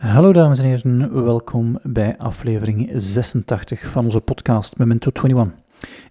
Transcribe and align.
Hallo 0.00 0.32
dames 0.32 0.58
en 0.58 0.64
heren, 0.64 1.24
welkom 1.24 1.78
bij 1.82 2.18
aflevering 2.18 2.92
86 2.96 3.86
van 3.86 4.04
onze 4.04 4.20
podcast 4.20 4.78
Memento 4.78 5.10
21. 5.12 5.58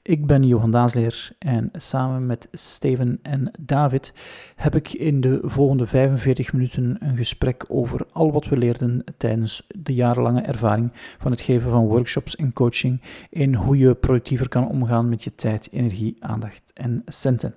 Ik 0.02 0.26
ben 0.26 0.44
Johan 0.44 0.72
Daasleer 0.72 1.32
en 1.40 1.70
samen 1.74 2.26
met 2.26 2.48
Steven 2.52 3.20
en 3.22 3.52
David 3.60 4.14
heb 4.56 4.76
ik 4.76 4.94
in 4.94 5.22
de 5.22 5.40
volgende 5.44 5.86
45 5.86 6.54
minuten 6.54 6.96
een 7.00 7.18
gesprek 7.18 7.66
over 7.68 8.06
al 8.12 8.32
wat 8.32 8.46
we 8.46 8.58
leerden 8.58 9.04
tijdens 9.18 9.68
de 9.76 9.94
jarenlange 9.94 10.42
ervaring 10.42 10.92
van 11.18 11.32
het 11.32 11.42
geven 11.42 11.70
van 11.70 11.88
workshops 11.88 12.36
en 12.36 12.54
coaching 12.54 13.02
in 13.30 13.56
hoe 13.56 13.78
je 13.78 13.96
productiever 13.96 14.50
kan 14.50 14.68
omgaan 14.68 15.10
met 15.10 15.24
je 15.24 15.36
tijd, 15.36 15.70
energie, 15.72 16.18
aandacht 16.20 16.72
en 16.74 17.02
centen. 17.06 17.54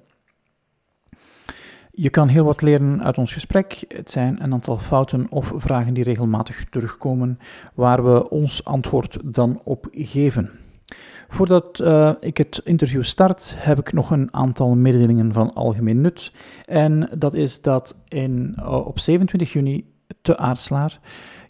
Je 1.95 2.11
kan 2.11 2.29
heel 2.29 2.45
wat 2.45 2.63
leren 2.63 3.03
uit 3.03 3.19
ons 3.19 3.33
gesprek. 3.33 3.85
Het 3.89 4.11
zijn 4.11 4.43
een 4.43 4.53
aantal 4.53 4.79
fouten 4.79 5.27
of 5.31 5.53
vragen 5.57 5.95
die 5.95 6.05
regelmatig 6.05 6.65
terugkomen, 6.65 7.39
waar 7.75 8.05
we 8.05 8.31
ons 8.31 8.65
antwoord 8.65 9.19
dan 9.25 9.61
op 9.65 9.87
geven. 9.91 10.51
Voordat 11.29 11.81
uh, 11.81 12.13
ik 12.21 12.37
het 12.37 12.61
interview 12.65 13.03
start, 13.03 13.55
heb 13.57 13.79
ik 13.79 13.93
nog 13.93 14.11
een 14.11 14.35
aantal 14.35 14.77
mededelingen 14.77 15.33
van 15.33 15.55
algemeen 15.55 16.01
nut. 16.01 16.33
En 16.67 17.11
dat 17.19 17.35
is 17.35 17.63
dat 17.63 17.99
in, 18.09 18.57
uh, 18.59 18.87
op 18.87 18.99
27 18.99 19.53
juni 19.53 19.85
te 20.23 20.37
Aardslaar 20.37 21.01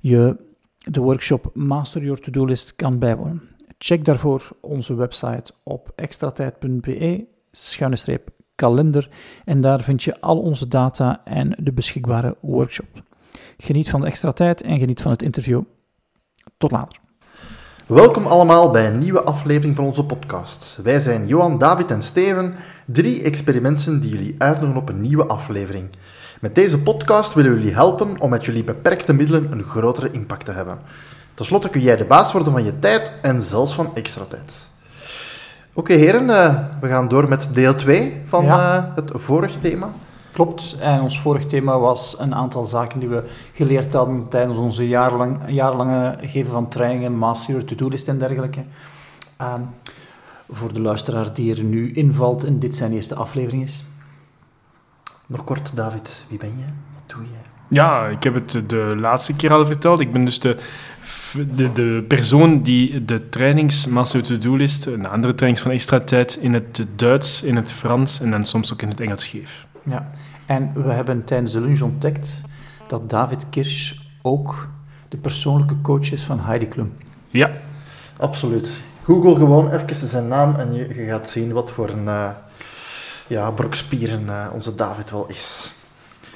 je 0.00 0.36
de 0.76 1.00
workshop 1.00 1.50
Master 1.54 2.02
Your 2.02 2.20
To-Do 2.20 2.44
List 2.44 2.76
kan 2.76 2.98
bijwonen. 2.98 3.42
Check 3.78 4.04
daarvoor 4.04 4.56
onze 4.60 4.94
website 4.94 5.52
op 5.62 5.92
extratijd.be 5.96 7.26
schuine 7.50 7.96
streep 7.96 8.30
kalender 8.62 9.08
en 9.44 9.60
daar 9.60 9.80
vind 9.80 10.02
je 10.02 10.20
al 10.20 10.38
onze 10.38 10.68
data 10.68 11.20
en 11.24 11.56
de 11.62 11.72
beschikbare 11.72 12.36
workshop. 12.40 12.88
Geniet 13.56 13.90
van 13.90 14.00
de 14.00 14.06
extra 14.06 14.32
tijd 14.32 14.62
en 14.62 14.78
geniet 14.78 15.00
van 15.00 15.10
het 15.10 15.22
interview. 15.22 15.62
Tot 16.58 16.70
later. 16.70 16.98
Welkom 17.86 18.26
allemaal 18.26 18.70
bij 18.70 18.86
een 18.86 18.98
nieuwe 18.98 19.22
aflevering 19.22 19.76
van 19.76 19.84
onze 19.84 20.04
podcast. 20.04 20.78
Wij 20.82 21.00
zijn 21.00 21.26
Johan, 21.26 21.58
David 21.58 21.90
en 21.90 22.02
Steven, 22.02 22.54
drie 22.86 23.22
experimenten 23.22 24.00
die 24.00 24.10
jullie 24.10 24.34
uitnodigen 24.38 24.80
op 24.80 24.88
een 24.88 25.00
nieuwe 25.00 25.26
aflevering. 25.26 25.88
Met 26.40 26.54
deze 26.54 26.78
podcast 26.78 27.34
willen 27.34 27.52
we 27.52 27.58
jullie 27.58 27.74
helpen 27.74 28.20
om 28.20 28.30
met 28.30 28.44
jullie 28.44 28.64
beperkte 28.64 29.12
middelen 29.12 29.52
een 29.52 29.62
grotere 29.62 30.10
impact 30.10 30.44
te 30.44 30.52
hebben. 30.52 30.78
Ten 31.34 31.44
slotte 31.44 31.68
kun 31.68 31.80
jij 31.80 31.96
de 31.96 32.04
baas 32.04 32.32
worden 32.32 32.52
van 32.52 32.64
je 32.64 32.78
tijd 32.78 33.12
en 33.22 33.42
zelfs 33.42 33.74
van 33.74 33.94
extra 33.94 34.24
tijd. 34.24 34.70
Oké 35.74 35.92
heren, 35.92 36.28
uh, 36.28 36.58
we 36.80 36.88
gaan 36.88 37.08
door 37.08 37.28
met 37.28 37.50
deel 37.54 37.74
2 37.74 38.22
van 38.24 38.44
ja. 38.44 38.76
uh, 38.76 38.94
het 38.94 39.10
vorige 39.14 39.58
thema. 39.58 39.92
Klopt, 40.32 40.76
en 40.80 41.00
ons 41.00 41.20
vorige 41.20 41.46
thema 41.46 41.78
was 41.78 42.16
een 42.18 42.34
aantal 42.34 42.64
zaken 42.64 43.00
die 43.00 43.08
we 43.08 43.24
geleerd 43.52 43.92
hadden 43.92 44.28
tijdens 44.28 44.58
onze 44.58 44.88
jarenlang, 44.88 45.38
jarenlange 45.46 46.16
geven 46.20 46.52
van 46.52 46.68
trainingen, 46.68 47.16
master, 47.16 47.64
to-do-list 47.64 48.08
en 48.08 48.18
dergelijke. 48.18 48.64
Uh, 49.40 49.54
voor 50.50 50.72
de 50.72 50.80
luisteraar 50.80 51.34
die 51.34 51.56
er 51.56 51.64
nu 51.64 51.92
invalt 51.92 52.44
en 52.44 52.58
dit 52.58 52.74
zijn 52.74 52.92
eerste 52.92 53.14
aflevering 53.14 53.62
is. 53.62 53.84
Nog 55.26 55.44
kort, 55.44 55.76
David, 55.76 56.24
wie 56.28 56.38
ben 56.38 56.52
je? 56.56 56.64
Wat 56.94 57.16
doe 57.16 57.22
je? 57.22 57.50
Ja, 57.68 58.06
ik 58.06 58.22
heb 58.22 58.34
het 58.34 58.62
de 58.66 58.94
laatste 58.98 59.34
keer 59.34 59.52
al 59.52 59.66
verteld. 59.66 60.00
Ik 60.00 60.12
ben 60.12 60.24
dus 60.24 60.40
de 60.40 60.56
de, 61.54 61.72
de 61.72 62.04
persoon 62.08 62.62
die 62.62 63.04
de 63.04 63.28
trainingsmaster 63.28 64.22
to-do-list, 64.22 64.86
een 64.86 65.06
andere 65.06 65.34
trainings 65.34 65.62
van 65.62 65.72
extra 65.72 66.00
tijd, 66.00 66.36
in 66.40 66.54
het 66.54 66.86
Duits, 66.96 67.42
in 67.42 67.56
het 67.56 67.72
Frans 67.72 68.20
en 68.20 68.30
dan 68.30 68.44
soms 68.44 68.72
ook 68.72 68.82
in 68.82 68.88
het 68.88 69.00
Engels 69.00 69.26
geef. 69.26 69.66
Ja, 69.84 70.10
en 70.46 70.72
we 70.74 70.92
hebben 70.92 71.24
tijdens 71.24 71.52
de 71.52 71.60
lunch 71.60 71.80
ontdekt 71.80 72.42
dat 72.86 73.10
David 73.10 73.46
Kirsch 73.50 73.94
ook 74.22 74.68
de 75.08 75.16
persoonlijke 75.16 75.80
coach 75.80 76.12
is 76.12 76.22
van 76.22 76.40
Heidi 76.40 76.68
Klum. 76.68 76.92
Ja. 77.30 77.50
Absoluut. 78.16 78.82
Google 79.04 79.34
gewoon 79.34 79.70
even 79.70 80.08
zijn 80.08 80.28
naam 80.28 80.54
en 80.54 80.74
je, 80.74 80.94
je 80.94 81.06
gaat 81.06 81.28
zien 81.28 81.52
wat 81.52 81.70
voor 81.70 81.88
een 81.88 82.04
uh, 82.04 82.28
ja, 83.26 83.50
brokspieren 83.50 84.22
uh, 84.26 84.46
onze 84.52 84.74
David 84.74 85.10
wel 85.10 85.26
is. 85.28 85.72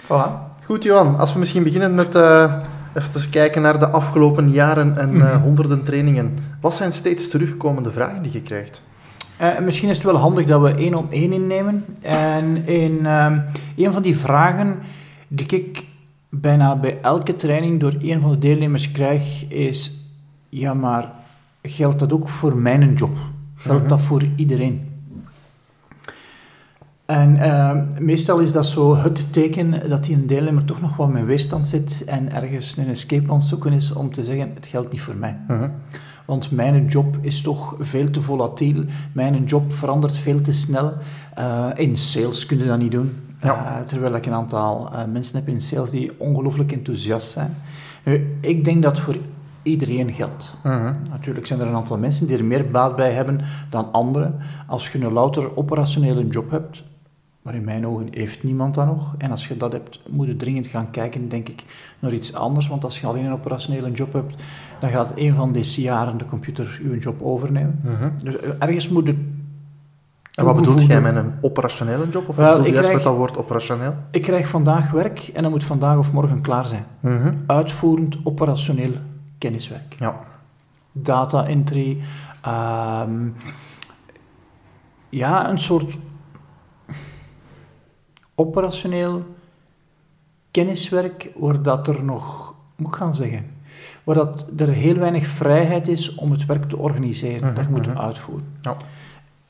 Voilà. 0.05 0.55
Goed, 0.65 0.83
Johan. 0.83 1.19
Als 1.19 1.33
we 1.33 1.39
misschien 1.39 1.63
beginnen 1.63 1.95
met... 1.95 2.15
Uh, 2.15 2.61
even 2.97 3.31
kijken 3.31 3.63
naar 3.63 3.79
de 3.79 3.89
afgelopen 3.89 4.51
jaren 4.51 4.99
en 4.99 5.15
uh, 5.15 5.43
honderden 5.43 5.83
trainingen. 5.83 6.39
Wat 6.61 6.75
zijn 6.75 6.93
steeds 6.93 7.29
terugkomende 7.29 7.93
vragen 7.93 8.23
die 8.23 8.33
je 8.33 8.43
krijgt? 8.43 8.83
Uh, 9.41 9.59
misschien 9.59 9.89
is 9.89 9.97
het 9.97 10.07
wel 10.07 10.17
handig 10.17 10.47
dat 10.47 10.61
we 10.61 10.75
één 10.75 10.95
om 10.95 11.07
één 11.11 11.33
innemen. 11.33 11.85
En 12.03 12.67
in 12.67 12.99
uh, 13.03 13.33
een 13.77 13.93
van 13.93 14.03
die 14.03 14.17
vragen 14.17 14.79
die 15.29 15.47
ik 15.47 15.87
bijna 16.29 16.77
bij 16.77 16.99
elke 17.03 17.37
training 17.37 17.81
door 17.81 17.95
een 18.01 18.21
van 18.21 18.31
de 18.31 18.39
deelnemers 18.39 18.93
krijg, 18.93 19.49
is: 19.49 20.11
ja, 20.49 20.75
maar 20.75 21.13
geldt 21.63 21.99
dat 21.99 22.13
ook 22.13 22.29
voor 22.29 22.57
mijn 22.57 22.95
job? 22.95 23.17
Geldt 23.57 23.81
-hmm. 23.81 23.89
dat 23.89 24.01
voor 24.01 24.23
iedereen? 24.37 24.96
En 27.07 27.37
uh, 27.37 27.73
meestal 27.99 28.39
is 28.39 28.53
dat 28.53 28.67
zo 28.67 28.97
het 28.97 29.33
teken 29.33 29.89
dat 29.89 30.05
die 30.05 30.15
een 30.15 30.27
deelnemer 30.27 30.65
toch 30.65 30.81
nog 30.81 30.97
wat 30.97 31.09
met 31.09 31.25
weerstand 31.25 31.67
zit 31.67 32.03
en 32.07 32.33
ergens 32.33 32.77
een 32.77 32.89
escape 32.89 33.33
aan 33.33 33.43
zoeken 33.43 33.73
is 33.73 33.93
om 33.93 34.13
te 34.13 34.25
zeggen, 34.25 34.51
het 34.55 34.67
geldt 34.67 34.93
niet 34.93 35.01
voor 35.01 35.17
mij. 35.17 35.37
Uh 35.49 35.59
-huh. 35.59 35.69
Want 36.25 36.51
mijn 36.51 36.87
job 36.87 37.17
is 37.21 37.41
toch 37.41 37.75
veel 37.79 38.11
te 38.11 38.23
volatiel, 38.23 38.85
mijn 39.13 39.45
job 39.45 39.73
verandert 39.73 40.19
veel 40.19 40.41
te 40.41 40.53
snel. 40.53 40.93
Uh, 41.39 41.69
in 41.75 41.97
sales 41.97 42.47
kun 42.47 42.59
je 42.59 42.65
dat 42.67 42.79
niet 42.79 42.93
doen. 42.93 43.17
Ja. 43.43 43.79
Uh, 43.79 43.85
terwijl 43.85 44.15
ik 44.15 44.27
een 44.27 44.33
aantal 44.33 44.91
mensen 45.13 45.39
heb 45.39 45.49
in 45.49 45.61
sales 45.61 45.91
die 45.91 46.13
ongelooflijk 46.17 46.73
enthousiast 46.73 47.31
zijn. 47.31 47.55
Nu, 48.05 48.37
ik 48.41 48.65
denk 48.65 48.83
dat 48.83 49.01
voor 49.01 49.17
iedereen 49.63 50.13
geldt. 50.13 50.57
Uh 50.65 50.73
-huh. 50.73 50.95
Natuurlijk 51.11 51.47
zijn 51.47 51.61
er 51.61 51.67
een 51.67 51.75
aantal 51.75 51.99
mensen 51.99 52.27
die 52.27 52.37
er 52.37 52.45
meer 52.45 52.71
baat 52.71 52.97
bij 52.97 53.13
hebben 53.13 53.41
dan 53.71 53.93
anderen. 53.93 54.35
Als 54.67 54.89
je 54.89 55.05
een 55.05 55.13
louter 55.13 55.57
operationele 55.57 56.27
job 56.29 56.51
hebt, 56.51 56.83
maar 57.47 57.55
in 57.55 57.65
mijn 57.65 57.87
ogen 57.87 58.09
heeft 58.11 58.43
niemand 58.43 58.75
dat 58.75 58.87
nog. 58.87 59.15
En 59.19 59.31
als 59.31 59.49
je 59.49 59.57
dat 59.57 59.73
hebt, 59.73 60.01
moet 60.09 60.27
je 60.27 60.37
dringend 60.37 60.67
gaan 60.67 60.91
kijken, 60.91 61.29
denk 61.29 61.49
ik, 61.49 61.65
naar 61.99 62.13
iets 62.13 62.35
anders. 62.35 62.69
Want 62.69 62.85
als 62.85 63.01
je 63.01 63.07
alleen 63.07 63.25
een 63.25 63.33
operationele 63.33 63.91
job 63.91 64.13
hebt, 64.13 64.43
dan 64.81 64.91
gaat 64.91 65.13
een 65.15 65.35
van 65.35 65.53
deze 65.53 65.81
jaren 65.81 66.19
de 66.19 66.25
computer 66.25 66.81
je 66.83 66.99
job 66.99 67.23
overnemen. 67.23 67.81
Uh 67.85 68.01
-huh. 68.01 68.09
Dus 68.23 68.37
ergens 68.59 68.89
moet 68.89 69.07
het 69.07 69.17
en 70.35 70.45
wat 70.45 70.57
bedoelt 70.57 70.87
jij 70.87 71.01
met 71.01 71.17
een 71.17 71.35
operationele 71.41 72.09
job? 72.09 72.29
Of 72.29 72.37
wat 72.37 72.63
bedoel 72.63 72.83
je 72.83 72.93
met 72.93 73.03
dat 73.03 73.17
woord 73.17 73.39
operationeel? 73.39 73.95
Ik 74.11 74.23
krijg 74.23 74.49
vandaag 74.49 74.91
werk 74.91 75.31
en 75.35 75.43
dat 75.43 75.51
moet 75.51 75.65
vandaag 75.65 75.99
of 75.99 76.13
morgen 76.13 76.41
klaar 76.41 76.67
zijn. 76.67 76.85
-huh. 77.01 77.27
Uitvoerend 77.47 78.17
operationeel 78.25 78.93
kenniswerk. 79.39 79.97
Ja. 79.99 80.19
Data 80.93 81.47
entry. 81.47 81.99
Um, 82.47 83.35
ja, 85.09 85.51
een 85.51 85.59
soort 85.59 85.97
operationeel 88.37 89.23
kenniswerk, 90.51 91.33
waar 91.37 91.63
dat 91.63 91.89
er 91.89 92.05
nog, 92.05 92.55
moet 92.77 92.89
ik 92.89 92.95
gaan 92.95 93.15
zeggen, 93.15 93.51
waar 94.05 94.15
dat 94.15 94.47
er 94.57 94.69
heel 94.69 94.97
weinig 94.97 95.27
vrijheid 95.27 95.89
is 95.89 96.15
om 96.15 96.31
het 96.31 96.47
werk 96.47 96.69
te 96.69 96.77
organiseren, 96.77 97.47
-huh, 97.47 97.57
dat 97.57 97.65
je 97.65 97.71
moet 97.71 97.87
-huh. 97.87 97.99
uitvoeren. 97.99 98.47
Ja. 98.61 98.77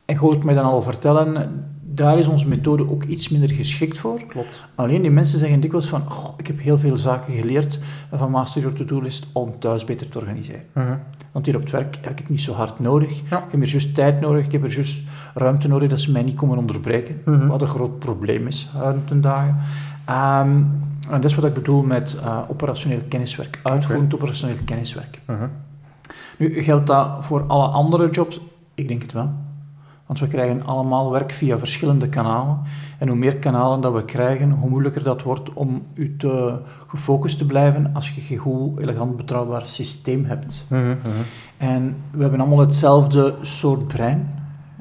En 0.05 0.17
je 0.17 0.45
mij 0.45 0.55
dan 0.55 0.65
al 0.65 0.83
vertellen, 0.83 1.65
daar 1.97 2.19
is 2.19 2.27
onze 2.27 2.49
methode 2.49 2.91
ook 2.91 3.05
iets 3.05 3.29
minder 3.29 3.51
geschikt 3.51 3.99
voor. 3.99 4.21
Klopt. 4.27 4.65
Alleen 4.75 5.03
die 5.03 5.11
mensen 5.11 5.39
zeggen 5.39 5.61
dikwijls 5.61 5.89
van, 5.89 6.03
oh, 6.09 6.29
ik 6.37 6.47
heb 6.47 6.61
heel 6.61 6.79
veel 6.79 6.97
zaken 6.97 7.35
geleerd 7.35 7.81
van 8.13 8.31
Master 8.31 8.61
Your 8.61 8.77
To-Do 8.77 9.01
List 9.01 9.27
om 9.33 9.59
thuis 9.59 9.85
beter 9.85 10.09
te 10.09 10.19
organiseren. 10.19 10.63
Uh 10.75 10.85
-huh. 10.85 10.95
Want 11.33 11.47
hier 11.47 11.57
op 11.57 11.63
het 11.63 11.71
werk 11.71 11.99
heb 12.01 12.13
ik 12.13 12.19
het 12.19 12.29
niet 12.29 12.41
zo 12.41 12.53
hard 12.53 12.81
nodig. 12.81 13.21
Ja. 13.31 13.39
Ik 13.39 13.51
heb 13.51 13.63
er 13.63 13.69
juist 13.69 13.95
tijd 13.95 14.21
nodig, 14.21 14.45
ik 14.45 14.53
heb 14.53 14.65
er 14.65 14.73
juist 14.73 15.03
ruimte 15.35 15.69
nodig 15.69 15.89
dat 15.89 16.01
ze 16.01 16.13
mij 16.13 16.23
niet 16.23 16.37
komen 16.37 16.59
onderbreken. 16.59 17.21
Uh 17.25 17.39
-huh. 17.39 17.49
Wat 17.49 17.61
een 17.61 17.67
groot 17.67 17.99
probleem 17.99 18.47
is 18.47 18.69
ten 19.05 19.21
dagen. 19.21 19.57
Um, 20.09 20.85
en 21.11 21.21
dat 21.21 21.25
is 21.25 21.35
wat 21.35 21.45
ik 21.45 21.55
bedoel 21.55 21.83
met 21.83 22.19
uh, 22.21 22.39
operationeel 22.49 23.01
kenniswerk. 23.09 23.61
Uitvoerend 23.63 24.05
okay. 24.05 24.19
operationeel 24.19 24.57
kenniswerk. 24.65 25.21
-huh. 25.27 25.43
Nu, 26.39 26.63
geldt 26.63 26.87
dat 26.87 27.25
voor 27.25 27.45
alle 27.47 27.67
andere 27.67 28.11
jobs? 28.11 28.41
Ik 28.75 28.89
denk 28.89 29.03
het 29.03 29.13
wel. 29.13 29.46
Want 30.07 30.19
we 30.19 30.27
krijgen 30.27 30.65
allemaal 30.65 31.11
werk 31.11 31.33
via 31.33 31.59
verschillende 31.59 32.09
kanalen. 32.09 32.61
En 32.99 33.09
hoe 33.09 33.17
meer 33.17 33.37
kanalen 33.37 33.81
dat 33.81 33.93
we 33.93 34.05
krijgen, 34.05 34.51
hoe 34.51 34.71
moeilijker 34.71 35.03
dat 35.03 35.23
wordt 35.23 35.53
om 35.53 35.83
u 35.95 36.17
te 36.17 36.59
gefocust 36.87 37.39
te 37.39 37.47
blijven 37.47 37.91
als 37.95 38.11
je 38.11 38.21
geen 38.21 38.39
goed, 38.39 38.79
elegant, 38.79 39.17
betrouwbaar 39.17 39.67
systeem 39.67 40.25
hebt. 40.25 40.65
Uh 40.71 40.79
-huh. 40.79 40.91
En 41.57 41.97
we 42.11 42.23
hebben 42.23 42.41
allemaal 42.41 42.59
hetzelfde 42.59 43.35
soort 43.41 43.87
brein. 43.87 44.35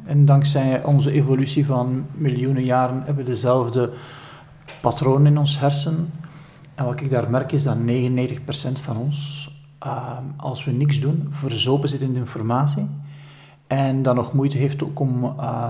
En 0.05 0.25
dankzij 0.25 0.83
onze 0.83 1.11
evolutie 1.11 1.65
van 1.65 2.05
miljoenen 2.11 2.63
jaren 2.63 3.01
hebben 3.03 3.25
we 3.25 3.31
dezelfde 3.31 3.89
patronen 4.81 5.27
in 5.27 5.37
ons 5.37 5.59
hersen. 5.59 6.11
En 6.75 6.85
wat 6.85 7.01
ik 7.01 7.09
daar 7.09 7.29
merk 7.29 7.51
is 7.51 7.63
dat 7.63 7.77
99% 7.77 8.79
van 8.81 8.97
ons, 8.97 9.49
uh, 9.85 10.17
als 10.37 10.63
we 10.63 10.71
niks 10.71 10.99
doen, 10.99 11.27
verzopen 11.29 11.89
zit 11.89 12.01
in 12.01 12.13
de 12.13 12.19
informatie. 12.19 12.87
En 13.67 14.03
dan 14.03 14.15
nog 14.15 14.33
moeite 14.33 14.57
heeft 14.57 14.83
ook 14.83 14.99
om 14.99 15.23
uh, 15.23 15.69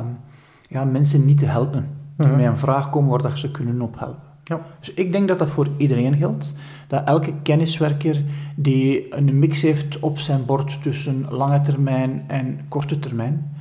ja, 0.69 0.83
mensen 0.83 1.25
niet 1.25 1.37
te 1.37 1.45
helpen. 1.45 1.87
Die 2.17 2.25
uh 2.27 2.33
-huh. 2.33 2.41
met 2.41 2.51
een 2.51 2.57
vraag 2.57 2.89
komen 2.89 3.09
waar 3.09 3.21
dat 3.21 3.37
ze 3.37 3.51
kunnen 3.51 3.81
ophelpen. 3.81 4.23
Ja. 4.43 4.61
Dus 4.79 4.93
ik 4.93 5.11
denk 5.11 5.27
dat 5.27 5.39
dat 5.39 5.49
voor 5.49 5.67
iedereen 5.77 6.17
geldt. 6.17 6.55
Dat 6.87 7.01
elke 7.05 7.33
kenniswerker 7.43 8.23
die 8.55 9.15
een 9.15 9.39
mix 9.39 9.61
heeft 9.61 9.99
op 9.99 10.19
zijn 10.19 10.45
bord 10.45 10.81
tussen 10.81 11.25
lange 11.29 11.61
termijn 11.61 12.23
en 12.27 12.59
korte 12.67 12.99
termijn, 12.99 13.55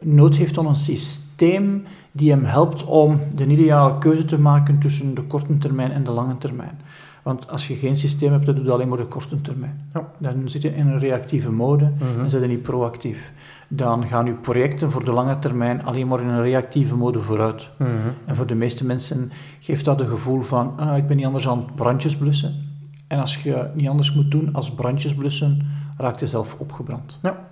nood 0.00 0.36
heeft 0.36 0.58
aan 0.58 0.66
een 0.66 0.76
systeem 0.76 1.84
die 2.12 2.30
hem 2.30 2.44
helpt 2.44 2.84
om 2.84 3.20
de 3.34 3.46
ideale 3.46 3.98
keuze 3.98 4.24
te 4.24 4.38
maken 4.38 4.78
tussen 4.78 5.14
de 5.14 5.22
korte 5.22 5.58
termijn 5.58 5.90
en 5.90 6.04
de 6.04 6.10
lange 6.10 6.38
termijn. 6.38 6.78
Want 7.22 7.50
als 7.50 7.68
je 7.68 7.74
geen 7.76 7.96
systeem 7.96 8.32
hebt, 8.32 8.46
dan 8.46 8.54
doe 8.54 8.64
je 8.64 8.70
alleen 8.72 8.88
maar 8.88 8.98
de 8.98 9.06
korte 9.06 9.40
termijn. 9.40 9.88
Ja. 9.92 10.10
Dan 10.18 10.48
zit 10.48 10.62
je 10.62 10.74
in 10.74 10.86
een 10.86 10.98
reactieve 10.98 11.50
mode 11.52 11.92
Mhm. 11.98 12.20
en 12.24 12.30
zit 12.30 12.40
je 12.42 12.46
niet 12.48 12.62
proactief. 12.62 13.32
Dan 13.68 14.06
gaan 14.06 14.26
je 14.26 14.32
projecten 14.34 14.90
voor 14.90 15.04
de 15.04 15.12
lange 15.12 15.38
termijn 15.38 15.84
alleen 15.84 16.06
maar 16.08 16.20
in 16.20 16.28
een 16.28 16.42
reactieve 16.42 16.96
mode 16.96 17.18
vooruit. 17.20 17.70
Mhm. 17.78 17.90
En 18.24 18.36
voor 18.36 18.46
de 18.46 18.54
meeste 18.54 18.84
mensen 18.84 19.32
geeft 19.60 19.84
dat 19.84 20.00
een 20.00 20.08
gevoel 20.08 20.42
van, 20.42 20.78
ah, 20.78 20.96
ik 20.96 21.06
ben 21.06 21.16
niet 21.16 21.26
anders 21.26 21.48
aan 21.48 21.64
brandjes 21.74 22.16
blussen. 22.16 22.70
En 23.06 23.18
als 23.18 23.42
je 23.42 23.70
niet 23.74 23.88
anders 23.88 24.12
moet 24.14 24.30
doen 24.30 24.52
als 24.54 24.70
brandjes 24.74 25.14
blussen, 25.14 25.66
raakt 25.96 26.20
je 26.20 26.26
zelf 26.26 26.56
opgebrand. 26.58 27.18
Ja. 27.22 27.48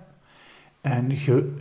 En 0.81 1.11
je, 1.11 1.57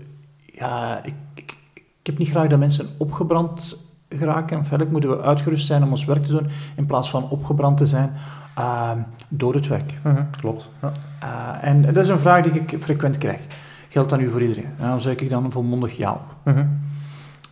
ja, 0.46 1.04
ik, 1.04 1.14
ik, 1.34 1.58
ik 1.74 1.84
heb 2.04 2.18
niet 2.18 2.30
graag 2.30 2.48
dat 2.48 2.60
mensen 2.60 2.88
opgebrand 2.98 3.78
geraken. 4.10 4.58
En 4.58 4.66
verder 4.66 4.88
moeten 4.92 5.10
we 5.10 5.22
uitgerust 5.22 5.66
zijn 5.66 5.84
om 5.84 5.92
ons 5.92 6.06
werk 6.06 6.24
te 6.26 6.32
doen, 6.32 6.48
in 6.76 6.86
plaats 6.86 7.10
van 7.10 7.30
opgebrand 7.30 7.78
te 7.78 7.88
zijn 7.88 8.12
ah, 8.54 8.98
door 9.28 9.54
het 9.54 9.68
werk. 9.68 9.98
Mhm. 10.04 10.24
Klopt. 10.40 10.70
Ja. 10.82 10.92
Ah, 11.20 11.68
en 11.68 11.82
dat 11.82 11.98
is 11.98 12.08
een 12.08 12.20
vraag 12.20 12.44
die 12.44 12.62
ik 12.62 12.78
frequent 12.80 13.18
krijg. 13.18 13.46
Geldt 13.90 14.10
dat 14.10 14.20
nu 14.20 14.30
voor 14.30 14.42
iedereen? 14.42 14.70
En 14.80 14.88
dan 14.88 15.02
zeg 15.02 15.16
ik 15.16 15.30
dan 15.30 15.52
volmondig 15.52 15.98
ja 15.98 16.12
op. 16.12 16.36
Mhm. 16.54 16.68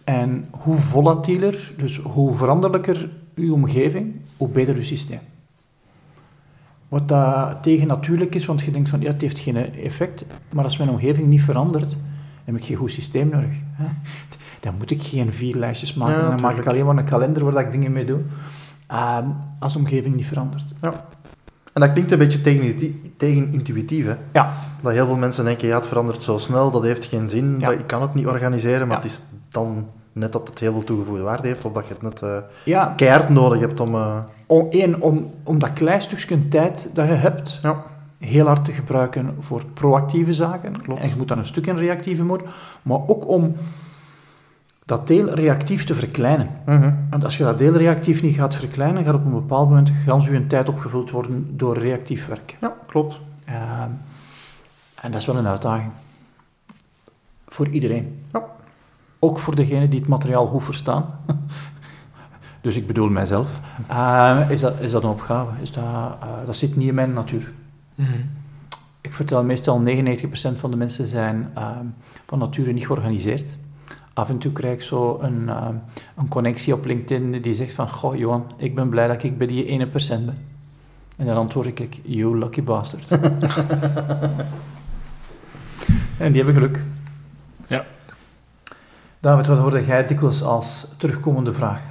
En 0.04 0.48
hoe 0.51 0.75
volatieler, 0.75 1.71
dus 1.77 1.98
hoe 1.98 2.33
veranderlijker 2.33 3.09
uw 3.36 3.54
omgeving, 3.54 4.15
hoe 4.38 4.48
beter 4.48 4.75
uw 4.75 4.83
systeem. 4.83 5.19
Wat 6.88 7.07
dat 7.07 7.63
tegennatuurlijk 7.63 8.36
is, 8.36 8.45
want 8.45 8.62
je 8.62 8.71
denkt 8.71 8.89
van 8.89 9.01
ja, 9.01 9.12
het 9.12 9.21
heeft 9.21 9.39
geen 9.39 9.75
effect, 9.75 10.25
maar 10.54 10.63
als 10.63 10.77
mijn 10.77 10.89
omgeving 10.89 11.27
niet 11.27 11.42
verandert, 11.42 11.98
heb 12.44 12.56
ik 12.56 12.63
geen 12.63 12.75
goed 12.75 12.92
systeem 12.92 13.30
nodig. 13.30 13.56
Hè? 13.71 13.88
Dan 14.68 14.75
moet 14.78 14.92
ik 14.92 15.04
geen 15.04 15.34
vier 15.34 15.56
lijstjes 15.56 15.94
maken, 15.94 16.16
Ja, 16.24 16.30
dan 16.30 16.42
maak 16.42 16.58
ik 16.58 16.66
alleen 16.68 16.86
maar 16.86 16.98
een 16.98 17.04
kalender 17.04 17.52
waar 17.52 17.66
ik 17.66 17.72
dingen 17.72 17.92
mee 17.92 18.06
doe. 18.06 18.19
Ehm, 18.88 19.25
als 19.60 19.74
de 19.74 19.80
omgeving 19.80 20.16
niet 20.16 20.25
verandert. 20.25 20.74
En 21.74 21.81
dat 21.81 21.92
klinkt 21.94 22.12
een 22.12 22.18
beetje 22.18 22.42
tegen- 22.42 23.02
tegenintuïtief, 23.18 24.06
hè? 24.06 24.16
Ja, 24.34 24.54
Dat 24.81 24.92
heel 24.92 25.06
veel 25.06 25.16
mensen 25.18 25.46
denken, 25.46 25.68
ja, 25.68 25.75
het 25.75 25.88
verandert 25.88 26.24
zo 26.24 26.38
snel, 26.38 26.72
dat 26.72 26.84
heeft 26.84 27.06
geen 27.06 27.30
zin, 27.30 27.56
Ja. 27.60 27.69
dat, 27.69 27.80
ik 27.80 27.88
kan 27.88 28.02
het 28.02 28.14
niet 28.14 28.28
organiseren, 28.28 28.88
maar 28.88 28.98
Ja. 28.98 29.04
het 29.04 29.12
is 29.12 29.22
dan 29.50 29.88
net 30.14 30.31
dat 30.31 30.48
het 30.48 30.60
heel 30.60 30.72
veel 30.72 30.84
toegevoegde 30.84 31.24
waarde 31.24 31.48
heeft, 31.48 31.66
of 31.66 31.72
dat 31.72 31.88
je 31.88 31.94
het 31.94 32.02
net 32.02 32.44
ja 32.66 32.94
keihard 32.96 33.30
nodig 33.30 33.60
hebt 33.60 33.80
om... 33.80 33.96
eh, 33.96 34.18
om, 34.46 34.68
één, 34.69 35.02
om, 35.02 35.30
om 35.44 35.60
dat 35.60 35.74
klein 35.74 36.02
stukje 36.02 36.48
tijd 36.48 36.90
dat 36.94 37.08
je 37.08 37.14
hebt, 37.14 37.58
ja, 37.62 37.84
heel 38.19 38.46
hard 38.46 38.66
te 38.66 38.72
gebruiken 38.72 39.36
voor 39.40 39.62
proactieve 39.74 40.34
zaken. 40.34 40.81
Klopt. 40.81 41.02
En 41.02 41.10
je 41.10 41.16
moet 41.18 41.28
dan 41.28 41.38
een 41.38 41.46
stuk 41.46 41.68
in 41.68 41.78
reactieve 41.78 42.24
mode, 42.24 42.44
maar 42.81 43.00
ook 43.08 43.28
om 43.28 43.56
dat 44.88 45.07
deel 45.07 45.34
reactief 45.34 45.84
te 45.84 45.95
verkleinen. 45.95 46.50
mhm. 46.66 46.94
Want 47.10 47.24
als 47.24 47.38
je 47.38 47.44
dat 47.44 47.57
deel 47.57 47.74
reactief 47.74 48.22
niet 48.22 48.36
gaat 48.36 48.56
verkleinen, 48.56 49.04
gaat 49.04 49.13
op 49.13 49.25
een 49.25 49.31
bepaald 49.31 49.69
moment 49.69 49.92
gans 50.06 50.25
je 50.25 50.48
tijd 50.48 50.69
opgevuld 50.69 51.12
worden 51.12 51.57
door 51.57 51.78
reactief 51.78 52.28
werk. 52.28 52.57
ja 52.62 52.74
klopt. 52.86 53.19
Ehm, 53.45 53.89
en 55.01 55.12
dat 55.12 55.22
is 55.22 55.25
wel 55.25 55.38
een 55.38 55.48
uitdaging. 55.48 55.92
Voor 57.48 57.68
iedereen. 57.68 58.24
Ja. 58.31 58.45
Ook 59.19 59.39
voor 59.39 59.56
degenen 59.56 59.89
die 59.89 60.00
het 60.00 60.10
materiaal 60.10 60.48
goed 60.48 60.63
verstaan. 60.63 61.06
dus 62.62 62.75
ik 62.75 62.88
bedoel 62.88 63.10
mijzelf. 63.10 63.62
Ehm, 63.88 64.51
is, 64.51 64.60
dat, 64.60 64.80
is 64.80 64.92
dat 64.92 65.04
een 65.04 65.10
opgave? 65.10 65.51
Is 65.62 65.72
dat, 65.72 65.83
eh, 65.83 66.28
dat 66.45 66.56
zit 66.56 66.75
niet 66.75 66.88
in 66.88 66.95
mijn 66.95 67.13
natuur. 67.13 67.51
Ik 69.01 69.13
vertel 69.13 69.44
meestal 69.44 69.80
99% 69.80 70.57
van 70.57 70.72
de 70.72 70.78
mensen 70.78 71.06
zijn 71.06 71.50
ehm, 71.54 71.86
van 72.25 72.40
nature 72.40 72.72
niet 72.72 72.86
georganiseerd. 72.86 73.57
Af 74.18 74.30
en 74.30 74.38
toe 74.38 74.52
krijg 74.52 74.74
ik 74.74 74.81
zo 74.81 75.18
een, 75.22 75.50
ehm, 75.50 75.74
een 76.16 76.28
connectie 76.28 76.74
op 76.74 76.86
LinkedIn 76.86 77.42
die 77.42 77.54
zegt 77.54 77.74
van 77.74 77.90
Goh, 77.90 78.16
Johan, 78.16 78.52
ik 78.58 78.75
ben 78.75 78.90
blij 78.90 79.08
dat 79.08 79.24
ik 79.24 79.38
bij 79.38 79.48
die 79.48 79.72
1% 79.72 80.25
ben. 80.25 80.38
En 81.18 81.25
dan 81.25 81.36
antwoord 81.36 81.80
ik, 81.80 82.00
you 82.04 82.38
lucky 82.38 82.64
bastard. 82.64 83.08
en 86.18 86.31
die 86.31 86.44
hebben 86.44 86.54
geluk. 86.54 86.81
Ja. 87.68 87.86
David, 89.19 89.48
wat 89.48 89.58
hoorde 89.58 89.86
jij 89.86 90.06
dikwijls 90.06 90.42
als 90.44 90.88
terugkomende 90.98 91.54
vraag? 91.54 91.81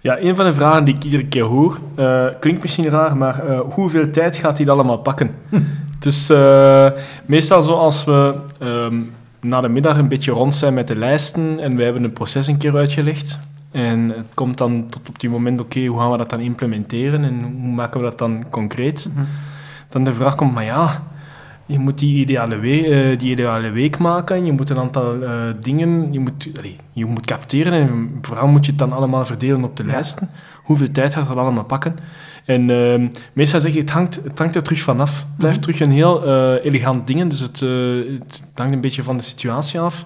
Ja, 0.00 0.20
een 0.20 0.36
van 0.36 0.44
de 0.44 0.54
vragen 0.54 0.84
die 0.84 0.94
ik 0.94 1.04
iedere 1.04 1.26
keer 1.26 1.44
hoor, 1.44 1.78
eh, 1.94 2.26
klinkt 2.40 2.62
misschien 2.62 2.88
raar, 2.88 3.16
maar 3.16 3.46
eh, 3.46 3.60
hoeveel 3.60 4.10
tijd 4.10 4.36
gaat 4.36 4.56
hij 4.56 4.66
dat 4.66 4.74
allemaal 4.74 4.98
pakken? 4.98 5.34
dus 5.98 6.30
eh, 6.30 6.90
meestal 7.26 7.62
zoals 7.62 8.04
we 8.04 8.34
ehm, 8.58 9.00
na 9.44 9.60
de 9.60 9.68
middag 9.68 9.98
een 9.98 10.08
beetje 10.08 10.32
rond 10.32 10.54
zijn 10.54 10.74
met 10.74 10.88
de 10.88 10.96
lijsten 10.96 11.60
en 11.60 11.76
wij 11.76 11.84
hebben 11.84 12.04
een 12.04 12.12
proces 12.12 12.46
een 12.46 12.58
keer 12.58 12.76
uitgelegd. 12.76 13.38
En 13.70 14.08
het 14.08 14.34
komt 14.34 14.58
dan 14.58 14.86
tot 14.86 15.08
op 15.08 15.20
die 15.20 15.30
moment, 15.30 15.60
oké, 15.60 15.84
hoe 15.86 15.98
gaan 15.98 16.10
we 16.10 16.16
dat 16.16 16.30
dan 16.30 16.40
implementeren 16.40 17.24
en 17.24 17.42
hoe 17.42 17.74
maken 17.74 18.00
we 18.00 18.06
dat 18.06 18.18
dan 18.18 18.44
concreet? 18.50 19.10
Dan 19.88 20.04
de 20.04 20.12
vraag 20.12 20.34
komt, 20.34 20.54
maar 20.54 20.64
ja, 20.64 21.02
je 21.66 21.78
moet 21.78 21.98
die 21.98 22.16
ideale, 22.16 22.56
we- 22.58 22.86
eh, 23.12 23.18
die 23.18 23.30
ideale 23.30 23.70
week 23.70 23.98
maken, 23.98 24.44
je 24.44 24.52
moet 24.52 24.70
een 24.70 24.78
aantal 24.78 25.22
eh, 25.22 25.42
dingen, 25.60 26.12
je 26.12 26.18
moet, 26.20 26.48
allee, 26.58 26.76
je 26.92 27.04
moet 27.04 27.26
capteren 27.26 27.72
en 27.72 28.18
vooral 28.22 28.46
moet 28.48 28.64
je 28.64 28.70
het 28.70 28.80
dan 28.80 28.92
allemaal 28.92 29.24
verdelen 29.26 29.64
op 29.64 29.76
de 29.76 29.84
Ja. 29.84 29.90
lijsten. 29.92 30.30
Hoeveel 30.62 30.90
tijd 30.90 31.14
gaat 31.14 31.28
dat 31.28 31.36
allemaal 31.36 31.64
pakken? 31.64 31.96
En 32.44 32.70
ehm, 32.70 33.08
meestal 33.32 33.60
zeg 33.60 33.70
ik, 33.72 33.78
het 33.80 33.90
hangt, 33.90 34.14
het 34.24 34.38
hangt 34.38 34.54
er 34.56 34.62
terug 34.62 34.80
vanaf. 34.80 35.18
Het 35.18 35.36
blijft 35.36 35.56
Mhm. 35.56 35.64
terug 35.66 35.80
een 35.80 35.92
heel 35.94 36.24
eh, 36.24 36.64
elegant 36.64 37.06
ding, 37.06 37.30
dus 37.30 37.40
het, 37.40 37.60
het 37.60 38.42
hangt 38.54 38.72
een 38.72 38.80
beetje 38.80 39.02
van 39.02 39.16
de 39.16 39.22
situatie 39.22 39.80
af. 39.80 40.04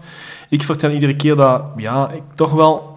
Ik 0.49 0.63
vertel 0.63 0.91
iedere 0.91 1.17
keer 1.17 1.37
dat, 1.37 1.63
ja, 1.77 2.11
ik 2.11 2.23
toch 2.35 2.53
wel, 2.53 2.95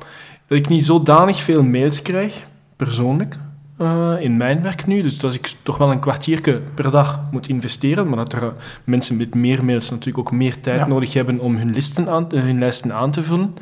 dat 0.48 0.58
ik 0.58 0.68
niet 0.70 0.86
zodanig 0.86 1.42
veel 1.42 1.64
mails 1.64 2.02
krijg, 2.02 2.46
persoonlijk, 2.76 3.38
eh, 3.82 4.14
in 4.20 4.38
mijn 4.38 4.62
werk 4.62 4.88
nu. 4.88 5.02
Dus 5.02 5.18
dat 5.20 5.34
ik 5.34 5.54
toch 5.64 5.78
wel 5.78 5.92
een 5.92 6.00
kwartiertje 6.00 6.62
per 6.76 6.92
dag 6.92 7.22
moet 7.32 7.48
investeren, 7.48 8.08
maar 8.08 8.18
dat 8.18 8.34
er 8.34 8.44
eh, 8.44 8.50
mensen 8.84 9.18
met 9.18 9.36
meer 9.36 9.66
mails 9.66 9.90
natuurlijk 9.90 10.18
ook 10.18 10.32
meer 10.32 10.62
tijd 10.62 10.78
Ja. 10.78 10.88
nodig 10.88 11.14
hebben 11.14 11.40
om 11.40 11.56
hun, 11.56 11.74
listen 11.74 12.10
aan, 12.10 12.26
hun 12.36 12.60
lijsten 12.60 12.94
aan 12.94 13.12
te 13.12 13.24
vullen. 13.24 13.54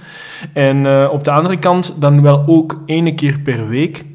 En 0.54 0.86
eh, 0.86 1.10
op 1.12 1.24
de 1.24 1.32
andere 1.32 1.58
kant 1.60 1.96
dan 2.00 2.22
wel 2.22 2.44
ook 2.48 2.82
ene 2.86 3.14
keer 3.16 3.40
per 3.40 3.68
week, 3.68 4.06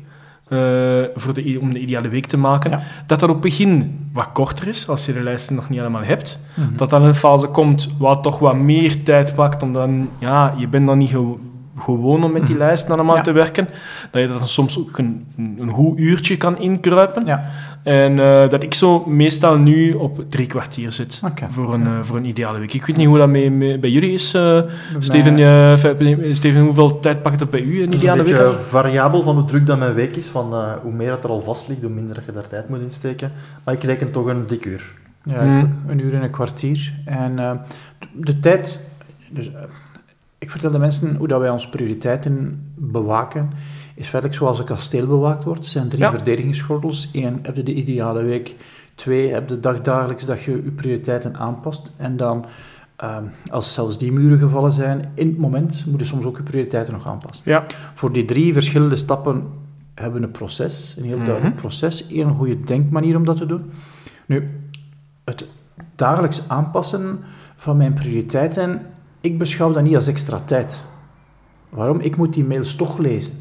voor 1.14 1.34
de, 1.34 1.58
om 1.60 1.72
de 1.72 1.78
ideale 1.80 2.08
week 2.08 2.26
te 2.26 2.36
maken, 2.36 2.70
Ja. 2.70 2.82
dat 3.06 3.20
dat 3.20 3.28
op 3.28 3.34
het 3.34 3.44
begin 3.44 3.98
wat 4.12 4.28
korter 4.32 4.68
is, 4.68 4.88
als 4.88 5.06
je 5.06 5.12
de 5.12 5.22
lijsten 5.22 5.56
nog 5.56 5.68
niet 5.68 5.80
allemaal 5.80 6.02
hebt. 6.04 6.38
Mhm. 6.54 6.76
Dat 6.76 6.90
dan 6.90 7.02
een 7.02 7.14
fase 7.14 7.46
komt 7.46 7.94
wat 7.98 8.22
toch 8.22 8.38
wat 8.38 8.56
meer 8.56 9.02
tijd 9.02 9.34
pakt, 9.34 9.62
omdat 9.62 9.90
ja, 10.18 10.54
je 10.56 10.68
bent 10.68 10.86
dan 10.86 10.98
niet 10.98 11.10
ge- 11.10 11.34
gewoon 11.78 12.24
om 12.24 12.32
met 12.32 12.46
die 12.46 12.56
lijsten 12.56 12.94
allemaal 12.94 13.16
Ja. 13.16 13.22
te 13.22 13.32
werken. 13.32 13.68
Dat 14.10 14.22
je 14.22 14.28
dat 14.28 14.38
dan 14.38 14.48
soms 14.48 14.78
ook 14.78 14.98
een, 14.98 15.26
een 15.58 15.70
goed 15.70 15.98
uurtje 15.98 16.36
kan 16.36 16.58
inkruipen. 16.58 17.26
Ja, 17.26 17.44
En 17.82 18.18
eh, 18.18 18.48
dat 18.48 18.62
ik 18.62 18.74
zo 18.74 19.04
meestal 19.06 19.56
nu 19.56 19.92
op 19.92 20.24
drie 20.30 20.46
kwartier 20.46 20.92
zit 20.92 21.20
voor, 21.50 21.74
een, 21.74 21.86
eh, 21.86 21.98
voor 22.02 22.16
een 22.16 22.24
ideale 22.24 22.58
week. 22.58 22.74
Ik 22.74 22.84
weet 22.86 22.96
niet 22.96 23.06
hoe 23.06 23.18
dat 23.18 23.28
mee, 23.28 23.50
mee- 23.50 23.78
bij 23.78 23.90
jullie 23.90 24.12
is. 24.12 24.34
eh, 24.34 24.60
Steven, 24.98 25.78
Steven, 26.36 26.60
hoeveel 26.62 27.00
tijd 27.00 27.22
pakt 27.22 27.40
het 27.40 27.50
bij 27.50 27.60
u, 27.60 27.74
een 27.76 27.80
Het 27.80 27.88
is 27.88 27.94
een 27.94 27.98
ideale 27.98 28.22
week? 28.22 28.36
beetje 28.36 28.52
variabel 28.58 29.22
van 29.22 29.34
hoe 29.34 29.44
druk 29.44 29.66
dat 29.66 29.78
mijn 29.78 29.94
week 29.94 30.16
is. 30.16 30.26
Van, 30.26 30.52
eh, 30.52 30.72
hoe 30.82 30.92
meer 30.92 31.08
dat 31.10 31.24
er 31.24 31.30
al 31.30 31.40
vast 31.42 31.68
ligt, 31.68 31.80
hoe 31.80 31.90
minder 31.90 32.14
dat 32.14 32.24
je 32.24 32.32
daar 32.32 32.46
tijd 32.48 32.68
moet 32.68 32.80
insteken. 32.80 33.32
Maar 33.64 33.74
ik 33.74 33.82
reken 33.82 34.10
toch 34.12 34.26
een 34.26 34.46
dik 34.46 34.64
uur. 34.64 34.92
Ja, 35.24 35.40
Hmm. 35.42 35.78
een 35.88 35.98
uur 35.98 36.14
en 36.14 36.22
een 36.22 36.30
kwartier. 36.30 36.92
En 37.04 37.38
eh, 37.38 37.50
de, 38.12 38.40
tijd... 38.40 38.88
Dus, 39.30 39.50
ik 40.44 40.50
vertel 40.50 40.70
de 40.70 40.78
mensen 40.78 41.16
hoe 41.16 41.28
dat 41.28 41.40
wij 41.40 41.50
onze 41.50 41.68
prioriteiten 41.68 42.66
bewaken. 42.76 43.50
Is 43.94 44.08
feitelijk 44.08 44.40
zoals 44.40 44.58
een 44.58 44.64
kasteel 44.64 45.06
bewaakt 45.06 45.44
wordt. 45.44 45.64
Er 45.64 45.70
zijn 45.70 45.88
drie 45.88 46.02
Ja. 46.02 46.10
verdedigingsgordels. 46.10 47.08
Eén, 47.12 47.38
heb 47.42 47.56
je 47.56 47.62
de 47.62 47.74
ideale 47.74 48.22
week. 48.22 48.54
Twee, 48.94 49.32
heb 49.32 49.48
je 49.48 49.60
dagdagelijks 49.60 50.24
dat 50.26 50.42
je 50.42 50.50
je 50.64 50.70
prioriteiten 50.70 51.36
aanpast. 51.36 51.90
En 51.96 52.16
dan, 52.16 52.44
eh, 52.96 53.16
als 53.50 53.72
zelfs 53.72 53.98
die 53.98 54.12
muren 54.12 54.38
gevallen 54.38 54.72
zijn, 54.72 55.10
in 55.14 55.26
het 55.28 55.38
moment 55.38 55.84
moet 55.86 56.00
je 56.00 56.06
soms 56.06 56.24
ook 56.24 56.36
je 56.36 56.42
prioriteiten 56.42 56.92
nog 56.92 57.06
aanpassen. 57.08 57.44
Ja. 57.50 57.64
Voor 57.94 58.12
die 58.12 58.24
drie 58.24 58.52
verschillende 58.52 58.96
stappen 58.96 59.46
hebben 59.94 60.20
we 60.20 60.26
een 60.26 60.32
proces, 60.32 60.94
een 60.98 61.04
heel 61.04 61.16
duidelijk 61.16 61.54
Mhm. 61.54 61.60
proces, 61.62 62.06
één 62.06 62.28
goede 62.30 62.60
denkmanier 62.60 63.16
om 63.16 63.24
dat 63.24 63.36
te 63.36 63.46
doen. 63.46 63.70
Nu, 64.26 64.60
het 65.24 65.46
dagelijks 65.96 66.48
aanpassen 66.48 67.18
van 67.56 67.76
mijn 67.76 67.92
prioriteiten, 67.92 68.86
ik 69.24 69.38
beschouw 69.38 69.72
dat 69.72 69.82
niet 69.82 69.94
als 69.94 70.06
extra 70.06 70.38
tijd. 70.44 70.80
Waarom? 71.68 72.00
Ik 72.00 72.16
moet 72.16 72.34
die 72.34 72.44
mails 72.44 72.76
toch 72.76 72.98
lezen. 72.98 73.32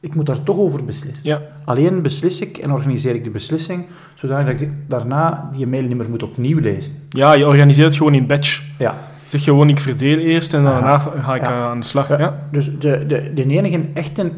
Ik 0.00 0.14
moet 0.14 0.26
daar 0.26 0.42
toch 0.42 0.56
over 0.56 0.84
beslissen. 0.84 1.22
Ja. 1.22 1.42
Alleen 1.64 2.02
beslis 2.02 2.40
ik 2.40 2.56
en 2.58 2.72
organiseer 2.72 3.14
ik 3.14 3.24
de 3.24 3.30
beslissing, 3.30 3.84
zodat 4.14 4.48
ik 4.48 4.70
daarna 4.88 5.48
die 5.52 5.66
mail 5.66 5.82
niet 5.86 5.96
meer 5.96 6.10
moet 6.10 6.22
opnieuw 6.22 6.58
lezen. 6.60 6.92
ja, 7.08 7.32
je 7.34 7.46
organiseert 7.46 7.86
het 7.86 7.96
gewoon 7.96 8.14
in 8.14 8.26
batch. 8.26 8.62
Ja. 8.78 8.94
Zeg 9.26 9.44
gewoon, 9.44 9.68
ik 9.68 9.78
verdeel 9.78 10.18
eerst 10.18 10.54
en 10.54 10.62
daarna 10.62 10.98
ga 10.98 11.34
ik 11.34 11.42
Ja. 11.42 11.68
aan 11.70 11.80
de 11.80 11.86
slag. 11.86 12.18
Ja. 12.18 12.48
Dus 12.50 12.70
de, 12.78 13.06
de, 13.06 13.30
de 13.34 13.46
enige 13.46 13.88
echte 13.94 14.30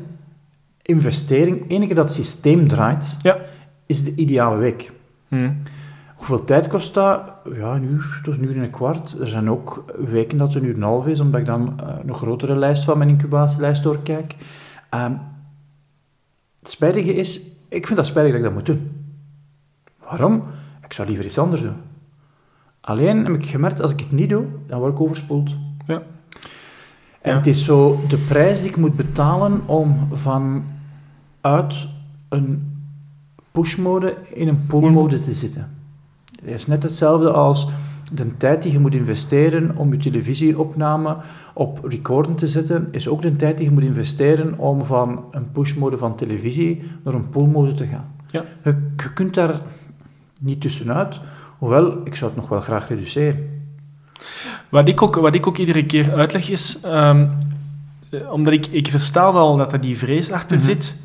investering, 0.83 1.71
enige 1.71 1.95
dat 1.95 2.07
het 2.07 2.15
systeem 2.15 2.69
draait, 2.69 3.17
Ja. 3.23 3.39
is 3.87 4.05
de 4.05 4.15
ideale 4.15 4.57
week. 4.57 4.91
Hm. 5.29 5.51
Hoeveel 6.25 6.45
tijd 6.47 6.69
kost 6.69 6.95
dat? 6.95 7.33
Ja, 7.55 7.75
een 7.75 7.85
uur 7.85 8.21
tot 8.23 8.39
een 8.39 8.45
uur 8.45 8.57
en 8.57 8.63
een 8.63 8.71
kwart. 8.71 9.19
Er 9.21 9.29
zijn 9.29 9.51
ook 9.51 9.85
weken 10.09 10.39
dat 10.39 10.53
het 10.53 10.63
een 10.63 10.69
uur 10.69 10.75
en 10.75 10.83
een 10.83 10.89
half 10.89 11.07
is, 11.07 11.21
omdat 11.21 11.41
ik 11.41 11.47
dan 11.47 11.81
eh, 11.81 11.95
een 12.07 12.15
grotere 12.15 12.57
lijst 12.57 12.85
van 12.85 12.99
mijn 12.99 13.11
incubatielijst 13.11 13.83
doorkijk. 13.83 14.37
Ehm, 14.91 15.13
het 16.59 16.71
spijtige 16.71 17.15
is, 17.15 17.41
ik 17.69 17.87
vind 17.87 17.99
dat 17.99 18.07
spijtig 18.07 18.31
dat 18.33 18.41
ik 18.41 18.47
dat 18.47 18.55
moet 18.55 18.67
doen. 18.67 18.91
Waarom? 20.09 20.45
Ik 20.85 20.93
zou 20.93 21.09
liever 21.09 21.25
iets 21.25 21.39
anders 21.39 21.63
doen. 21.63 21.77
Alleen 22.81 23.25
heb 23.25 23.35
ik 23.35 23.47
gemerkt, 23.47 23.81
als 23.81 23.91
ik 23.91 24.01
het 24.01 24.13
niet 24.13 24.29
doe, 24.29 24.45
dan 24.67 24.79
word 24.79 24.93
ik 24.93 25.01
overspoeld. 25.01 25.57
Ja. 25.87 26.03
En 27.21 27.31
Ja. 27.31 27.37
het 27.37 27.47
is 27.47 27.65
zo 27.65 28.01
de 28.09 28.17
prijs 28.17 28.61
die 28.61 28.69
ik 28.71 28.77
moet 28.77 28.97
betalen 28.97 29.63
om 29.67 30.09
vanuit 30.13 31.89
een 32.29 32.77
pushmode 33.51 34.17
in 34.33 34.49
een 34.49 34.67
pullmode 34.67 35.21
te 35.23 35.35
zitten. 35.35 35.69
Het 36.45 36.55
is 36.55 36.67
net 36.67 36.83
hetzelfde 36.83 37.31
als 37.31 37.67
de 38.13 38.37
tijd 38.37 38.63
die 38.63 38.73
je 38.73 38.79
moet 38.79 38.95
investeren 38.95 39.77
om 39.77 39.93
je 39.93 39.99
televisieopname 39.99 41.17
op 41.55 41.85
recorden 41.85 42.35
te 42.35 42.49
zetten, 42.49 42.89
is 42.91 43.09
ook 43.09 43.23
de 43.23 43.37
tijd 43.37 43.59
die 43.59 43.67
je 43.67 43.73
moet 43.73 43.83
investeren 43.83 44.59
om 44.59 44.85
van 44.85 45.25
een 45.31 45.53
pushmode 45.53 45.99
van 45.99 46.17
televisie 46.17 46.83
naar 47.05 47.15
een 47.15 47.29
pullmode 47.29 47.75
te 47.75 47.87
gaan. 47.87 48.13
Ja. 48.31 48.45
Je, 48.65 48.77
je 48.97 49.13
kunt 49.13 49.35
daar 49.35 49.61
niet 50.41 50.61
tussenuit, 50.61 51.21
hoewel 51.59 52.07
ik 52.07 52.15
zou 52.15 52.31
het 52.31 52.41
nog 52.41 52.49
wel 52.49 52.61
graag 52.61 52.89
reduceren. 52.89 53.53
Wat 54.69 54.89
ik 54.89 55.03
ook, 55.03 55.15
wat 55.15 55.35
ik 55.35 55.47
ook 55.47 55.57
iedere 55.57 55.87
keer 55.87 56.13
uitleg 56.15 56.49
is, 56.49 56.81
ehm, 56.83 57.27
eh, 58.11 58.33
omdat 58.33 58.53
ik, 58.53 58.67
ik 58.67 58.89
versta 58.91 59.33
wel 59.33 59.57
dat 59.57 59.73
er 59.73 59.81
die 59.81 59.99
vrees 59.99 60.31
achter 60.31 60.57
Mhm. 60.57 60.65
zit. 60.67 60.97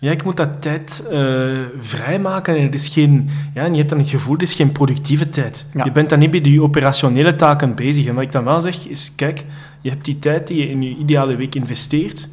Ja, 0.00 0.10
ik 0.10 0.24
moet 0.24 0.36
dat 0.36 0.62
tijd 0.62 1.06
eh, 1.10 1.48
vrijmaken 1.78 2.56
en 2.56 2.62
het 2.62 2.74
is 2.74 2.88
geen, 2.88 3.28
ja, 3.54 3.64
en 3.64 3.70
je 3.70 3.76
hebt 3.76 3.88
dan 3.88 3.98
het 3.98 4.08
gevoel, 4.08 4.32
het 4.32 4.42
is 4.42 4.54
geen 4.54 4.72
productieve 4.72 5.30
tijd. 5.30 5.66
Ja. 5.74 5.84
Je 5.84 5.92
bent 5.92 6.08
dan 6.08 6.18
niet 6.18 6.30
bij 6.30 6.40
die 6.40 6.62
operationele 6.62 7.36
taken 7.36 7.74
bezig. 7.74 8.06
En 8.06 8.14
wat 8.14 8.22
ik 8.22 8.32
dan 8.32 8.44
wel 8.44 8.60
zeg, 8.60 8.86
is, 8.86 9.12
kijk, 9.16 9.44
je 9.80 9.90
hebt 9.90 10.04
die 10.04 10.18
tijd 10.18 10.46
die 10.46 10.58
je 10.58 10.68
in 10.70 10.82
je 10.82 10.96
ideale 10.96 11.36
week 11.36 11.54
investeert. 11.54 12.28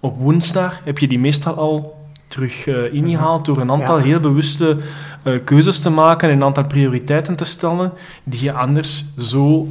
Op 0.00 0.18
woensdag 0.18 0.80
heb 0.84 0.98
je 0.98 1.08
die 1.08 1.18
meestal 1.18 1.54
al 1.54 2.00
terug 2.26 2.66
eh, 2.66 2.92
ingehaald 2.94 3.44
door 3.44 3.60
een 3.60 3.70
aantal 3.70 3.98
Ja. 3.98 4.04
heel 4.04 4.20
bewuste 4.20 4.78
eh, 5.22 5.34
keuzes 5.44 5.80
te 5.80 5.90
maken 5.90 6.28
en 6.28 6.36
een 6.36 6.44
aantal 6.44 6.66
prioriteiten 6.66 7.36
te 7.36 7.44
stellen 7.44 7.92
die 8.24 8.42
je 8.42 8.52
anders 8.52 9.04
zo 9.18 9.68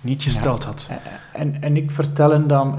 niet 0.00 0.22
gesteld 0.22 0.64
had. 0.64 0.88
En, 1.32 1.62
en 1.62 1.76
ik 1.76 1.90
vertel 1.90 2.30
hen 2.30 2.46
dan, 2.46 2.78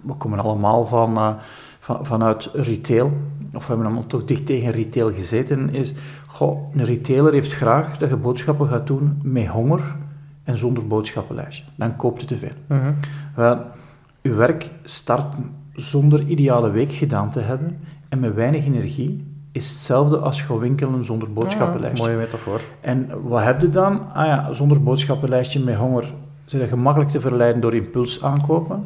we 0.00 0.14
komen 0.14 0.38
allemaal 0.38 0.86
van, 0.86 1.38
van, 1.86 2.06
vanuit 2.06 2.50
retail, 2.52 3.06
of 3.52 3.60
we 3.60 3.66
hebben 3.66 3.86
allemaal 3.86 4.06
toch 4.06 4.24
dicht 4.24 4.46
tegen 4.46 4.70
retail 4.70 5.12
gezeten, 5.12 5.70
is, 5.70 5.94
goh, 6.26 6.74
een 6.74 6.84
retailer 6.84 7.32
heeft 7.32 7.52
graag 7.52 7.98
dat 7.98 8.08
je 8.08 8.16
boodschappen 8.16 8.68
gaat 8.68 8.86
doen 8.86 9.20
met 9.22 9.46
honger 9.46 9.96
en 10.44 10.58
zonder 10.58 10.86
boodschappenlijstje. 10.86 11.64
Dan 11.76 11.96
koopt 11.96 12.20
je 12.20 12.26
te 12.26 12.36
veel. 12.36 12.56
Mhm. 12.66 12.92
Wel, 13.34 13.60
uw 14.22 14.34
werk 14.34 14.70
start 14.82 15.34
zonder 15.72 16.26
ideale 16.26 16.70
week 16.70 16.92
gedaan 16.92 17.30
te 17.30 17.40
hebben 17.40 17.78
en 18.08 18.20
met 18.20 18.34
weinig 18.34 18.64
energie 18.66 19.24
is 19.52 19.68
hetzelfde 19.68 20.18
als 20.18 20.42
gaan 20.42 20.58
winkelen 20.58 21.04
zonder 21.04 21.32
boodschappenlijstje. 21.32 22.04
mooie 22.04 22.16
metafoor. 22.16 22.60
En 22.80 23.10
wat 23.22 23.42
heb 23.42 23.60
je 23.60 23.68
dan? 23.68 24.12
Ah 24.14 24.26
ja, 24.26 24.52
zonder 24.52 24.82
boodschappenlijstje 24.82 25.60
met 25.60 25.76
honger 25.76 26.14
zijn 26.44 26.68
gemakkelijk 26.68 27.10
te 27.10 27.20
verleiden 27.20 27.60
door 27.60 27.74
impuls 27.74 28.22
aankopen. 28.22 28.84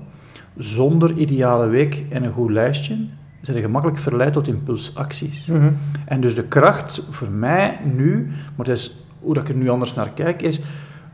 Zonder 0.61 1.13
ideale 1.13 1.67
week 1.67 2.05
en 2.09 2.25
een 2.25 2.33
goed 2.33 2.51
lijstje 2.51 2.97
zijn 3.41 3.57
je 3.57 3.63
gemakkelijk 3.63 3.99
verleid 3.99 4.33
tot 4.33 4.49
impulsacties. 4.49 5.47
Mhm. 5.47 5.73
En 6.05 6.21
dus 6.21 6.35
de 6.35 6.43
kracht 6.45 7.03
voor 7.11 7.31
mij 7.31 7.81
nu, 7.95 8.31
maar 8.57 8.67
dat 8.67 8.77
is 8.77 9.07
hoe 9.21 9.35
dat 9.35 9.43
ik 9.43 9.49
er 9.49 9.55
nu 9.63 9.69
anders 9.69 9.95
naar 9.95 10.11
kijk, 10.11 10.43
is 10.43 10.61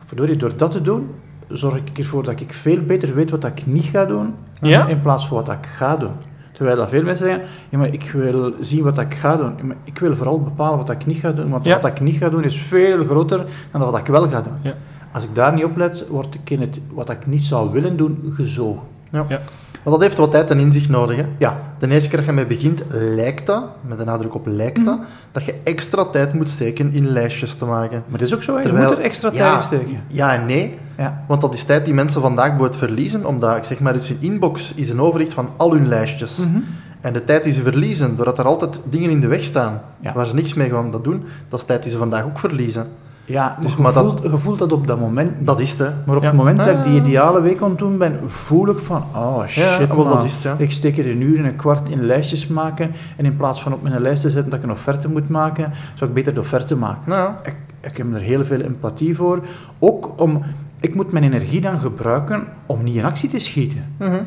verdorie, 0.04 0.36
door 0.36 0.56
dat 0.56 0.70
te 0.70 0.82
doen, 0.82 1.10
zorg 1.48 1.76
ik 1.76 1.98
ervoor 1.98 2.24
dat 2.24 2.40
ik 2.40 2.52
veel 2.52 2.82
beter 2.82 3.14
weet 3.14 3.30
wat 3.30 3.44
ik 3.44 3.66
niet 3.66 3.84
ga 3.84 4.04
doen, 4.04 4.34
Ja? 4.60 4.86
in 4.86 5.00
plaats 5.00 5.26
van 5.26 5.36
wat 5.36 5.48
ik 5.48 5.66
ga 5.66 5.96
doen. 5.96 6.12
Terwijl 6.52 6.76
dat 6.76 6.88
veel 6.88 7.02
mensen 7.02 7.26
zeggen, 7.26 7.44
ja, 7.68 7.78
maar 7.78 7.92
ik 7.92 8.10
wil 8.10 8.54
zien 8.60 8.82
wat 8.82 8.98
ik 8.98 9.14
ga 9.14 9.36
doen. 9.36 9.52
Ja, 9.56 9.64
maar 9.64 9.76
ik 9.84 9.98
wil 9.98 10.16
vooral 10.16 10.40
bepalen 10.40 10.78
wat 10.78 10.90
ik 10.90 11.06
niet 11.06 11.16
ga 11.18 11.32
doen, 11.32 11.50
want 11.50 11.64
Ja. 11.64 11.80
wat 11.80 11.90
ik 11.90 12.00
niet 12.00 12.16
ga 12.16 12.28
doen 12.28 12.44
is 12.44 12.58
veel 12.62 13.04
groter 13.04 13.44
dan 13.72 13.80
wat 13.80 13.98
ik 13.98 14.06
wel 14.06 14.28
ga 14.28 14.40
doen. 14.40 14.56
Ja. 14.62 14.74
Als 15.12 15.24
ik 15.24 15.34
daar 15.34 15.54
niet 15.54 15.64
op 15.64 15.76
let, 15.76 16.06
word 16.08 16.34
ik 16.34 16.50
in 16.50 16.60
het 16.60 16.80
wat 16.94 17.10
ik 17.10 17.26
niet 17.26 17.42
zou 17.42 17.70
willen 17.72 17.96
doen 17.96 18.18
gezogen. 18.30 18.94
Ja. 19.10 19.24
Ja. 19.28 19.40
Want 19.82 19.98
dat 19.98 20.00
heeft 20.08 20.16
wat 20.20 20.30
tijd 20.30 20.50
en 20.50 20.58
inzicht 20.58 20.88
nodig. 20.88 21.16
Hè? 21.16 21.24
Ja, 21.38 21.56
De 21.78 21.88
eerste 21.88 22.08
keer 22.08 22.18
dat 22.18 22.26
je 22.26 22.32
mee 22.34 22.46
begint, 22.46 22.82
lijkt 22.90 23.46
dat, 23.46 23.64
met 23.80 23.98
de 23.98 24.04
nadruk 24.04 24.34
op 24.34 24.46
lijkt 24.46 24.84
dat, 24.84 24.94
Mhm. 24.98 25.06
dat 25.32 25.44
je 25.44 25.54
extra 25.64 26.04
tijd 26.04 26.32
moet 26.34 26.48
steken 26.48 26.92
in 26.92 27.08
lijstjes 27.08 27.54
te 27.54 27.64
maken. 27.64 28.02
maar 28.08 28.18
dat 28.18 28.28
is 28.28 28.34
ook 28.34 28.42
zo, 28.42 28.50
hè. 28.52 28.56
je 28.58 28.64
Terwijl- 28.64 28.88
moet 28.88 28.98
er 28.98 29.04
extra 29.04 29.28
tijd 29.30 29.42
ja, 29.42 29.56
in 29.56 29.62
steken. 29.62 30.00
Ja 30.06 30.32
en 30.34 30.46
nee, 30.46 30.78
Ja. 30.98 31.24
want 31.28 31.40
dat 31.40 31.54
is 31.54 31.64
tijd 31.64 31.84
die 31.84 31.94
mensen 31.94 32.20
vandaag 32.20 32.48
bijvoorbeeld 32.48 32.78
verliezen, 32.78 33.24
omdat, 33.26 33.56
ik 33.56 33.64
zeg 33.64 33.80
maar, 33.80 33.92
dus 33.92 34.08
hun 34.08 34.16
inbox 34.20 34.72
is 34.74 34.90
een 34.90 35.00
overzicht 35.00 35.32
van 35.32 35.48
al 35.56 35.72
hun 35.72 35.88
lijstjes. 35.88 36.36
Mhm. 36.38 36.58
En 37.00 37.12
de 37.12 37.24
tijd 37.24 37.44
die 37.44 37.52
ze 37.52 37.62
verliezen, 37.62 38.16
doordat 38.16 38.38
er 38.38 38.44
altijd 38.44 38.80
dingen 38.84 39.10
in 39.10 39.20
de 39.20 39.26
weg 39.26 39.44
staan, 39.44 39.80
Ja. 40.00 40.12
waar 40.12 40.26
ze 40.26 40.34
niks 40.34 40.54
mee 40.54 40.70
gaan 40.70 40.90
dat 40.90 41.04
doen, 41.04 41.24
dat 41.48 41.60
is 41.60 41.66
tijd 41.66 41.82
die 41.82 41.92
ze 41.92 41.98
vandaag 41.98 42.24
ook 42.24 42.38
verliezen. 42.38 42.86
Ja, 43.28 43.44
maar, 43.46 43.56
Dus, 43.60 43.72
je, 43.74 43.82
maar 43.82 43.92
dat- 43.92 44.04
voelt, 44.04 44.22
je 44.22 44.38
voelt 44.38 44.58
dat 44.58 44.72
op 44.72 44.86
dat 44.86 44.98
moment. 45.00 45.46
Dat 45.46 45.60
is 45.60 45.70
het, 45.70 45.78
hè. 45.78 45.90
Maar 46.06 46.16
op 46.16 46.22
Ja. 46.22 46.28
het 46.28 46.36
moment 46.36 46.56
dat 46.56 46.66
ik 46.66 46.82
die 46.82 47.00
Ah. 47.00 47.06
ideale 47.06 47.40
week 47.40 47.62
aan 47.62 47.68
het 47.70 47.78
doen 47.78 47.98
ben, 47.98 48.30
voel 48.30 48.68
ik 48.68 48.78
van, 48.78 49.02
oh 49.14 49.46
shit 49.46 49.86
wel, 49.88 49.96
dat 50.04 50.14
man. 50.14 50.24
is 50.24 50.34
het, 50.34 50.42
ja. 50.42 50.54
Ik 50.58 50.70
steek 50.70 50.98
er 50.98 51.10
een 51.10 51.20
uur 51.20 51.38
en 51.38 51.44
een 51.44 51.56
kwart 51.56 51.88
in 51.88 52.04
lijstjes 52.04 52.46
maken 52.46 52.90
en 53.16 53.24
in 53.24 53.36
plaats 53.36 53.62
van 53.62 53.72
op 53.72 53.82
mijn 53.82 54.00
lijst 54.00 54.22
te 54.22 54.30
zetten 54.30 54.50
dat 54.50 54.58
ik 54.58 54.64
een 54.64 54.72
offerte 54.74 55.08
moet 55.08 55.28
maken, 55.28 55.72
zou 55.94 56.10
ik 56.10 56.16
beter 56.16 56.34
de 56.34 56.40
offerte 56.40 56.76
maken. 56.76 57.02
Nou, 57.10 57.30
Ik, 57.44 57.56
ik 57.80 57.96
heb 57.96 58.14
er 58.14 58.20
heel 58.20 58.44
veel 58.44 58.60
empathie 58.60 59.16
voor. 59.16 59.40
Ook 59.78 60.20
om, 60.20 60.42
ik 60.80 60.94
moet 60.94 61.12
mijn 61.12 61.24
energie 61.24 61.60
dan 61.60 61.78
gebruiken 61.78 62.44
om 62.66 62.82
niet 62.82 62.94
in 62.96 63.04
actie 63.04 63.28
te 63.28 63.38
schieten. 63.38 63.84
mhm. 63.98 64.22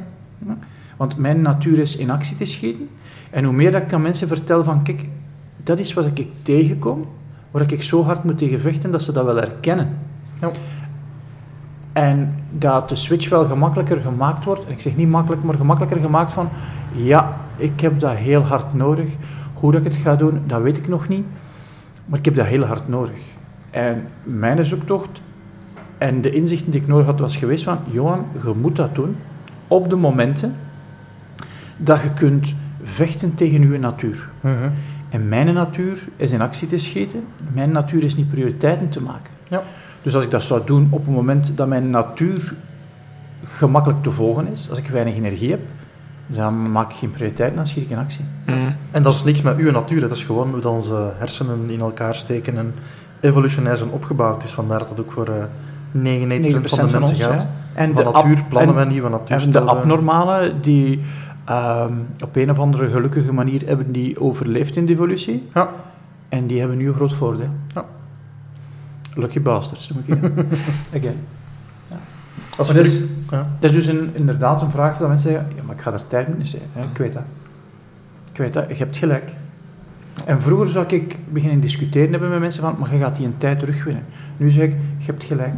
Want 0.97 1.17
mijn 1.17 1.41
natuur 1.41 1.77
is 1.77 1.95
in 1.95 2.09
actie 2.09 2.37
te 2.37 2.45
schieten. 2.45 2.89
En 3.29 3.43
hoe 3.43 3.53
meer 3.53 3.71
dat 3.71 3.81
ik 3.81 3.93
aan 3.93 4.01
mensen 4.01 4.27
vertel 4.27 4.63
van, 4.63 4.83
kijk, 4.83 5.01
dat 5.63 5.79
is 5.79 5.93
wat 5.93 6.05
ik 6.13 6.27
tegenkom, 6.43 7.05
waar 7.51 7.71
ik 7.71 7.83
zo 7.83 8.03
hard 8.03 8.23
moet 8.23 8.37
tegen 8.37 8.59
vechten, 8.59 8.91
dat 8.91 9.03
ze 9.03 9.11
dat 9.11 9.25
wel 9.25 9.35
herkennen. 9.35 9.97
Ja. 10.41 10.49
En 11.93 12.35
dat 12.51 12.89
de 12.89 12.95
switch 12.95 13.29
wel 13.29 13.45
gemakkelijker 13.45 14.01
gemaakt 14.01 14.45
wordt, 14.45 14.65
en 14.65 14.71
ik 14.71 14.81
zeg 14.81 14.95
niet 14.95 15.09
makkelijk, 15.09 15.43
maar 15.43 15.55
gemakkelijker 15.55 16.01
gemaakt 16.01 16.33
van, 16.33 16.49
ja, 16.93 17.37
ik 17.55 17.79
heb 17.79 17.99
dat 17.99 18.15
heel 18.15 18.41
hard 18.41 18.73
nodig. 18.73 19.09
Hoe 19.53 19.71
dat 19.71 19.85
ik 19.85 19.93
het 19.93 20.01
ga 20.01 20.15
doen, 20.15 20.41
dat 20.47 20.61
weet 20.61 20.77
ik 20.77 20.87
nog 20.87 21.07
niet, 21.07 21.25
maar 22.05 22.19
ik 22.19 22.25
heb 22.25 22.35
dat 22.35 22.45
heel 22.45 22.63
hard 22.63 22.87
nodig. 22.87 23.19
En 23.69 24.03
mijn 24.23 24.65
zoektocht 24.65 25.21
en 25.97 26.21
de 26.21 26.29
inzichten 26.29 26.71
die 26.71 26.81
ik 26.81 26.87
nodig 26.87 27.05
had, 27.05 27.19
was 27.19 27.37
geweest 27.37 27.63
van, 27.63 27.77
Johan, 27.91 28.25
je 28.43 28.53
moet 28.61 28.75
dat 28.75 28.95
doen 28.95 29.15
op 29.67 29.89
de 29.89 29.95
momenten 29.95 30.55
dat 31.77 32.01
je 32.01 32.13
kunt 32.13 32.55
vechten 32.81 33.35
tegen 33.35 33.71
je 33.71 33.79
natuur. 33.79 34.29
Mhm. 34.41 34.69
En 35.09 35.29
mijn 35.29 35.53
natuur 35.53 36.07
is 36.15 36.31
in 36.31 36.41
actie 36.41 36.67
te 36.67 36.77
schieten. 36.77 37.23
Mijn 37.53 37.71
natuur 37.71 38.03
is 38.03 38.15
niet 38.15 38.29
prioriteiten 38.29 38.89
te 38.89 39.01
maken. 39.01 39.31
Ja. 39.47 39.63
Dus 40.01 40.15
als 40.15 40.23
ik 40.23 40.31
dat 40.31 40.43
zou 40.43 40.61
doen 40.65 40.87
op 40.91 41.05
het 41.05 41.15
moment 41.15 41.57
dat 41.57 41.67
mijn 41.67 41.89
natuur 41.89 42.53
gemakkelijk 43.45 44.03
te 44.03 44.11
volgen 44.11 44.47
is, 44.51 44.69
als 44.69 44.77
ik 44.77 44.87
weinig 44.87 45.15
energie 45.15 45.49
heb, 45.51 45.59
dan 46.27 46.71
maak 46.71 46.91
ik 46.91 46.97
geen 46.97 47.11
prioriteiten, 47.11 47.57
dan 47.57 47.67
schiet 47.67 47.83
ik 47.83 47.89
in 47.89 47.97
actie. 47.97 48.25
Mm. 48.45 48.75
En 48.91 49.03
dat 49.03 49.13
is 49.13 49.23
niks 49.23 49.41
met 49.41 49.57
uw 49.57 49.71
natuur, 49.71 50.01
dat 50.01 50.11
is 50.11 50.23
gewoon 50.23 50.49
hoe 50.51 50.59
dat 50.59 50.71
onze 50.73 51.13
hersenen 51.17 51.69
in 51.69 51.79
elkaar 51.79 52.15
steken 52.15 52.57
en 52.57 52.73
evolutionair 53.19 53.77
zijn 53.77 53.91
opgebouwd. 53.91 54.41
Dus 54.41 54.51
vandaar 54.51 54.79
dat 54.79 54.87
dat 54.87 54.99
ook 54.99 55.11
voor 55.11 55.27
eh 55.27 55.43
99% 55.91 56.69
van 56.69 56.87
de 56.87 56.99
mensen 56.99 56.99
ons, 57.01 57.21
gaat. 57.21 57.41
hè. 57.41 57.47
En 57.73 57.93
Van 57.93 58.03
de 58.03 58.11
natuur 58.11 58.43
plannen 58.49 58.77
en- 58.77 58.87
we 58.87 58.93
niet, 58.93 59.01
van 59.01 59.11
natuur 59.11 59.41
En 59.41 59.51
de 59.51 59.59
abnormale, 59.61 60.53
die 60.61 61.01
ehm, 61.49 61.93
op 62.23 62.35
een 62.35 62.51
of 62.51 62.59
andere 62.59 62.89
gelukkige 62.89 63.33
manier 63.33 63.65
hebben 63.67 63.91
die 63.91 64.19
overleefd 64.19 64.75
in 64.75 64.85
de 64.85 64.91
evolutie. 64.91 65.49
Ja. 65.53 65.69
En 66.29 66.47
die 66.47 66.59
hebben 66.59 66.77
nu 66.77 66.87
een 66.87 66.93
groot 66.93 67.13
voordeel. 67.13 67.49
Ja. 67.73 67.85
Lucky 69.15 69.41
bastards, 69.41 69.89
noem 69.89 70.03
ik 70.05 70.13
het. 70.21 70.45
Again. 70.95 71.17
Als 72.57 72.67
we 72.71 72.73
terug- 72.73 73.01
ja. 73.31 73.47
Dat 73.59 73.69
is 73.69 73.75
dus 73.75 73.85
een, 73.85 74.09
inderdaad 74.13 74.61
een 74.61 74.71
vraag 74.71 74.97
dat 74.97 75.07
mensen 75.07 75.31
zeggen, 75.31 75.49
ja, 75.55 75.63
maar 75.63 75.75
ik 75.75 75.81
ga 75.81 75.93
er 75.93 76.07
tijd 76.07 76.37
mee 76.37 76.45
zijn. 76.45 76.61
Ja, 76.75 76.81
ik 76.81 76.97
weet 76.97 77.13
dat. 77.13 77.23
Ik 78.31 78.37
weet 78.37 78.53
dat, 78.53 78.67
je 78.67 78.75
hebt 78.75 78.97
gelijk. 78.97 79.33
En 80.25 80.41
vroeger 80.41 80.67
zou 80.69 80.85
ik 80.87 81.17
beginnen 81.29 81.59
discussiëren 81.59 82.11
hebben 82.11 82.29
met 82.29 82.39
mensen 82.39 82.61
van, 82.63 82.75
maar 82.79 82.93
je 82.93 82.99
gaat 82.99 83.15
die 83.15 83.25
een 83.25 83.37
tijd 83.37 83.59
terugwinnen. 83.59 84.05
Nu 84.37 84.49
zeg 84.49 84.63
ik, 84.63 84.75
je 84.97 85.05
hebt 85.05 85.23
gelijk. 85.23 85.53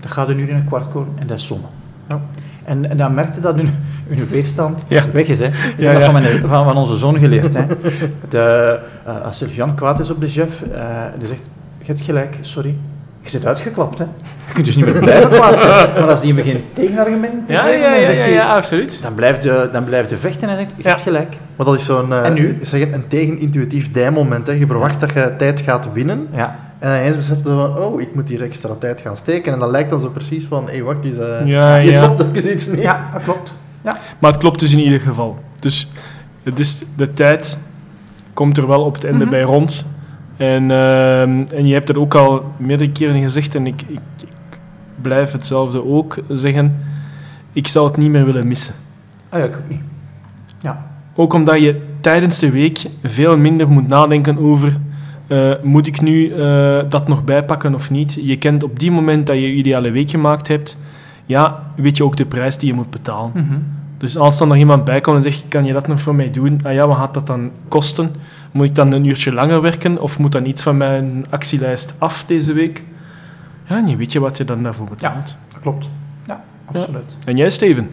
Dat 0.00 0.10
gaat 0.10 0.28
een 0.28 0.38
uur 0.38 0.48
in 0.48 0.56
een 0.56 0.64
kwart 0.64 0.90
komen 0.90 1.12
en 1.18 1.26
dat 1.26 1.38
is 1.38 1.46
zonde. 1.46 1.66
Ja. 2.08 2.20
En, 2.70 2.90
en 2.90 2.96
dan 2.96 3.14
merkte 3.14 3.40
dat 3.40 3.54
hun, 3.54 3.70
hun 4.08 4.28
weerstand 4.30 4.82
Ja. 4.88 5.02
weg 5.12 5.26
is. 5.26 5.38
Hè. 5.38 5.44
Ik 5.46 5.52
heb 5.54 5.78
Ja, 5.78 5.92
dat 5.92 6.02
van, 6.04 6.12
mijn, 6.12 6.38
van, 6.38 6.64
van 6.64 6.76
onze 6.76 6.96
zoon 6.96 7.18
geleerd. 7.18 7.54
Hè. 7.54 7.62
De, 8.28 8.78
eh, 9.06 9.20
als 9.24 9.36
Sylvian 9.36 9.74
kwaad 9.74 10.00
is 10.00 10.10
op 10.10 10.20
de 10.20 10.28
chef, 10.28 10.62
eh 10.62 10.82
die 11.18 11.28
zegt, 11.28 11.42
je 11.78 11.86
hebt 11.86 12.00
gelijk, 12.00 12.38
sorry. 12.40 12.74
Je 13.22 13.30
zit 13.30 13.46
uitgeklapt, 13.46 13.98
hè. 13.98 14.04
Je 14.46 14.52
kunt 14.52 14.66
dus 14.66 14.76
niet 14.76 14.84
meer 14.84 14.98
blijven 15.08 15.28
plaatsen. 15.30 15.66
Maar 15.68 16.08
als 16.10 16.20
die 16.20 16.34
begint 16.34 16.60
tegenargumenten 16.72 17.42
te 17.46 17.52
Ja, 17.52 17.66
ja, 17.68 17.90
dan 17.90 18.14
ja, 18.16 18.24
ja, 18.24 18.56
absoluut. 18.56 19.02
Dan 19.02 19.14
blijft 19.14 19.42
de, 19.42 19.68
dan 19.72 19.84
blijft 19.84 20.08
de 20.08 20.16
vechten 20.16 20.48
en 20.48 20.56
zegt, 20.56 20.70
je 20.76 20.88
hebt 20.88 21.00
gelijk. 21.00 21.36
Maar 21.56 21.66
dat 21.66 21.74
is 21.74 21.84
zo'n 21.84 22.12
eh, 22.12 22.24
En 22.26 22.32
nu? 22.34 22.56
zeg, 22.60 22.92
een 22.92 23.06
tegenintuïtief 23.08 23.92
dijmoment. 23.92 24.46
Hè. 24.46 24.52
Je 24.52 24.66
verwacht 24.66 25.00
dat 25.00 25.12
je 25.12 25.34
tijd 25.38 25.60
gaat 25.60 25.88
winnen. 25.92 26.26
Ja. 26.32 26.56
En 26.80 26.90
dan 26.90 26.98
ineens 26.98 27.16
beseft 27.16 27.38
je 27.44 27.48
van, 27.50 27.78
oh, 27.78 28.00
ik 28.00 28.14
moet 28.14 28.28
hier 28.28 28.42
extra 28.42 28.74
tijd 28.74 29.00
gaan 29.00 29.16
steken. 29.16 29.52
En 29.52 29.58
dan 29.58 29.70
lijkt 29.70 29.90
dan 29.90 30.00
zo 30.00 30.08
precies 30.08 30.44
van, 30.44 30.68
hé, 30.70 30.82
wacht 30.82 31.04
eens, 31.04 31.18
eh 31.18 31.46
Ja, 31.46 31.78
hier 31.80 31.92
ja. 31.92 32.06
klopt 32.06 32.36
even 32.36 32.52
iets 32.52 32.66
niet. 32.66 32.82
ja, 32.82 33.10
dat 33.12 33.22
klopt. 33.22 33.54
Ja. 33.82 33.98
Maar 34.18 34.30
het 34.30 34.40
klopt 34.40 34.60
dus 34.60 34.72
in 34.72 34.78
ieder 34.78 35.00
geval. 35.00 35.38
Dus 35.58 35.90
het 36.42 36.58
is, 36.58 36.82
de 36.96 37.12
tijd 37.12 37.58
komt 38.34 38.56
er 38.56 38.66
wel 38.66 38.84
op 38.84 38.94
het 38.94 39.04
einde 39.04 39.20
Mhm. 39.24 39.30
bij 39.30 39.42
rond. 39.42 39.84
En, 40.36 40.70
ehm, 40.70 41.44
en 41.54 41.66
je 41.66 41.72
hebt 41.74 41.88
het 41.88 41.96
ook 41.96 42.14
al 42.14 42.44
meerdere 42.56 42.90
keren 42.92 43.22
gezegd, 43.22 43.54
en 43.54 43.66
ik, 43.66 43.82
ik, 43.86 43.98
ik 44.20 44.58
blijf 45.02 45.32
hetzelfde 45.32 45.84
ook 45.86 46.18
zeggen. 46.28 46.76
Ik 47.52 47.68
zou 47.68 47.86
het 47.86 47.96
niet 47.96 48.10
meer 48.10 48.24
willen 48.24 48.46
missen. 48.48 48.74
Ah 49.28 49.38
ja, 49.38 49.44
ik 49.44 49.56
ook 49.56 49.68
niet. 49.68 49.80
Ja. 50.60 50.86
Ook 51.14 51.32
omdat 51.32 51.60
je 51.60 51.80
tijdens 52.00 52.38
de 52.38 52.50
week 52.50 52.82
veel 53.04 53.36
minder 53.36 53.68
moet 53.68 53.88
nadenken 53.88 54.38
over... 54.38 54.76
eh, 55.30 55.52
moet 55.62 55.86
ik 55.86 56.00
nu 56.00 56.30
eh, 56.30 56.78
dat 56.88 57.08
nog 57.08 57.24
bijpakken 57.24 57.74
of 57.74 57.90
niet? 57.90 58.12
Je 58.22 58.38
kent 58.38 58.62
op 58.62 58.78
die 58.78 58.90
moment 58.90 59.26
dat 59.26 59.36
je 59.36 59.42
je 59.42 59.52
ideale 59.52 59.90
week 59.90 60.10
gemaakt 60.10 60.48
hebt... 60.48 60.78
Ja, 61.26 61.72
weet 61.76 61.96
je 61.96 62.04
ook 62.04 62.16
de 62.16 62.26
prijs 62.26 62.58
die 62.58 62.68
je 62.68 62.74
moet 62.74 62.90
betalen. 62.90 63.30
Mhm. 63.34 63.58
Dus 63.98 64.16
als 64.16 64.38
dan 64.38 64.48
nog 64.48 64.56
iemand 64.56 64.84
bij 64.84 65.00
komt 65.00 65.16
en 65.16 65.22
zegt, 65.22 65.44
kan 65.48 65.64
je 65.64 65.72
dat 65.72 65.88
nog 65.88 66.00
voor 66.00 66.14
mij 66.14 66.30
doen? 66.30 66.60
Ah 66.62 66.72
ja, 66.72 66.86
wat 66.86 66.96
gaat 66.96 67.14
dat 67.14 67.26
dan 67.26 67.50
kosten? 67.68 68.14
Moet 68.50 68.66
ik 68.66 68.74
dan 68.74 68.92
een 68.92 69.04
uurtje 69.04 69.32
langer 69.32 69.60
werken? 69.60 70.00
Of 70.00 70.18
moet 70.18 70.32
dan 70.32 70.46
iets 70.46 70.62
van 70.62 70.76
mijn 70.76 71.24
actielijst 71.30 71.94
af 71.98 72.24
deze 72.26 72.52
week? 72.52 72.84
Ja, 73.66 73.76
en 73.76 73.88
je 73.88 73.96
weet 73.96 74.12
je 74.12 74.20
wat 74.20 74.36
je 74.36 74.44
dan 74.44 74.62
daarvoor 74.62 74.88
betaalt. 74.88 75.36
Dat 75.48 75.60
klopt. 75.60 75.88
Ja, 76.26 76.44
absoluut. 76.64 77.16
En 77.24 77.36
jij, 77.36 77.50
Steven? 77.50 77.90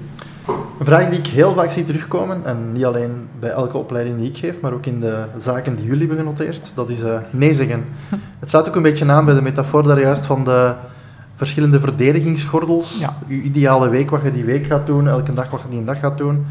Een 0.47 0.85
vraag 0.85 1.09
die 1.09 1.19
ik 1.19 1.27
heel 1.27 1.53
vaak 1.53 1.69
zie 1.69 1.83
terugkomen, 1.83 2.45
en 2.45 2.71
niet 2.71 2.85
alleen 2.85 3.27
bij 3.39 3.49
elke 3.49 3.77
opleiding 3.77 4.17
die 4.17 4.29
ik 4.29 4.37
geef, 4.37 4.61
maar 4.61 4.73
ook 4.73 4.85
in 4.85 4.99
de 4.99 5.25
zaken 5.37 5.75
die 5.75 5.85
jullie 5.85 6.07
hebben 6.07 6.17
genoteerd, 6.17 6.71
dat 6.75 6.89
is 6.89 7.01
eh, 7.01 7.19
nee 7.29 7.53
zeggen. 7.53 7.85
Het 8.39 8.49
sluit 8.49 8.67
ook 8.67 8.75
een 8.75 8.81
beetje 8.81 9.11
aan 9.11 9.25
bij 9.25 9.33
de 9.33 9.41
metafoor 9.41 9.83
daar 9.83 9.99
juist 9.99 10.25
van 10.25 10.43
de 10.43 10.75
verschillende 11.35 11.79
verdedigingsgordels. 11.79 12.99
Ja. 12.99 13.17
Je 13.27 13.41
ideale 13.41 13.89
week, 13.89 14.09
wat 14.09 14.21
je 14.21 14.31
die 14.31 14.43
week 14.43 14.65
gaat 14.65 14.85
doen, 14.85 15.07
elke 15.07 15.33
dag 15.33 15.49
wat 15.49 15.61
je 15.61 15.69
die 15.69 15.83
dag 15.83 15.99
gaat 15.99 16.17
doen. 16.17 16.45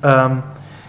Ehm, 0.00 0.34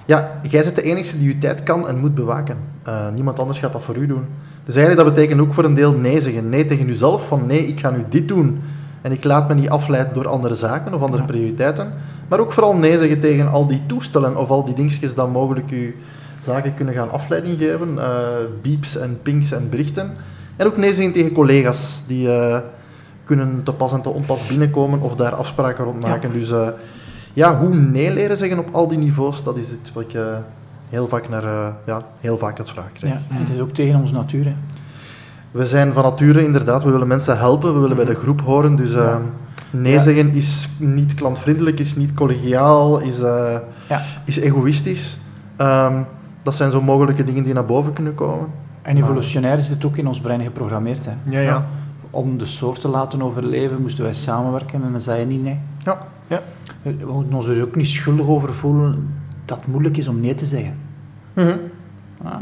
ja, 0.05 0.39
jij 0.49 0.63
bent 0.63 0.75
de 0.75 0.81
enige 0.81 1.17
die 1.17 1.27
je 1.27 1.37
tijd 1.37 1.63
kan 1.63 1.87
en 1.87 1.99
moet 1.99 2.15
bewaken. 2.15 2.57
Eh, 2.83 3.09
niemand 3.09 3.39
anders 3.39 3.59
gaat 3.59 3.73
dat 3.73 3.83
voor 3.83 3.95
u 3.95 4.07
doen. 4.07 4.25
Dus 4.63 4.75
eigenlijk 4.75 5.05
dat 5.05 5.15
betekent 5.15 5.41
ook 5.41 5.53
voor 5.53 5.63
een 5.63 5.73
deel 5.73 5.93
nee 5.93 6.21
zeggen. 6.21 6.49
Nee 6.49 6.65
tegen 6.65 6.85
jezelf, 6.85 7.27
van 7.27 7.45
nee, 7.45 7.65
ik 7.65 7.79
ga 7.79 7.89
nu 7.89 8.03
dit 8.09 8.27
doen. 8.27 8.61
En 9.01 9.11
ik 9.11 9.23
laat 9.23 9.47
me 9.47 9.53
niet 9.53 9.69
afleiden 9.69 10.13
door 10.13 10.27
andere 10.27 10.55
zaken 10.55 10.93
of 10.93 11.01
andere 11.01 11.21
Ja. 11.21 11.27
prioriteiten. 11.27 11.93
Maar 12.27 12.39
ook 12.39 12.51
vooral 12.53 12.75
nee 12.75 12.99
zeggen 12.99 13.19
tegen 13.19 13.51
al 13.51 13.67
die 13.67 13.81
toestellen 13.85 14.37
of 14.37 14.49
al 14.49 14.65
die 14.65 14.73
dingetjes 14.73 15.15
dat 15.15 15.31
mogelijk 15.31 15.71
u 15.71 15.95
zaken 16.41 16.73
kunnen 16.73 16.93
gaan 16.93 17.11
afleiding 17.11 17.57
geven. 17.57 17.99
eh 17.99 18.27
beeps 18.61 18.97
en 18.97 19.19
pings 19.21 19.51
en 19.51 19.69
berichten. 19.69 20.11
En 20.55 20.65
ook 20.67 20.77
nee 20.77 20.93
zeggen 20.93 21.13
tegen 21.13 21.31
collega's 21.31 22.03
die 22.07 22.31
eh, 22.31 22.59
kunnen 23.23 23.63
te 23.63 23.73
pas 23.73 23.93
en 23.93 24.01
te 24.01 24.09
onpas 24.09 24.47
binnenkomen 24.47 24.99
of 25.01 25.15
daar 25.15 25.35
afspraken 25.35 25.83
rond 25.85 26.01
maken. 26.03 26.33
Dus 26.33 26.51
eh, 26.51 26.67
ja, 27.33 27.57
hoe 27.57 27.75
nee 27.75 28.13
leren 28.13 28.37
zeggen 28.37 28.59
op 28.59 28.67
al 28.71 28.87
die 28.87 28.97
niveaus, 28.97 29.43
dat 29.43 29.57
is 29.57 29.65
iets 29.81 29.93
wat 29.93 30.03
ik 30.03 30.19
heel 30.89 31.07
vaak 31.07 31.29
naar 31.29 31.43
ja, 31.85 32.01
heel 32.19 32.37
vaak 32.37 32.57
het 32.57 32.69
vraag 32.69 32.91
krijg. 32.91 33.13
Ja, 33.13 33.19
en 33.29 33.35
het 33.41 33.49
is 33.49 33.59
ook 33.59 33.71
tegen 33.73 33.99
onze 33.99 34.13
natuur. 34.13 34.45
Hè. 34.45 34.53
We 35.51 35.65
zijn 35.65 35.93
van 35.93 36.03
nature 36.03 36.43
inderdaad, 36.45 36.83
we 36.83 36.91
willen 36.91 37.07
mensen 37.07 37.37
helpen, 37.37 37.73
we 37.73 37.79
willen 37.79 37.95
bij 37.95 38.05
de 38.05 38.15
groep 38.15 38.41
horen. 38.41 38.75
Dus 38.75 38.93
eh, 38.93 38.99
Ja. 39.03 39.21
nee 39.71 39.93
Ja. 39.93 39.99
zeggen 40.01 40.33
is 40.33 40.69
niet 40.77 41.13
klantvriendelijk, 41.13 41.79
is 41.79 41.95
niet 41.95 42.13
collegiaal, 42.13 42.99
is, 42.99 43.21
eh, 43.21 43.57
Ja. 43.89 44.01
is 44.25 44.37
egoïstisch. 44.39 45.19
Ehm, 45.55 45.93
dat 46.43 46.55
zijn 46.55 46.71
zo 46.71 46.81
mogelijke 46.81 47.23
dingen 47.23 47.43
die 47.43 47.53
naar 47.53 47.65
boven 47.65 47.93
kunnen 47.93 48.15
komen. 48.15 48.47
En 48.81 48.97
evolutionair 48.97 49.57
is 49.57 49.67
dit 49.67 49.85
ook 49.85 49.97
in 49.97 50.07
ons 50.07 50.21
brein 50.21 50.41
geprogrammeerd. 50.43 51.05
Hè. 51.05 51.11
Ja, 51.29 51.39
ja. 51.39 51.65
Om 52.09 52.37
de 52.37 52.45
soort 52.45 52.81
te 52.81 52.87
laten 52.87 53.21
overleven, 53.21 53.81
moesten 53.81 54.03
wij 54.03 54.13
samenwerken 54.13 54.83
en 54.83 54.91
dan 54.91 55.01
zei 55.01 55.19
je 55.19 55.25
niet 55.25 55.43
nee. 55.43 55.59
Ja. 55.77 55.97
Ja. 56.27 56.41
We 56.81 57.11
moeten 57.13 57.33
ons 57.33 57.45
er 57.47 57.61
ook 57.61 57.75
niet 57.75 57.89
schuldig 57.89 58.27
over 58.27 58.53
voelen 58.53 59.13
dat 59.45 59.57
het 59.57 59.67
moeilijk 59.67 59.97
is 59.97 60.07
om 60.07 60.19
nee 60.19 60.35
te 60.35 60.45
zeggen. 60.45 60.73
Mhm. 61.33 61.57
Ah. 62.23 62.33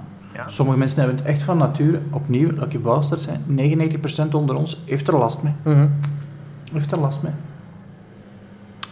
Sommige 0.47 0.77
mensen 0.77 0.99
hebben 0.99 1.17
het 1.17 1.25
echt 1.25 1.43
van 1.43 1.57
nature, 1.57 1.99
opnieuw, 2.12 2.53
dat 2.53 2.71
je 2.71 2.79
bastard 2.79 3.21
zijn, 3.21 3.41
99% 4.29 4.31
onder 4.31 4.55
ons 4.55 4.81
heeft 4.86 5.07
er 5.07 5.17
last 5.17 5.43
mee. 5.43 5.53
Mhm. 5.63 5.88
Heeft 6.73 6.91
er 6.91 6.99
last 6.99 7.23
mee. 7.23 7.31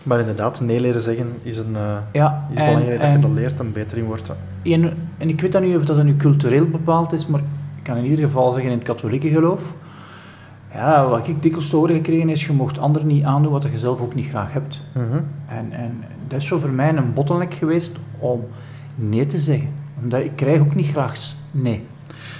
Maar 0.03 0.19
inderdaad, 0.19 0.61
nee 0.61 0.79
leren 0.79 1.01
zeggen 1.01 1.27
is, 1.41 1.57
een, 1.57 1.75
eh, 1.75 1.97
Ja, 2.11 2.47
is 2.51 2.57
en, 2.57 2.65
belangrijk 2.65 3.01
dat 3.01 3.11
je 3.11 3.19
dat 3.19 3.31
leert 3.31 3.59
en 3.59 3.71
beter 3.71 3.97
in 3.97 4.05
wordt. 4.05 4.31
en, 4.63 4.93
en 5.17 5.29
ik 5.29 5.41
weet 5.41 5.51
dan 5.51 5.63
niet 5.63 5.75
of 5.75 5.85
dat 5.85 6.03
nu 6.03 6.15
cultureel 6.15 6.69
bepaald 6.69 7.13
is, 7.13 7.25
maar 7.27 7.39
ik 7.77 7.83
kan 7.83 7.97
in 7.97 8.05
ieder 8.05 8.25
geval 8.25 8.51
zeggen 8.51 8.71
in 8.71 8.77
het 8.77 8.87
katholieke 8.87 9.29
geloof. 9.29 9.61
Ja, 10.73 11.07
wat 11.07 11.27
ik 11.27 11.41
dikwijls 11.41 11.69
te 11.69 11.75
horen 11.75 11.95
gekregen 11.95 12.29
is, 12.29 12.45
je 12.45 12.53
mocht 12.53 12.79
anderen 12.79 13.07
niet 13.07 13.23
aandoen 13.23 13.51
wat 13.51 13.63
je 13.63 13.77
zelf 13.77 14.01
ook 14.01 14.15
niet 14.15 14.27
graag 14.27 14.53
hebt. 14.53 14.81
Mhm. 14.93 15.21
En, 15.45 15.71
en 15.71 16.03
dat 16.27 16.39
is 16.39 16.47
zo 16.47 16.59
voor 16.59 16.69
mij 16.69 16.95
een 16.95 17.13
bottleneck 17.13 17.53
geweest 17.53 17.97
om 18.19 18.45
nee 18.95 19.25
te 19.25 19.37
zeggen. 19.37 19.69
Omdat 20.01 20.19
ik 20.19 20.35
krijg 20.35 20.59
ook 20.59 20.75
niet 20.75 20.87
graag 20.87 21.17
nee. 21.63 21.87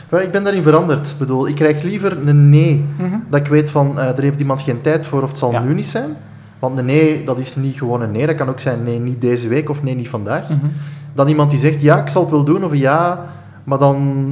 Wel, 0.09 0.21
ik 0.21 0.31
ben 0.31 0.43
daarin 0.43 0.63
veranderd. 0.63 1.07
Ik 1.07 1.17
bedoel, 1.17 1.47
ik 1.47 1.55
krijg 1.55 1.83
liever 1.83 2.17
een 2.27 2.49
nee, 2.49 2.85
dat 3.29 3.39
ik 3.39 3.47
weet 3.47 3.71
van, 3.71 3.99
eh, 3.99 4.07
er 4.17 4.21
heeft 4.23 4.39
iemand 4.39 4.61
geen 4.61 4.81
tijd 4.81 5.05
voor 5.07 5.23
of 5.23 5.29
het 5.29 5.37
zal 5.37 5.51
Ja. 5.51 5.59
nu 5.61 5.73
niet 5.73 5.85
zijn. 5.85 6.17
Want 6.59 6.79
een 6.79 6.85
nee, 6.85 7.23
dat 7.23 7.39
is 7.39 7.55
niet 7.55 7.77
gewoon 7.77 8.01
een 8.01 8.11
nee, 8.11 8.25
dat 8.27 8.35
kan 8.35 8.49
ook 8.49 8.59
zijn 8.59 8.83
nee, 8.83 8.99
niet 8.99 9.21
deze 9.21 9.47
week 9.47 9.69
of 9.69 9.83
nee, 9.83 9.95
niet 9.95 10.09
vandaag. 10.09 10.49
Mhm. 10.49 10.65
Dan 11.13 11.27
iemand 11.27 11.49
die 11.51 11.59
zegt, 11.59 11.81
ja, 11.81 11.97
ik 11.97 12.07
zal 12.07 12.21
het 12.21 12.31
wel 12.31 12.43
doen, 12.43 12.63
of 12.65 12.75
ja, 12.75 13.25
maar 13.63 13.77
dan 13.77 14.25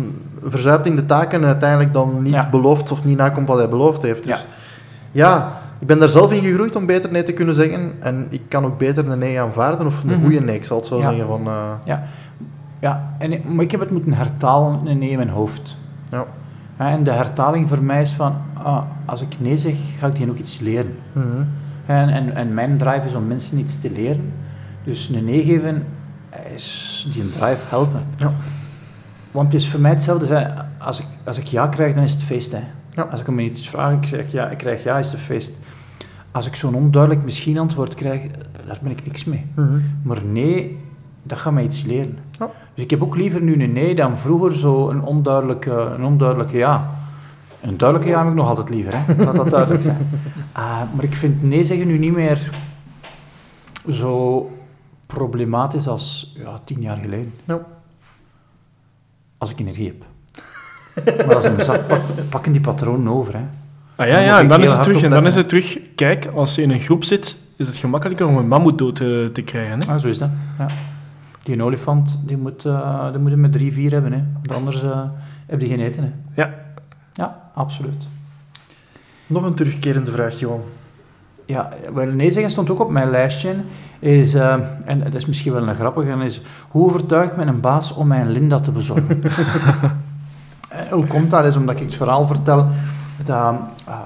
verzuipt 0.44 0.86
in 0.86 0.96
de 0.96 1.06
taken 1.06 1.42
en 1.42 1.48
uiteindelijk 1.48 1.94
dan 1.94 2.22
niet 2.22 2.34
Ja. 2.34 2.50
belooft 2.50 2.92
of 2.92 3.04
niet 3.04 3.18
nakomt 3.18 3.48
wat 3.48 3.58
hij 3.58 3.70
beloofd 3.70 4.02
heeft. 4.02 4.24
Dus 4.24 4.46
Ja. 5.12 5.28
ja. 5.28 5.62
ik 5.80 5.88
ben 5.88 6.00
daar 6.00 6.10
zelf 6.10 6.32
in 6.32 6.44
gegroeid 6.44 6.76
om 6.76 6.86
beter 6.86 7.12
nee 7.12 7.24
te 7.24 7.32
kunnen 7.34 7.56
zeggen. 7.56 7.92
En 8.00 8.28
ik 8.30 8.42
kan 8.48 8.66
ook 8.66 8.78
beter 8.78 9.08
een 9.10 9.20
nee 9.20 9.40
aanvaarden, 9.42 9.88
of 9.88 10.04
een 10.04 10.10
Mhm. 10.10 10.22
goede 10.22 10.42
nee, 10.42 10.56
ik 10.56 10.66
zal 10.66 10.78
het 10.78 10.86
zo 10.86 11.02
zeggen. 11.02 11.28
Van, 11.28 11.48
eh, 11.48 11.54
Ja, 11.84 12.04
ja 12.84 13.16
en, 13.18 13.56
maar 13.56 13.64
ik 13.64 13.72
heb 13.72 13.80
het 13.80 13.92
moeten 13.92 14.14
hertalen 14.14 14.88
in 14.88 15.18
mijn 15.18 15.30
hoofd. 15.30 15.78
ja. 16.10 16.26
Ja, 16.78 16.90
En 16.90 17.04
de 17.04 17.12
hertaling 17.12 17.68
voor 17.68 17.84
mij 17.84 18.02
is 18.02 18.12
van, 18.12 18.36
ah, 18.54 18.84
als 19.06 19.22
ik 19.22 19.40
nee 19.40 19.58
zeg, 19.58 19.76
ga 19.98 20.08
ik 20.08 20.16
die 20.16 20.30
ook 20.30 20.38
iets 20.38 20.60
leren. 20.60 20.96
Mhm. 21.12 21.44
En, 21.86 22.10
en, 22.10 22.36
en 22.36 22.54
mijn 22.54 22.78
drive 22.78 23.08
is 23.08 23.16
om 23.16 23.28
mensen 23.28 23.60
iets 23.60 23.80
te 23.80 23.92
leren. 23.92 24.34
Dus 24.84 25.10
een 25.10 25.26
nee 25.26 25.44
geven 25.44 25.86
is 26.54 27.08
die 27.12 27.22
een 27.22 27.30
drive 27.30 27.70
helpen. 27.70 28.02
Ja. 28.16 28.32
Want 29.32 29.54
het 29.54 29.62
is 29.62 29.70
voor 29.70 29.80
mij 29.80 29.92
hetzelfde. 29.92 30.54
Als, 30.78 31.00
ik, 31.00 31.06
als 31.26 31.38
ik 31.38 31.46
ja 31.46 31.68
krijg, 31.68 31.96
dan 31.96 32.04
is 32.04 32.12
het 32.12 32.24
feest. 32.24 32.52
Hè. 32.52 32.62
Ja. 32.90 33.04
Als 33.04 33.20
ik 33.20 33.26
hem 33.26 33.40
iets 33.40 33.70
vraag, 33.70 33.94
ik 33.94 34.08
zeg 34.08 34.32
ja, 34.32 34.50
ik 34.50 34.58
krijg 34.58 34.84
ja, 34.84 34.98
is 34.98 35.12
het 35.12 35.22
feest. 35.22 35.60
Als 36.32 36.48
ik 36.48 36.56
zo'n 36.56 36.76
onduidelijk 36.76 37.24
misschien 37.24 37.58
antwoord 37.58 37.96
krijg, 37.96 38.22
daar 38.68 38.80
ben 38.82 38.92
ik 38.92 39.06
niks 39.06 39.24
mee. 39.24 39.46
Mhm. 39.56 39.80
Maar 40.04 40.24
nee, 40.26 40.80
dat 41.24 41.38
gaat 41.38 41.54
mij 41.54 41.64
iets 41.64 41.84
leren. 41.84 42.18
Ja. 42.40 42.50
Dus 42.74 42.84
ik 42.84 42.90
heb 42.90 43.04
ook 43.04 43.16
liever 43.16 43.42
nu 43.42 43.64
een 43.64 43.72
nee 43.72 43.96
dan 43.96 44.18
vroeger 44.18 44.58
zo 44.58 44.90
een 44.90 45.02
onduidelijke, 45.02 45.72
een 45.72 46.04
onduidelijke 46.04 46.58
ja. 46.58 46.92
Een 47.62 47.78
duidelijke 47.78 48.12
ja 48.12 48.20
heb 48.20 48.30
ik 48.30 48.36
nog 48.36 48.48
altijd 48.48 48.70
liever, 48.70 48.94
hè. 48.96 49.24
laat 49.24 49.36
dat 49.36 49.50
duidelijk 49.50 49.84
zijn. 49.84 49.98
Ah, 50.52 50.82
maar 50.96 51.04
ik 51.04 51.16
vind 51.16 51.44
nee 51.44 51.64
zeggen 51.64 51.88
nu 51.88 51.98
niet 51.98 52.14
meer 52.14 52.50
zo 53.90 54.52
problematisch 55.06 55.88
als 55.88 56.34
ja, 56.38 56.60
tien 56.64 56.82
jaar 56.82 56.98
geleden. 56.98 57.34
Ja. 57.44 57.60
Als 59.38 59.52
ik 59.52 59.60
energie 59.60 59.88
heb. 59.88 60.06
Maar 61.26 61.36
als 61.36 61.46
ik 61.46 61.62
zat, 61.62 61.88
pak, 61.88 62.02
pakken 62.30 62.52
die 62.52 62.62
patronen 62.62 63.14
over. 63.14 63.34
Hè. 63.34 63.44
Ah 63.96 64.08
ja, 64.08 64.16
Dan 64.16 64.24
ja, 64.24 64.40
en 64.40 64.48
dan 64.48 64.62
is, 64.62 64.72
het 64.72 64.84
terug, 64.84 65.02
en 65.02 65.10
dan 65.10 65.26
is 65.26 65.36
het 65.36 65.50
terug... 65.50 65.80
Kijk, 65.96 66.26
als 66.36 66.56
je 66.56 66.62
in 66.62 66.72
een 66.72 66.80
groep 66.80 67.04
zit, 67.04 67.38
is 67.58 67.68
het 67.68 67.76
gemakkelijker 67.76 68.28
om 68.28 68.38
een 68.38 68.48
mammoet 68.48 68.78
dood 68.78 68.96
te, 68.96 69.30
te 69.34 69.42
krijgen. 69.42 69.80
Hè? 69.80 69.94
Ah, 69.94 70.00
zo 70.00 70.08
is 70.08 70.18
dat. 70.18 70.30
Ja. 70.58 70.66
Die 71.44 71.54
een 71.54 71.64
olifant, 71.64 72.22
die 72.26 72.38
moet, 72.38 72.66
eh 72.66 73.12
die 73.12 73.20
moet 73.20 73.32
je 73.32 73.38
met 73.38 73.52
drie, 73.52 73.74
vier 73.74 73.92
hebben. 73.92 74.14
Hè. 74.14 74.24
Want 74.34 74.52
anders 74.52 74.84
eh, 74.84 75.02
heb 75.48 75.62
je 75.62 75.68
geen 75.68 75.80
eten. 75.80 76.04
Hè. 76.04 76.42
Ja. 76.42 76.54
Ja, 77.14 77.50
absoluut. 77.54 78.08
Nog 79.28 79.44
een 79.44 79.54
terugkerende 79.54 80.12
vraag, 80.12 80.40
Johan. 80.40 80.62
Ja, 81.46 81.70
wel, 81.94 82.06
nee 82.08 82.32
zeggen 82.32 82.52
stond 82.52 82.70
ook 82.70 82.80
op 82.80 82.90
mijn 82.90 83.10
lijstje. 83.10 83.56
Is, 84.00 84.34
eh, 84.34 84.56
en 84.86 85.00
dat 85.00 85.16
is 85.16 85.26
misschien 85.26 85.54
wel 85.54 85.68
een 85.68 85.76
grappige, 85.76 86.10
en 86.10 86.22
is 86.22 86.42
hoe 86.70 86.86
overtuig 86.86 87.30
ik 87.30 87.36
mijn 87.36 87.60
baas 87.60 87.94
om 87.94 88.08
mijn 88.08 88.30
Linda 88.30 88.60
te 88.60 88.72
bezorgen? 88.72 89.22
En 90.74 90.90
hoe 90.90 91.08
komt 91.08 91.30
dat? 91.30 91.46
is 91.46 91.56
omdat 91.56 91.76
ik 91.76 91.82
het 91.82 91.96
verhaal 91.96 92.28
vertel 92.28 92.68
dat 93.24 93.56
eh, 93.86 94.04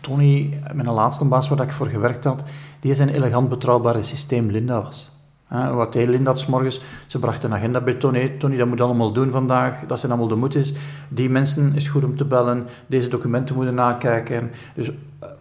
Tony, 0.00 0.60
mijn 0.72 0.90
laatste 0.90 1.24
baas 1.24 1.48
waar 1.48 1.60
ik 1.60 1.72
voor 1.72 1.86
gewerkt 1.86 2.24
had, 2.24 2.44
die 2.80 2.94
zijn 2.94 3.08
elegant 3.08 3.48
betrouwbare 3.48 4.02
systeem 4.02 4.50
Linda 4.50 4.82
was. 4.82 5.11
Wat 5.52 5.92
deed 5.92 6.08
Linda 6.08 6.34
s 6.34 6.46
morgens? 6.46 6.80
Ze 7.06 7.18
bracht 7.18 7.44
een 7.44 7.54
agenda 7.54 7.80
bij 7.80 7.94
Tony. 7.94 8.28
Tony, 8.28 8.56
dat 8.56 8.68
moet 8.68 8.80
allemaal 8.80 9.12
doen 9.12 9.30
vandaag. 9.30 9.86
Dat 9.86 9.98
zijn 9.98 10.12
allemaal 10.12 10.30
de 10.30 10.36
moetes. 10.36 10.74
Die 11.08 11.30
mensen 11.30 11.74
is 11.74 11.88
goed 11.88 12.04
om 12.04 12.16
te 12.16 12.24
bellen. 12.24 12.66
Deze 12.86 13.08
documenten 13.08 13.54
moeten 13.54 13.74
nakijken. 13.74 14.50
Dus 14.74 14.88
uh, 14.88 14.94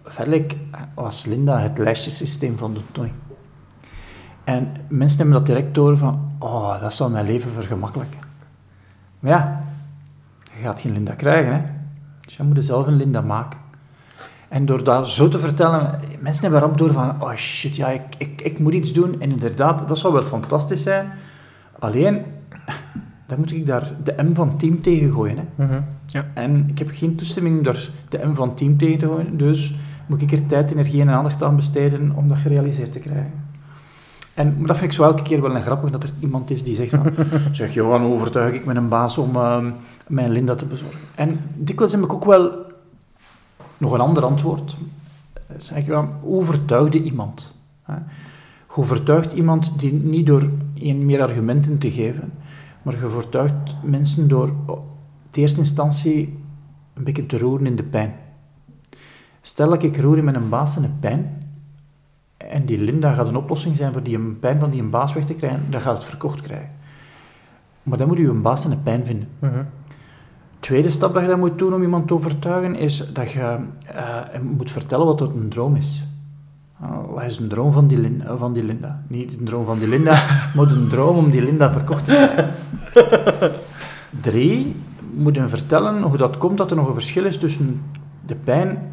feitelijk 0.04 0.56
was 0.96 1.26
Linda 1.26 1.60
het 1.60 1.78
lijstjesysteem 1.78 2.58
van 2.58 2.78
Tony. 2.92 3.12
En 4.44 4.72
mensen 4.88 5.18
hebben 5.18 5.36
dat 5.36 5.46
direct 5.46 5.76
door 5.76 5.98
van, 5.98 6.32
oh, 6.40 6.82
dat 6.82 6.94
zou 6.94 7.12
mijn 7.12 7.26
leven 7.26 7.52
vergemakkelijken. 7.52 8.20
Maar 9.20 9.32
ja, 9.32 9.64
je 10.44 10.62
gaat 10.64 10.80
geen 10.80 10.94
Linda 10.94 11.14
krijgen, 11.14 11.54
hè. 11.54 11.62
Dus 12.22 12.38
je 12.38 12.44
moet 12.44 12.66
zelf 12.66 12.88
een 12.88 12.96
Linda 12.96 13.22
maken. 13.22 13.60
En 14.52 14.66
door 14.66 14.84
dat 14.84 15.10
zo 15.10 15.28
te 15.28 15.40
vertellen, 15.40 16.00
mensen 16.20 16.44
hebben 16.44 16.62
erop 16.62 16.78
door 16.78 16.94
van, 16.94 17.22
oh 17.22 17.34
shit, 17.34 17.76
ja, 17.76 17.88
ik, 17.88 18.02
ik, 18.18 18.42
ik 18.42 18.60
moet 18.60 18.74
iets 18.74 18.94
doen. 18.94 19.22
En 19.22 19.32
inderdaad, 19.32 19.88
dat 19.88 19.98
zou 19.98 20.14
wel 20.14 20.24
fantastisch 20.24 20.84
zijn. 20.84 21.12
Alleen, 21.80 22.24
dan 23.28 23.40
moet 23.40 23.52
ik 23.52 23.66
daar 23.66 23.92
de 24.04 24.16
M 24.24 24.34
van 24.34 24.58
team 24.58 24.82
tegen 24.82 25.12
gooien. 25.12 25.38
Hè. 25.38 25.66
Mhm. 25.66 25.82
ja. 26.06 26.26
En 26.34 26.64
ik 26.68 26.80
heb 26.80 26.90
geen 26.94 27.16
toestemming 27.16 27.58
om 27.58 27.64
daar 27.64 27.90
de 28.10 28.20
M 28.26 28.36
van 28.36 28.56
team 28.56 28.78
tegen 28.78 28.98
te 28.98 29.06
gooien. 29.06 29.38
Dus 29.38 29.76
moet 30.06 30.22
ik 30.22 30.32
er 30.32 30.46
tijd, 30.46 30.72
energie 30.72 31.02
en 31.02 31.10
aandacht 31.10 31.44
aan 31.44 31.56
besteden 31.56 32.12
om 32.16 32.28
dat 32.28 32.38
gerealiseerd 32.38 32.92
te 32.92 33.00
krijgen. 33.00 33.32
En 34.34 34.66
dat 34.66 34.78
vind 34.78 34.92
ik 34.92 34.98
zo 34.98 35.04
elke 35.04 35.24
keer 35.24 35.42
wel 35.42 35.56
een 35.56 35.62
grappig, 35.62 35.90
dat 35.90 36.04
er 36.04 36.12
iemand 36.20 36.50
is 36.50 36.64
die 36.64 36.76
zegt 36.76 36.96
van... 36.96 37.06
zeg, 37.52 37.74
Johan, 37.74 38.04
overtuig 38.04 38.54
ik 38.54 38.66
mijn 38.66 38.88
baas 38.88 39.18
om 39.18 39.36
uh, 39.36 39.58
mijn 40.08 40.32
Linda 40.32 40.56
te 40.56 40.66
bezorgen? 40.66 41.00
En 41.16 41.40
dikwijls 41.56 41.92
heb 41.92 42.04
ik 42.04 42.14
ook 42.14 42.26
wel 42.26 42.70
nog 43.82 43.92
een 43.92 44.00
ander 44.00 44.26
antwoord. 44.26 44.78
Zeg 45.58 45.86
je, 45.86 45.94
hoe 46.22 46.40
overtuigde 46.40 47.02
iemand? 47.02 47.58
Hè? 47.82 47.94
Je 48.76 48.78
overtuigt 48.78 49.34
iemand 49.34 49.80
die 49.80 49.94
niet 49.94 50.26
door 50.26 50.50
meer 50.80 51.22
argumenten 51.22 51.78
te 51.78 51.92
geven, 51.92 52.32
maar 52.82 53.00
je 53.00 53.06
overtuigt 53.06 53.76
mensen 53.84 54.28
door 54.28 54.54
in 55.32 55.42
eerste 55.42 55.60
instantie 55.60 56.40
een 56.94 57.04
beetje 57.04 57.26
te 57.26 57.38
roeren 57.38 57.68
in 57.68 57.76
de 57.76 57.84
pijn. 57.84 58.14
Stel 59.42 59.70
dat 59.70 59.84
ik 59.84 59.98
roer 59.98 60.18
in 60.18 60.24
mijn 60.24 60.50
baas 60.50 60.76
in 60.76 60.82
de 60.82 60.92
pijn, 61.00 61.44
en 62.38 62.66
die 62.66 62.82
Linda 62.84 63.14
gaat 63.14 63.28
een 63.28 63.36
oplossing 63.36 63.76
zijn 63.76 63.94
voor 63.94 64.04
die 64.04 64.20
pijn 64.20 64.60
van 64.60 64.70
die 64.70 64.82
een 64.82 64.90
baas 64.90 65.14
weg 65.14 65.26
te 65.26 65.34
krijgen, 65.34 65.66
dan 65.70 65.82
gaat 65.82 65.96
het 65.96 66.06
verkocht 66.06 66.42
krijgen. 66.42 66.70
Maar 67.84 67.98
dan 67.98 68.08
moet 68.08 68.18
je 68.18 68.28
een 68.28 68.42
baas 68.42 68.64
in 68.64 68.70
de 68.70 68.78
pijn 68.78 69.06
vinden. 69.06 69.28
Mhm. 69.40 69.64
Tweede 70.62 70.90
stap 70.90 71.14
dat 71.14 71.22
je 71.22 71.28
dan 71.28 71.40
moet 71.40 71.60
doen 71.60 71.74
om 71.74 71.82
iemand 71.82 72.08
te 72.08 72.14
overtuigen, 72.14 72.76
is 72.76 73.04
dat 73.14 73.32
je 73.32 73.58
uh, 73.96 74.40
moet 74.42 74.72
vertellen 74.72 75.06
wat 75.06 75.20
het 75.20 75.34
een 75.34 75.50
droom 75.50 75.76
is. 75.76 76.04
Uh, 76.82 76.90
wat 77.14 77.24
is 77.24 77.38
een 77.38 77.48
droom 77.48 77.72
van 77.72 77.88
die, 77.88 77.98
Linda, 77.98 78.38
van 78.38 78.54
die 78.54 78.64
Linda? 78.64 79.04
Niet 79.08 79.40
een 79.40 79.46
droom 79.46 79.66
van 79.66 79.78
die 79.78 79.88
Linda, 79.88 80.12
maar 80.56 80.72
een 80.72 80.88
droom 80.88 81.18
om 81.18 81.30
die 81.30 81.42
Linda 81.44 81.72
verkocht 81.72 82.06
te 82.06 82.12
krijgen. 82.12 82.54
Drie, 84.22 84.76
moet 85.14 85.36
je 85.36 85.48
vertellen 85.48 86.02
hoe 86.02 86.18
dat 86.18 86.38
komt 86.38 86.58
dat 86.58 86.70
er 86.70 86.78
nog 86.78 86.88
een 86.88 86.94
verschil 86.94 87.26
is 87.26 87.38
tussen 87.38 87.82
de 88.26 88.36
pijn 88.36 88.92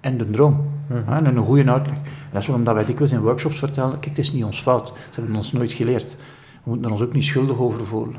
en 0.00 0.16
de 0.16 0.30
droom. 0.30 0.64
Mhm. 0.88 1.12
En 1.12 1.36
een 1.36 1.44
goede 1.44 1.70
uitleg. 1.70 1.96
En 1.96 2.02
dat 2.32 2.42
is 2.42 2.46
waarom 2.46 2.64
wij 2.64 2.84
dikwijls 2.84 3.12
in 3.12 3.20
workshops 3.20 3.58
vertellen, 3.58 3.90
kijk, 3.90 4.04
het 4.04 4.18
is 4.18 4.32
niet 4.32 4.44
ons 4.44 4.62
fout. 4.62 4.88
Ze 4.88 5.20
hebben 5.20 5.36
ons 5.36 5.52
nooit 5.52 5.72
geleerd. 5.72 6.16
We 6.62 6.70
moeten 6.70 6.84
er 6.84 6.92
ons 6.92 7.02
ook 7.02 7.12
niet 7.12 7.24
schuldig 7.24 7.58
over 7.58 7.86
voelen. 7.86 8.16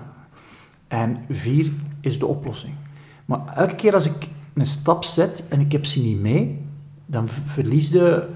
En 0.88 1.18
vier 1.30 1.72
is 2.02 2.20
de 2.20 2.26
oplossing. 2.26 2.74
Maar 3.26 3.54
elke 3.56 3.76
keer 3.76 3.94
als 3.94 4.06
ik 4.06 4.30
een 4.54 4.66
stap 4.66 5.04
zet 5.04 5.46
en 5.50 5.60
ik 5.60 5.72
heb 5.72 5.86
ze 5.86 6.02
niet 6.02 6.20
mee, 6.20 6.62
dan 7.06 7.28
verlies 7.28 7.92
de 7.92 8.28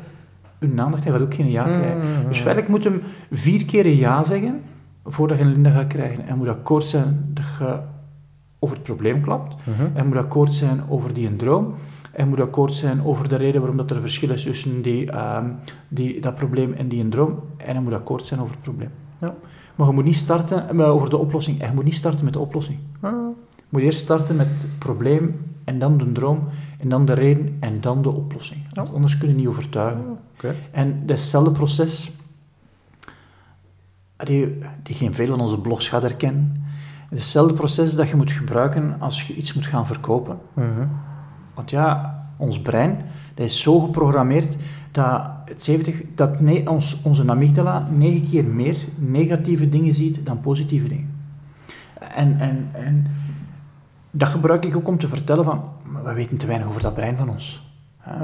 hun 0.60 0.80
aandacht 0.80 1.06
en 1.06 1.12
gaat 1.12 1.22
ook 1.22 1.34
geen 1.34 1.50
ja 1.50 1.64
krijgen. 1.64 1.98
Mhm. 1.98 2.28
Dus 2.28 2.40
feitelijk 2.40 2.68
moet 2.68 2.84
hem 2.84 3.02
vier 3.32 3.66
keer 3.66 3.86
een 3.86 3.96
ja 3.96 4.24
zeggen 4.24 4.62
voordat 5.06 5.38
je 5.38 5.44
een 5.44 5.52
Linda 5.52 5.70
gaat 5.70 5.88
krijgen. 5.88 6.28
En 6.28 6.38
moet 6.38 6.48
akkoord 6.48 6.86
zijn 6.86 7.30
dat 7.34 7.46
je 7.60 7.80
over 8.60 8.76
het 8.76 8.86
probleem 8.86 9.22
klapt. 9.22 9.56
Mhm. 9.64 9.98
En 9.98 10.08
moet 10.08 10.18
akkoord 10.18 10.54
zijn 10.54 10.82
over 10.90 11.14
die 11.14 11.28
een 11.28 11.38
droom. 11.38 11.74
En 12.12 12.28
moet 12.28 12.40
akkoord 12.40 12.74
zijn 12.74 13.04
over 13.04 13.30
de 13.30 13.36
reden 13.36 13.60
waarom 13.60 13.78
dat 13.78 13.90
er 13.90 13.96
een 13.96 14.02
verschil 14.02 14.30
is 14.30 14.44
tussen 14.44 14.82
die, 14.82 15.12
ehm, 15.12 15.46
die, 15.88 16.22
dat 16.22 16.36
probleem 16.36 16.74
en 16.74 16.88
die 16.88 17.04
een 17.04 17.10
droom. 17.10 17.40
En 17.58 17.74
hij 17.74 17.82
moet 17.82 17.94
akkoord 17.94 18.26
zijn 18.26 18.40
over 18.40 18.54
het 18.54 18.62
probleem. 18.62 18.92
Ja. 19.18 19.36
Maar 19.76 19.88
je 19.88 19.94
moet 19.94 20.04
niet 20.04 20.16
starten 20.16 20.76
met, 20.76 20.86
over 20.86 21.10
de 21.10 21.18
oplossing. 21.18 21.62
En 21.62 21.68
je 21.68 21.74
moet 21.74 21.84
niet 21.84 21.96
starten 21.96 22.24
met 22.24 22.34
de 22.34 22.40
oplossing. 22.40 22.78
Ah. 23.00 23.12
Je 23.12 23.51
moet 23.72 23.82
eerst 23.82 24.00
starten 24.00 24.36
met 24.36 24.48
het 24.48 24.80
probleem, 24.80 25.50
en 25.64 25.80
dan 25.80 25.98
de 25.98 26.12
droom, 26.12 26.48
en 26.80 26.90
dan 26.90 27.06
de 27.06 27.14
reden, 27.14 27.58
en 27.60 27.82
dan 27.82 28.02
de 28.02 28.10
oplossing. 28.10 28.66
Want 28.70 28.94
anders 28.94 29.18
kun 29.18 29.28
je 29.28 29.36
niet 29.36 29.48
overtuigen. 29.48 30.18
Oké. 30.34 30.56
En 30.72 31.06
datzelfde 31.06 31.52
proces, 31.52 32.12
die, 34.18 34.58
die 34.84 34.96
geen 34.96 35.14
veel 35.14 35.28
van 35.28 35.42
onze 35.42 35.60
blogs 35.60 35.90
gaat 35.90 36.02
herkennen, 36.02 36.64
hetzelfde 37.10 37.54
proces 37.54 37.96
dat 37.96 38.10
je 38.10 38.16
moet 38.16 38.32
gebruiken 38.32 38.96
als 39.00 39.28
je 39.28 39.36
iets 39.36 39.54
moet 39.54 39.66
gaan 39.66 39.88
verkopen. 39.88 40.40
Mhm. 40.54 40.88
Want 41.54 41.70
ja, 41.70 42.20
ons 42.38 42.62
brein 42.62 42.98
dat 43.34 43.46
is 43.46 43.62
zo 43.62 43.80
geprogrammeerd 43.80 44.58
dat, 44.92 45.32
het 45.46 45.64
70, 45.64 46.02
dat 46.16 46.40
ne, 46.40 46.70
ons, 46.70 47.02
onze 47.02 47.30
amygdala 47.30 47.88
negen 47.92 48.30
keer 48.30 48.46
meer 48.46 48.78
negatieve 48.96 49.70
dingen 49.70 49.94
ziet 49.94 50.26
dan 50.26 50.40
positieve 50.40 50.88
dingen. 50.88 51.20
En, 52.00 52.40
en, 52.40 52.70
en 52.72 53.08
dat 54.12 54.28
gebruik 54.28 54.66
ik 54.66 54.78
ook 54.78 54.88
om 54.88 54.98
te 54.98 55.08
vertellen 55.08 55.46
van, 55.46 55.64
we 56.04 56.14
weten 56.14 56.38
te 56.38 56.48
weinig 56.48 56.68
over 56.68 56.82
dat 56.82 56.94
brein 56.94 57.18
van 57.18 57.30
ons. 57.30 57.70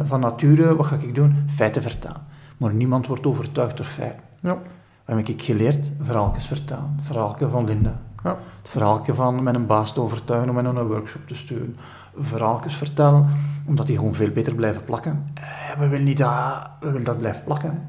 Van 0.04 0.20
nature, 0.20 0.76
wat 0.76 0.86
ga 0.86 0.96
ik 0.96 1.16
doen? 1.16 1.36
Feiten 1.48 1.82
vertellen. 1.82 2.22
Maar 2.58 2.74
niemand 2.74 3.08
wordt 3.08 3.26
overtuigd 3.26 3.78
door 3.78 3.86
feiten. 3.86 4.24
Ja. 4.42 4.58
Wat 5.06 5.18
heb 5.18 5.28
ik 5.28 5.42
geleerd? 5.42 5.92
Verhaaltjes 6.02 6.48
vertellen. 6.48 6.94
Het 6.96 7.06
verhaaltje 7.06 7.50
van 7.50 7.66
Linda. 7.66 8.00
Ja. 8.24 8.38
Het 8.62 8.70
verhaaltje 8.70 9.14
van 9.14 9.44
met 9.44 9.56
een 9.56 9.66
baas 9.66 9.94
te 9.94 10.02
overtuigen 10.02 10.50
om 10.50 10.56
hen 10.56 10.64
naar 10.64 10.76
een 10.76 10.88
workshop 10.88 11.28
te 11.28 11.36
sturen. 11.36 11.78
Verhaaltjes 12.18 12.76
vertellen, 12.76 13.28
omdat 13.66 13.88
die 13.88 13.98
gewoon 13.98 14.14
veel 14.14 14.32
beter 14.32 14.56
blijven 14.56 14.84
plakken. 14.84 15.26
Eh, 15.34 15.80
we 15.80 15.88
willen 15.88 16.06
niet 16.06 16.18
dat, 16.18 16.70
we 16.80 16.86
willen 16.86 17.04
dat 17.04 17.18
blijft 17.18 17.44
plakken. 17.44 17.88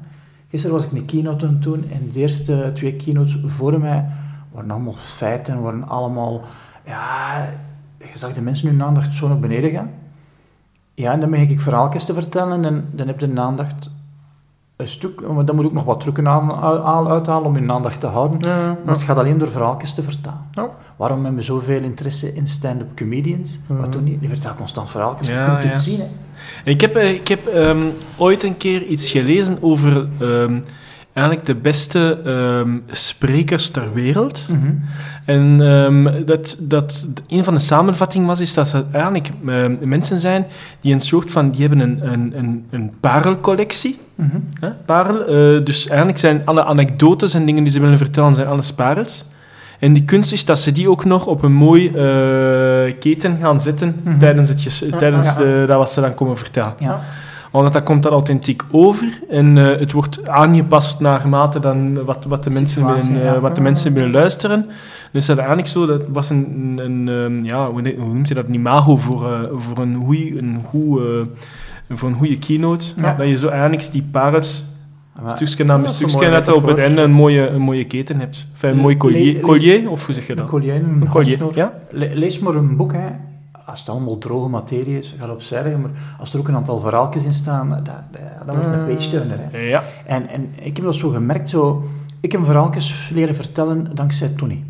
Gisteren 0.49 0.75
was 0.75 0.85
ik 0.85 0.91
een 0.91 1.05
keynote 1.05 1.45
aan 1.45 1.53
het 1.53 1.61
doen 1.61 1.89
en 1.91 2.09
de 2.11 2.19
eerste 2.19 2.71
twee 2.73 2.95
keynotes 2.95 3.37
voor 3.45 3.79
mij 3.79 4.09
waren 4.51 4.71
allemaal 4.71 4.93
feiten, 4.93 5.61
waren 5.61 5.87
allemaal... 5.87 6.41
Ja, 6.85 7.49
je 7.99 8.17
zag 8.17 8.33
de 8.33 8.41
mensen 8.41 8.69
hun 8.69 8.83
aandacht 8.83 9.15
zo 9.15 9.27
naar 9.27 9.39
beneden 9.39 9.71
gaan. 9.71 9.91
Ja, 10.93 11.11
en 11.11 11.19
dan 11.19 11.29
begin 11.29 11.49
ik 11.49 11.61
verhaaltjes 11.61 12.05
te 12.05 12.13
vertellen 12.13 12.65
en 12.65 12.89
dan 12.91 13.07
heb 13.07 13.19
je 13.19 13.33
de 13.33 13.41
aandacht 13.41 13.91
een 14.75 14.87
stuk, 14.87 15.27
maar 15.27 15.45
dan 15.45 15.55
moet 15.55 15.65
ik 15.65 15.73
nog 15.73 15.83
wat 15.83 15.99
trucken 15.99 16.27
aan, 16.27 16.53
aan, 16.83 17.07
uithalen 17.07 17.47
om 17.47 17.55
hun 17.55 17.71
aandacht 17.71 17.99
te 17.99 18.07
houden. 18.07 18.39
Ja, 18.39 18.57
ja. 18.57 18.77
Maar 18.85 18.93
het 18.93 19.03
gaat 19.03 19.17
alleen 19.17 19.37
door 19.37 19.47
verhaaltjes 19.47 19.93
te 19.93 20.03
vertalen. 20.03 20.45
Ja. 20.51 20.69
Waarom 20.95 21.17
hebben 21.17 21.39
we 21.39 21.45
zoveel 21.45 21.81
interesse 21.81 22.33
in 22.33 22.47
stand-up 22.47 22.95
comedians? 22.95 23.59
Wat 23.67 23.93
doen 23.93 24.03
die? 24.03 24.19
Die 24.19 24.29
vertellen 24.29 24.57
constant 24.57 24.89
verhaaltjes. 24.89 25.27
Ja, 25.27 25.45
je 25.45 25.51
kunt 25.51 25.63
het 25.63 25.73
ja. 25.73 25.79
zien, 25.79 25.99
hè. 25.99 26.07
Ik 26.63 26.81
heb, 26.81 26.95
eh, 26.95 27.11
ik 27.11 27.27
heb 27.27 27.47
ehm, 27.47 27.87
ooit 28.17 28.43
een 28.43 28.57
keer 28.57 28.85
iets 28.85 29.11
gelezen 29.11 29.57
over 29.61 30.07
ehm, 30.19 30.59
eigenlijk 31.13 31.45
de 31.45 31.55
beste 31.55 32.19
ehm, 32.25 32.77
sprekers 32.91 33.69
ter 33.69 33.93
wereld. 33.93 34.45
En 35.25 35.61
ehm, 35.61 36.25
dat, 36.25 36.57
dat 36.59 37.07
een 37.27 37.43
van 37.43 37.53
de 37.53 37.59
samenvattingen 37.59 38.27
was, 38.27 38.39
is 38.39 38.53
dat 38.53 38.71
het 38.71 38.85
eigenlijk 38.91 39.29
ehm, 39.47 39.75
mensen 39.79 40.19
zijn 40.19 40.45
die 40.81 40.93
een 40.93 40.99
soort 40.99 41.31
van, 41.31 41.51
die 41.51 41.61
hebben 41.61 41.79
een, 41.79 42.11
een, 42.13 42.33
een, 42.37 42.65
een 42.69 42.93
parelcollectie. 42.99 43.99
Mhm. 44.15 44.37
Parel. 44.85 45.25
Eh, 45.25 45.65
dus 45.65 45.87
eigenlijk 45.87 46.19
zijn 46.19 46.41
alle 46.45 46.63
anekdotes 46.65 47.33
en 47.33 47.45
dingen 47.45 47.63
die 47.63 47.71
ze 47.71 47.79
willen 47.79 47.97
vertellen, 47.97 48.35
zijn 48.35 48.47
alles 48.47 48.73
parels. 48.73 49.25
En 49.79 49.93
die 49.93 50.03
kunst 50.03 50.31
is 50.31 50.45
dat 50.45 50.59
ze 50.59 50.71
die 50.71 50.89
ook 50.89 51.05
nog 51.05 51.25
op 51.25 51.43
een 51.43 51.53
mooi 51.53 51.87
eh, 51.87 52.99
keten 52.99 53.37
gaan 53.41 53.61
zetten 53.61 53.95
Mhm. 54.03 54.19
tijdens, 54.19 54.49
het, 54.49 54.97
tijdens 54.97 55.27
eh, 55.27 55.67
dat 55.67 55.77
wat 55.77 55.91
ze 55.91 56.01
dan 56.01 56.13
komen 56.13 56.37
vertellen. 56.37 56.73
Ja. 56.79 57.01
Want 57.51 57.73
dat 57.73 57.83
komt 57.83 58.03
dan 58.03 58.11
authentiek 58.11 58.63
over 58.71 59.19
en 59.29 59.57
eh, 59.57 59.79
het 59.79 59.91
wordt 59.91 60.27
aangepast 60.27 60.99
naarmate 60.99 61.59
dan 61.59 62.03
wat, 62.03 62.25
wat, 62.25 62.43
de, 62.43 62.49
mensen 62.49 62.85
willen, 62.85 63.33
eh, 63.35 63.39
wat 63.41 63.55
de 63.55 63.61
mensen 63.61 63.93
willen 63.93 64.11
luisteren. 64.11 64.65
Dus 65.11 65.25
dat 65.25 65.35
is 65.35 65.41
eigenlijk 65.43 65.67
zo, 65.67 65.85
dat 65.85 66.01
was 66.11 66.29
een, 66.29 66.79
een, 66.83 67.07
een, 67.07 67.43
ja, 67.43 67.69
hoe, 67.71 67.81
noemt 67.97 68.27
je 68.27 68.33
dat, 68.33 68.47
een 68.47 68.53
imago 68.53 68.97
voor, 68.97 69.31
eh, 69.31 69.39
voor 69.55 69.77
een 69.77 69.95
goeie, 69.95 70.41
een 70.41 70.61
goed, 70.69 70.99
eh, 70.99 71.05
voor 71.97 72.09
een 72.09 72.15
goede 72.15 72.37
keynote. 72.39 72.85
Ja. 72.95 73.13
Dat 73.13 73.27
je 73.27 73.37
zo 73.37 73.47
eigenlijk 73.47 73.91
die 73.91 74.07
parels, 74.11 74.63
stukje 75.25 75.63
na 75.63 75.75
een 75.75 75.89
stukje, 75.89 76.29
dat 76.29 76.45
je 76.45 76.55
op 76.55 76.67
het 76.67 76.77
einde 76.77 77.01
een 77.01 77.11
mooie, 77.11 77.47
een 77.47 77.61
mooie 77.61 77.85
keten 77.85 78.19
hebt. 78.19 78.45
Enfin, 78.53 78.69
een 78.69 78.77
mooi 78.77 78.97
collier, 78.97 79.39
collier, 79.39 79.89
of 79.89 80.05
hoe 80.05 80.15
zeg 80.15 80.25
je 80.25 80.31
Een 80.31 80.37
dat? 80.37 80.47
collier, 80.47 80.75
een, 80.75 81.01
Een 81.01 81.07
collier, 81.07 81.39
ja? 81.53 81.73
Le- 81.91 82.11
Lees 82.13 82.39
maar 82.39 82.55
een 82.55 82.77
boek, 82.77 82.93
hè. 82.93 83.07
Als 83.69 83.79
het 83.79 83.89
allemaal 83.89 84.17
droge 84.17 84.49
materie 84.49 84.97
is, 84.97 85.15
gaat 85.19 85.29
opzij 85.29 85.63
liggen, 85.63 85.81
maar 85.81 85.91
als 86.19 86.33
er 86.33 86.39
ook 86.39 86.47
een 86.47 86.55
aantal 86.55 86.79
verhaaltjes 86.79 87.23
in 87.23 87.33
staan, 87.33 87.69
dat, 87.69 87.85
dat, 87.85 87.95
dat 88.45 88.55
wordt 88.55 88.73
een 88.73 88.95
page-turner, 88.95 89.39
hè. 89.41 89.57
Ja. 89.57 89.83
En, 90.05 90.27
en 90.27 90.53
ik 90.55 90.75
heb 90.75 90.85
dat 90.85 90.95
zo 90.95 91.09
gemerkt, 91.09 91.49
zo, 91.49 91.83
ik 92.19 92.31
heb 92.31 92.45
verhaaltjes 92.45 93.09
leren 93.13 93.35
vertellen 93.35 93.95
dankzij 93.95 94.29
Tony. 94.29 94.63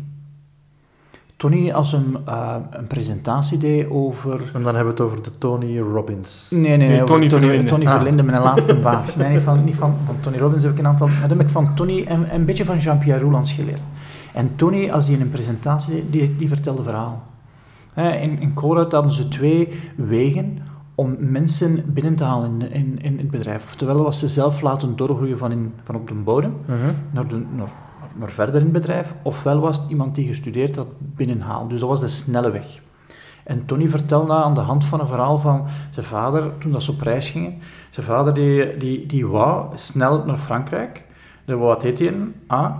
Tony 1.40 1.72
als 1.72 1.92
een, 1.92 2.16
uh, 2.28 2.54
een 2.70 2.86
presentatie 2.86 3.58
deed 3.58 3.90
over... 3.90 4.50
En 4.52 4.62
dan 4.62 4.74
hebben 4.74 4.84
we 4.84 4.90
het 4.90 5.00
over 5.00 5.22
de 5.22 5.38
Tony 5.38 5.78
Robbins. 5.78 6.46
Nee, 6.50 6.76
nee, 6.76 6.88
nee, 6.88 7.04
Tony, 7.04 7.28
Tony 7.28 7.46
Verlinde. 7.46 7.66
Tony 7.66 7.86
Ah. 7.86 7.94
Verlinde, 7.94 8.22
mijn 8.22 8.42
laatste 8.42 8.74
baas. 8.84 9.16
Nee, 9.16 9.28
niet 9.28 9.40
van, 9.40 9.64
niet 9.64 9.76
van, 9.76 9.96
van 10.06 10.16
Tony 10.20 10.38
Robbins 10.38 10.62
heb 10.62 10.72
ik 10.72 10.78
een 10.78 10.86
aantal... 10.86 11.06
Dat 11.06 11.28
heb 11.28 11.40
ik 11.40 11.48
van 11.48 11.74
Tony 11.74 12.04
en 12.04 12.34
een 12.34 12.44
beetje 12.44 12.64
van 12.64 12.78
Jean-Pierre 12.78 13.20
Roulans 13.20 13.52
geleerd. 13.52 13.82
En 14.32 14.56
Tony, 14.56 14.90
als 14.90 15.06
die 15.06 15.14
in 15.14 15.20
een 15.20 15.30
presentatie 15.30 15.94
deed, 15.94 16.12
die, 16.12 16.36
die 16.36 16.48
vertelde 16.48 16.82
verhaal. 16.82 17.22
In, 18.08 18.40
in 18.40 18.52
hadden 18.56 19.12
ze 19.12 19.28
twee 19.28 19.68
wegen 19.96 20.58
om 20.94 21.16
mensen 21.18 21.92
binnen 21.92 22.14
te 22.16 22.24
halen 22.24 22.60
in, 22.60 22.72
in, 22.72 22.98
in 22.98 23.18
het 23.18 23.30
bedrijf. 23.30 23.64
Oftewel 23.64 24.02
was 24.02 24.18
ze 24.18 24.28
zelf 24.28 24.60
laten 24.60 24.96
doorgroeien 24.96 25.38
van, 25.38 25.52
in, 25.52 25.74
van 25.82 25.94
op 25.94 26.08
de 26.08 26.14
bodem 26.14 26.54
Mhm. 26.66 26.76
naar, 27.10 27.28
de, 27.28 27.42
naar, 27.56 27.72
naar 28.14 28.30
verder 28.30 28.54
in 28.54 28.62
het 28.62 28.72
bedrijf, 28.72 29.14
ofwel 29.22 29.60
was 29.60 29.78
het 29.78 29.90
iemand 29.90 30.14
die 30.14 30.26
gestudeerd 30.26 30.76
had 30.76 30.86
binnenhalen. 30.98 31.68
Dus 31.68 31.80
dat 31.80 31.88
was 31.88 32.00
de 32.00 32.08
snelle 32.08 32.50
weg. 32.50 32.80
En 33.44 33.66
Tony 33.66 33.88
vertelde 33.88 34.32
aan 34.32 34.54
de 34.54 34.60
hand 34.60 34.84
van 34.84 35.00
een 35.00 35.06
verhaal 35.06 35.38
van 35.38 35.66
zijn 35.90 36.06
vader, 36.06 36.58
toen 36.58 36.72
dat 36.72 36.82
ze 36.82 36.90
op 36.90 37.00
reis 37.00 37.28
gingen. 37.30 37.54
Zijn 37.90 38.06
vader 38.06 38.34
die, 38.34 38.76
die, 38.76 39.06
die 39.06 39.26
wou 39.26 39.70
snel 39.74 40.24
naar 40.26 40.36
Frankrijk. 40.36 41.04
De, 41.44 41.56
wat 41.56 41.82
heet 41.82 41.98
hij? 41.98 42.14
Ah, 42.46 42.72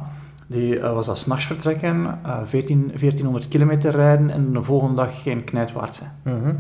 die 0.51 0.81
eh, 0.81 0.93
was 0.93 1.07
dat 1.07 1.19
s'nachts 1.19 1.45
vertrekken, 1.45 2.19
eh 2.25 2.39
14, 2.43 2.87
1400 2.87 3.49
kilometer 3.49 3.91
rijden 3.91 4.31
en 4.31 4.53
de 4.53 4.63
volgende 4.63 4.95
dag 4.95 5.23
geen 5.23 5.45
knijtwaard 5.45 5.95
zijn. 5.95 6.11
Mhm. 6.23 6.55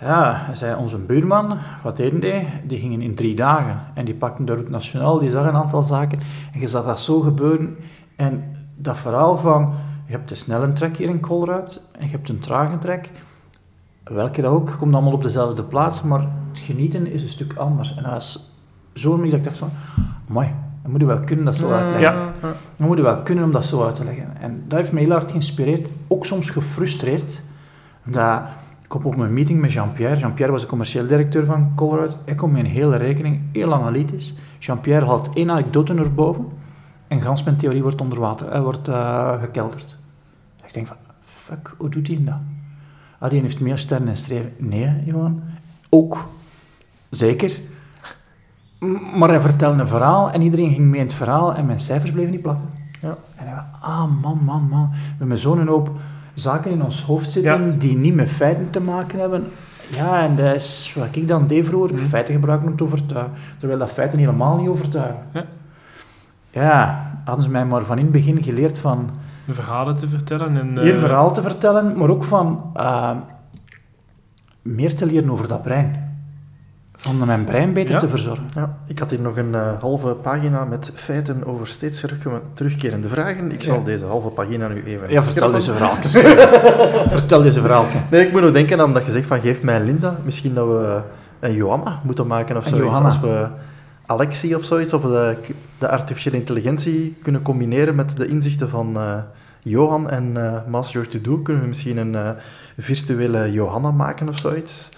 Ja, 0.00 0.32
hij 0.34 0.54
zei 0.54 0.76
onze 0.76 0.98
buurman, 0.98 1.58
wat 1.82 1.96
deden 1.96 2.20
die? 2.20 2.46
Die 2.66 2.78
gingen 2.78 3.00
in 3.00 3.14
drie 3.14 3.34
dagen. 3.34 3.80
En 3.94 4.04
die 4.04 4.14
pakten 4.14 4.44
de 4.44 4.52
route 4.52 4.70
nationaal, 4.70 5.18
die 5.18 5.30
zag 5.30 5.46
een 5.46 5.54
aantal 5.54 5.82
zaken. 5.82 6.18
En 6.52 6.60
je 6.60 6.66
zag 6.66 6.84
dat 6.84 7.00
zo 7.00 7.20
gebeuren. 7.20 7.76
En 8.16 8.56
dat 8.76 8.96
verhaal 8.96 9.36
van, 9.36 9.74
je 10.06 10.12
hebt 10.12 10.28
de 10.28 10.34
snelle 10.34 10.72
trek 10.72 10.96
hier 10.96 11.08
in 11.08 11.20
Colruyt 11.20 11.82
en 11.98 12.04
je 12.04 12.10
hebt 12.10 12.28
een 12.28 12.38
trage 12.38 12.78
trek. 12.78 13.10
Welke 14.04 14.40
dat 14.42 14.52
ook, 14.52 14.76
komt 14.78 14.94
allemaal 14.94 15.12
op 15.12 15.22
dezelfde 15.22 15.64
plaats, 15.64 16.02
maar 16.02 16.20
het 16.20 16.58
genieten 16.58 17.06
is 17.06 17.22
een 17.22 17.28
stuk 17.28 17.54
anders. 17.54 17.94
En 17.94 18.02
dat 18.02 18.16
is 18.16 18.50
zo 18.94 19.16
dat 19.16 19.32
ik 19.32 19.44
dacht 19.44 19.58
van, 19.58 19.70
mooi, 20.26 20.54
dat 20.86 20.94
moet 20.94 21.00
je 21.00 21.16
wel 21.16 21.24
kunnen 21.24 21.44
dat 21.44 21.56
zo 21.56 21.70
uitleggen. 21.70 22.00
Ja. 22.00 22.32
Dat 22.76 22.86
moet 22.86 22.96
je 22.96 23.02
wel 23.02 23.22
kunnen 23.22 23.44
om 23.44 23.52
dat 23.52 23.64
zo 23.64 23.84
uit 23.84 23.94
te 23.94 24.04
leggen. 24.04 24.36
En 24.40 24.64
dat 24.68 24.78
heeft 24.78 24.92
me 24.92 25.00
heel 25.00 25.10
hard 25.10 25.30
geïnspireerd, 25.30 25.88
ook 26.06 26.26
soms 26.26 26.50
gefrustreerd. 26.50 27.42
Dat, 28.04 28.42
ik 28.82 28.88
kom 28.88 29.04
op 29.04 29.16
mijn 29.16 29.32
meeting 29.32 29.60
met 29.60 29.72
Jean-Pierre. 29.72 30.16
Jean-Pierre 30.16 30.52
was 30.52 30.62
de 30.62 30.68
commercieel 30.68 31.06
directeur 31.06 31.44
van 31.44 31.72
Colruyt. 31.74 32.16
Ik 32.24 32.36
kom 32.36 32.50
met 32.50 32.60
een 32.60 32.66
hele 32.66 32.96
rekening, 32.96 33.40
heel 33.52 33.74
analytisch. 33.74 34.34
Jean-Pierre 34.58 35.06
haalt 35.06 35.30
één 35.34 35.50
anekdote 35.50 35.92
naar 35.92 36.12
boven 36.12 36.46
en 37.08 37.20
gans 37.20 37.42
mijn 37.42 37.56
theorie 37.56 37.82
wordt 37.82 38.00
onder 38.00 38.20
water, 38.20 38.50
hij 38.50 38.62
wordt 38.62 38.88
eh, 38.88 39.40
gekelderd. 39.40 39.98
Ik 40.66 40.74
denk 40.74 40.86
van, 40.86 40.96
fuck, 41.22 41.74
hoe 41.78 41.88
doet 41.88 42.06
hij 42.06 42.24
dat? 42.24 42.40
Ah, 43.18 43.30
die 43.30 43.40
heeft 43.40 43.60
meer 43.60 43.78
sterren 43.78 44.08
en 44.08 44.16
streven. 44.16 44.52
Nee, 44.58 45.02
Johan. 45.04 45.42
Ook, 45.88 46.28
zeker. 47.08 47.60
Maar 49.16 49.28
hij 49.28 49.40
vertelde 49.40 49.80
een 49.80 49.88
verhaal 49.88 50.30
en 50.30 50.42
iedereen 50.42 50.72
ging 50.72 50.86
mee 50.86 51.00
in 51.00 51.06
het 51.06 51.14
verhaal 51.14 51.54
en 51.54 51.66
mijn 51.66 51.80
cijfers 51.80 52.10
bleven 52.10 52.30
niet 52.30 52.42
plakken. 52.42 52.68
Ja. 53.00 53.16
En 53.36 53.46
hij 53.46 53.62
ah 53.80 54.22
man, 54.22 54.38
man, 54.44 54.68
man. 54.68 54.88
We 54.90 54.98
hebben 55.18 55.38
zo'n 55.38 55.66
hoop 55.66 55.90
zaken 56.34 56.70
in 56.70 56.82
ons 56.82 57.02
hoofd 57.02 57.30
zitten 57.30 57.70
Ja. 57.70 57.78
die 57.78 57.96
niet 57.96 58.14
met 58.14 58.28
feiten 58.28 58.70
te 58.70 58.80
maken 58.80 59.18
hebben. 59.18 59.44
Ja, 59.90 60.22
en 60.22 60.36
dat 60.36 60.54
is 60.54 60.92
wat 60.96 61.16
ik 61.16 61.28
dan 61.28 61.46
deed 61.46 61.66
vroeger, 61.66 61.98
feiten 61.98 62.34
gebruiken 62.34 62.68
om 62.68 62.76
te 62.76 62.84
overtuigen. 62.84 63.32
Terwijl 63.58 63.78
dat 63.78 63.90
feiten 63.90 64.18
helemaal 64.18 64.56
niet 64.56 64.68
overtuigen. 64.68 65.18
Ja. 65.32 65.44
Ja, 66.50 67.02
hadden 67.24 67.44
ze 67.44 67.50
mij 67.50 67.64
maar 67.64 67.84
van 67.84 67.96
in 67.98 68.02
het 68.02 68.12
begin 68.12 68.42
geleerd 68.42 68.78
van 68.78 69.10
verhalen 69.48 69.96
te 69.96 70.08
vertellen. 70.08 70.56
En, 70.56 70.84
je 70.84 70.92
eh, 70.92 71.00
verhaal 71.00 71.32
te 71.32 71.42
vertellen, 71.42 71.98
maar 71.98 72.08
ook 72.08 72.24
van 72.24 72.70
eh, 72.74 73.10
meer 74.62 74.94
te 74.94 75.06
leren 75.06 75.30
over 75.30 75.48
dat 75.48 75.62
brein. 75.62 76.05
Van 77.06 77.26
mijn 77.26 77.44
brein 77.44 77.72
beter 77.72 77.94
Ja. 77.94 78.00
te 78.00 78.08
verzorgen. 78.08 78.44
Ja, 78.54 78.76
ik 78.86 78.98
had 78.98 79.10
hier 79.10 79.20
nog 79.20 79.36
een 79.36 79.54
eh, 79.54 79.80
halve 79.80 80.08
pagina 80.14 80.64
met 80.64 80.90
feiten 80.94 81.44
over 81.44 81.66
steeds 81.66 82.04
terugkerende 82.52 83.08
vragen. 83.08 83.52
Ik 83.52 83.62
zal 83.62 83.76
Ja. 83.76 83.82
deze 83.84 84.04
halve 84.04 84.28
pagina 84.28 84.68
nu 84.68 84.82
even 84.84 85.10
Ja, 85.10 85.22
vertel 85.22 85.50
deze 85.50 85.72
verhaal. 85.72 85.94
vertel 87.18 87.42
deze 87.42 87.60
verhaal. 87.60 87.84
Nee, 88.10 88.26
ik 88.26 88.32
moet 88.32 88.40
nog 88.42 88.52
denken 88.52 88.80
aan 88.80 88.92
dat 88.94 89.04
je 89.04 89.10
zegt 89.10 89.26
van 89.26 89.40
geef 89.40 89.62
mij 89.62 89.84
Linda. 89.84 90.16
Misschien 90.24 90.54
dat 90.54 90.66
we 90.66 91.02
een 91.40 91.54
Johanna 91.54 92.00
moeten 92.04 92.26
maken 92.26 92.56
of 92.56 92.66
zoiets. 92.66 92.86
Johanna. 92.86 93.08
Als 93.08 93.20
we 93.20 93.48
Alexi 94.06 94.54
of 94.54 94.64
zoiets, 94.64 94.92
of 94.92 95.02
de, 95.02 95.36
de 95.78 95.88
artificiële 95.88 96.36
intelligentie 96.36 97.16
kunnen 97.22 97.42
combineren 97.42 97.94
met 97.94 98.16
de 98.16 98.26
inzichten 98.26 98.68
van 98.68 98.96
eh, 98.96 99.18
Johan 99.62 100.10
en 100.10 100.30
eh 100.36 100.52
Master 100.68 101.08
to 101.08 101.20
Do, 101.20 101.38
kunnen 101.38 101.62
we 101.62 101.68
misschien 101.68 101.96
een 101.96 102.14
eh, 102.14 102.30
virtuele 102.76 103.52
Johanna 103.52 103.90
maken 103.90 104.28
of 104.28 104.38
zoiets. 104.38 104.88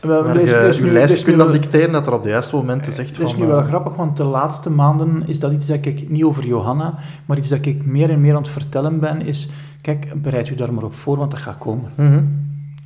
Waar 0.00 0.40
je 0.40 0.78
nu- 0.82 0.90
lijst 0.90 1.22
kunt 1.22 1.38
dan 1.38 1.52
dicteren 1.52 1.92
dat 1.92 2.06
er 2.06 2.12
op 2.12 2.22
de 2.22 2.28
juiste 2.28 2.56
momenten 2.56 2.92
zegt 2.92 3.08
Het 3.08 3.16
van... 3.16 3.26
is 3.26 3.36
nu 3.36 3.42
eh, 3.42 3.48
wel 3.48 3.62
grappig, 3.62 3.94
want 3.94 4.16
de 4.16 4.24
laatste 4.24 4.70
maanden 4.70 5.26
is 5.26 5.40
dat 5.40 5.52
iets 5.52 5.66
dat 5.66 5.86
ik 5.86 6.10
niet 6.10 6.24
over 6.24 6.46
Johanna, 6.46 6.94
maar 7.26 7.38
iets 7.38 7.48
dat 7.48 7.66
ik 7.66 7.84
meer 7.84 8.10
en 8.10 8.20
meer 8.20 8.34
aan 8.34 8.42
het 8.42 8.50
vertellen 8.50 9.00
ben, 9.00 9.20
is, 9.22 9.48
kijk, 9.80 10.22
bereid 10.22 10.48
u 10.48 10.54
daar 10.54 10.72
maar 10.72 10.84
op 10.84 10.94
voor, 10.94 11.16
want 11.16 11.30
dat 11.30 11.40
gaat 11.40 11.58
komen. 11.58 11.90
mhm. 11.94 12.24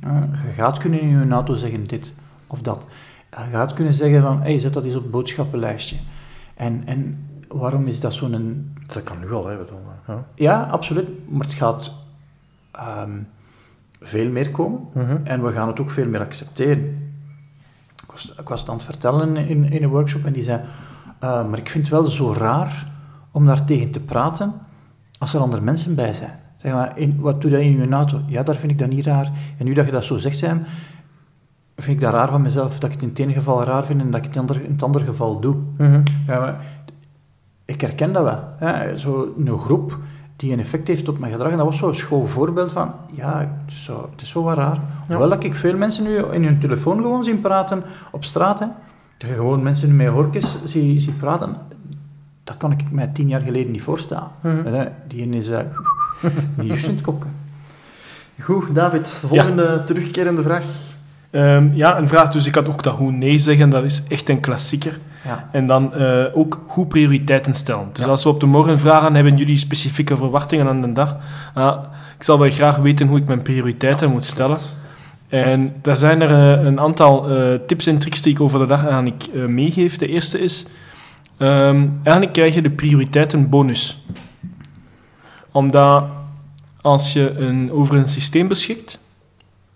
Uh, 0.07 0.21
je 0.45 0.51
gaat 0.51 0.77
kunnen 0.77 1.01
in 1.01 1.07
je 1.09 1.29
auto 1.29 1.55
zeggen 1.55 1.87
dit 1.87 2.13
of 2.47 2.61
dat. 2.61 2.87
Je 3.29 3.37
gaat 3.51 3.73
kunnen 3.73 3.93
zeggen 3.93 4.21
van, 4.21 4.41
hey, 4.41 4.59
zet 4.59 4.73
dat 4.73 4.83
eens 4.83 4.95
op 4.95 5.01
het 5.01 5.11
boodschappenlijstje. 5.11 5.95
En, 6.55 6.81
en 6.85 7.27
waarom 7.47 7.87
is 7.87 7.99
dat 7.99 8.13
zo'n... 8.13 8.73
Dat 8.93 9.03
kan 9.03 9.19
nu 9.19 9.31
al, 9.31 9.47
hè. 9.47 9.57
bedoel, 9.57 9.79
ja. 10.07 10.25
Ja, 10.35 10.61
absoluut, 10.63 11.07
maar 11.29 11.45
het 11.45 11.53
gaat 11.53 11.91
ehm, 12.71 13.17
veel 14.01 14.29
meer 14.29 14.51
komen. 14.51 14.79
Mhm. 14.93 15.17
En 15.23 15.43
we 15.43 15.51
gaan 15.51 15.67
het 15.67 15.79
ook 15.79 15.91
veel 15.91 16.07
meer 16.07 16.19
accepteren. 16.19 17.04
Ik 18.15 18.21
was, 18.21 18.33
ik 18.39 18.49
was 18.49 18.59
het 18.59 18.69
aan 18.69 18.75
het 18.75 18.85
vertellen 18.85 19.37
in, 19.37 19.71
in 19.71 19.83
een 19.83 19.89
workshop 19.89 20.25
en 20.25 20.33
die 20.33 20.43
zei... 20.43 20.61
"Eh, 21.19 21.47
maar 21.47 21.57
ik 21.57 21.69
vind 21.69 21.83
het 21.83 21.93
wel 21.93 22.03
zo 22.03 22.33
raar 22.33 22.91
om 23.31 23.45
daar 23.45 23.65
tegen 23.65 23.91
te 23.91 24.01
praten 24.01 24.53
als 25.19 25.33
er 25.33 25.39
andere 25.39 25.61
mensen 25.61 25.95
bij 25.95 26.13
zijn. 26.13 26.39
Zeg 26.57 26.73
maar, 26.73 26.97
in, 26.97 27.19
wat 27.19 27.41
doe 27.41 27.51
je 27.51 27.63
in 27.63 27.79
je 27.79 27.89
auto? 27.89 28.21
Ja, 28.27 28.43
daar 28.43 28.55
vind 28.55 28.71
ik 28.71 28.79
dat 28.79 28.89
niet 28.89 29.05
raar. 29.05 29.31
En 29.57 29.65
nu 29.65 29.73
dat 29.73 29.85
je 29.85 29.91
dat 29.91 30.03
zo 30.03 30.17
zegt, 30.17 30.37
Sam, 30.37 30.63
vind 31.75 31.97
ik 31.97 32.01
dat 32.01 32.13
raar 32.13 32.29
van 32.29 32.41
mezelf. 32.41 32.79
Dat 32.79 32.83
ik 32.83 32.91
het 32.91 33.01
in 33.01 33.09
het 33.09 33.19
ene 33.19 33.33
geval 33.33 33.63
raar 33.63 33.85
vind 33.85 34.01
en 34.01 34.11
dat 34.11 34.19
ik 34.19 34.25
het 34.25 34.35
in 34.35 34.41
het 34.41 34.49
andere, 34.49 34.65
in 34.65 34.71
het 34.71 34.83
andere 34.83 35.05
geval 35.05 35.39
doe. 35.39 35.55
Mhm. 35.77 36.01
Ja, 36.27 36.39
maar 36.39 36.65
ik 37.65 37.81
herken 37.81 38.13
dat 38.13 38.23
wel. 38.23 38.43
Hè. 38.57 38.97
Zo 38.97 39.33
een 39.37 39.57
groep 39.57 39.99
die 40.35 40.51
een 40.53 40.59
effect 40.59 40.87
heeft 40.87 41.07
op 41.07 41.19
mijn 41.19 41.31
gedrag. 41.31 41.51
En 41.51 41.57
dat 41.57 41.65
was 41.65 41.77
zo'n 41.77 41.95
schoon 41.95 42.27
voorbeeld 42.27 42.71
van, 42.71 42.91
ja, 43.11 43.39
het 43.65 43.73
is 43.73 43.83
zo, 43.83 44.09
het 44.11 44.21
is 44.21 44.29
zo 44.29 44.43
wat 44.43 44.57
raar. 44.57 44.79
Hoewel 45.07 45.29
dat 45.29 45.43
ik 45.43 45.55
veel 45.55 45.77
mensen 45.77 46.03
nu 46.03 46.15
in 46.17 46.43
hun 46.43 46.59
telefoon 46.59 46.97
gewoon 46.97 47.23
zien 47.23 47.41
praten 47.41 47.83
op 48.11 48.23
straat. 48.23 48.59
Hè. 48.59 48.65
Dat 49.17 49.29
je 49.29 49.35
gewoon 49.35 49.63
mensen 49.63 49.95
met 49.95 50.07
horkjes 50.07 50.55
zie, 50.63 50.99
zie 50.99 51.13
praten. 51.13 51.55
Dat 52.43 52.57
kan 52.57 52.71
ik 52.71 52.91
mij 52.91 53.07
tien 53.07 53.27
jaar 53.27 53.41
geleden 53.41 53.71
niet 53.71 53.81
voorstellen. 53.81 54.27
Mhm. 54.41 54.65
Hè, 54.65 54.85
Die 55.07 55.29
is 55.29 55.49
uh, 55.49 55.59
niet 56.55 56.67
juist 56.67 56.87
in 56.87 56.95
het. 57.03 57.15
Goed, 58.41 58.75
David, 58.75 59.07
volgende 59.07 59.83
terugkerende 59.85 60.43
vraag. 60.43 60.63
ehm, 61.31 61.69
ja, 61.73 61.97
een 61.97 62.07
vraag. 62.07 62.31
Dus 62.31 62.45
ik 62.45 62.55
had 62.55 62.67
ook 62.67 62.83
dat 62.83 62.95
hoe 62.95 63.11
nee 63.11 63.39
zeggen, 63.39 63.69
dat 63.69 63.83
is 63.83 64.03
echt 64.07 64.29
een 64.29 64.39
klassieker. 64.39 64.99
Ja. 65.25 65.49
En 65.51 65.65
dan 65.65 65.93
eh, 65.93 66.25
ook 66.33 66.63
hoe 66.67 66.85
prioriteiten 66.85 67.53
stellen. 67.53 67.89
Dus 67.93 68.03
Ja. 68.03 68.09
als 68.09 68.23
we 68.23 68.29
op 68.29 68.39
de 68.39 68.45
morgen 68.45 68.79
vragen, 68.79 69.15
hebben 69.15 69.37
jullie 69.37 69.57
specifieke 69.57 70.17
verwachtingen 70.17 70.67
aan 70.67 70.81
de 70.81 70.93
dag? 70.93 71.15
Ah, 71.53 71.83
ik 72.17 72.23
zal 72.23 72.39
wel 72.39 72.51
graag 72.51 72.77
weten 72.77 73.07
hoe 73.07 73.17
ik 73.17 73.27
mijn 73.27 73.41
prioriteiten 73.41 74.11
moet 74.11 74.25
stellen. 74.25 74.57
En 75.27 75.73
daar 75.81 75.97
zijn 75.97 76.21
er 76.21 76.31
eh, 76.59 76.65
een 76.65 76.79
aantal 76.79 77.29
eh, 77.29 77.59
tips 77.67 77.87
en 77.87 77.99
tricks 77.99 78.21
die 78.21 78.33
ik 78.33 78.41
over 78.41 78.59
de 78.59 78.65
dag 78.65 78.87
aan 78.87 79.07
ik 79.07 79.33
meegeef. 79.47 79.97
De 79.97 80.07
eerste 80.07 80.39
is, 80.39 80.67
ehm, 81.37 81.87
eigenlijk 82.03 82.33
krijg 82.33 82.53
je 82.53 82.61
de 82.61 82.69
prioriteitenbonus. 82.69 84.03
Omdat 85.51 86.03
als 86.81 87.13
je 87.13 87.33
een, 87.37 87.71
over 87.71 87.95
een 87.95 88.05
systeem 88.05 88.47
beschikt, 88.47 88.99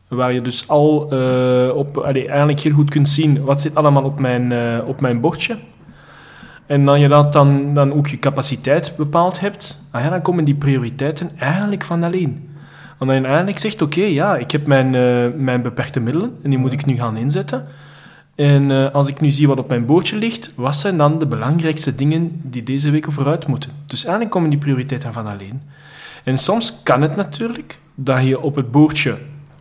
waar 0.10 0.34
je 0.34 0.41
dus 0.41 0.67
al 0.67 1.12
eh, 1.12 1.76
op, 1.76 2.04
eigenlijk 2.04 2.60
heel 2.60 2.74
goed 2.74 2.89
kunt 2.89 3.10
zien 3.10 3.43
wat 3.43 3.62
zit 3.62 3.76
allemaal 3.76 4.04
op 4.04 4.19
mijn, 4.19 4.52
eh, 4.52 4.88
op 4.88 5.02
mijn 5.02 5.19
bordje. 5.19 5.58
En 6.65 6.86
dan 6.86 7.00
je 7.00 7.08
dat 7.08 7.34
dan, 7.34 7.74
dan 7.74 7.93
ook 7.93 8.08
je 8.08 8.19
capaciteit 8.19 8.93
bepaald 8.98 9.39
hebt, 9.39 9.84
ah 9.91 10.04
ja, 10.04 10.10
dan 10.10 10.22
komen 10.22 10.43
die 10.43 10.56
prioriteiten 10.56 11.32
eigenlijk 11.38 11.84
van 11.84 12.04
alleen. 12.04 12.50
Want 12.98 13.12
dan 13.12 13.19
je 13.19 13.28
eigenlijk 13.28 13.60
zegt, 13.60 13.82
oké, 13.82 14.02
ja, 14.02 14.38
ik 14.38 14.52
heb 14.52 14.67
mijn, 14.67 14.95
eh, 14.95 15.28
mijn 15.36 15.62
beperkte 15.62 16.00
middelen 16.00 16.38
en 16.43 16.50
die 16.50 16.60
moet 16.60 16.74
ik 16.74 16.86
nu 16.86 16.95
gaan 16.95 17.17
inzetten. 17.17 17.67
En 18.36 18.91
als 18.93 19.08
ik 19.08 19.19
nu 19.19 19.32
zie 19.32 19.48
wat 19.48 19.60
op 19.60 19.69
mijn 19.69 19.86
bordje 19.86 20.17
ligt, 20.17 20.54
wat 20.56 20.76
zijn 20.76 20.98
dan 20.98 21.19
de 21.19 21.28
belangrijkste 21.28 21.95
dingen 21.95 22.41
die 22.43 22.63
deze 22.63 22.91
week 22.91 23.12
vooruit 23.12 23.48
moeten? 23.48 23.72
Dus 23.86 24.02
eigenlijk 24.02 24.34
komen 24.34 24.50
die 24.50 24.60
prioriteiten 24.60 25.13
van 25.13 25.28
alleen. 25.28 25.62
En 26.24 26.38
soms 26.38 26.80
kan 26.84 27.02
het 27.02 27.15
natuurlijk 27.15 27.80
dat 27.95 28.24
je 28.24 28.41
op 28.41 28.56
het 28.56 28.72
bordje 28.72 29.15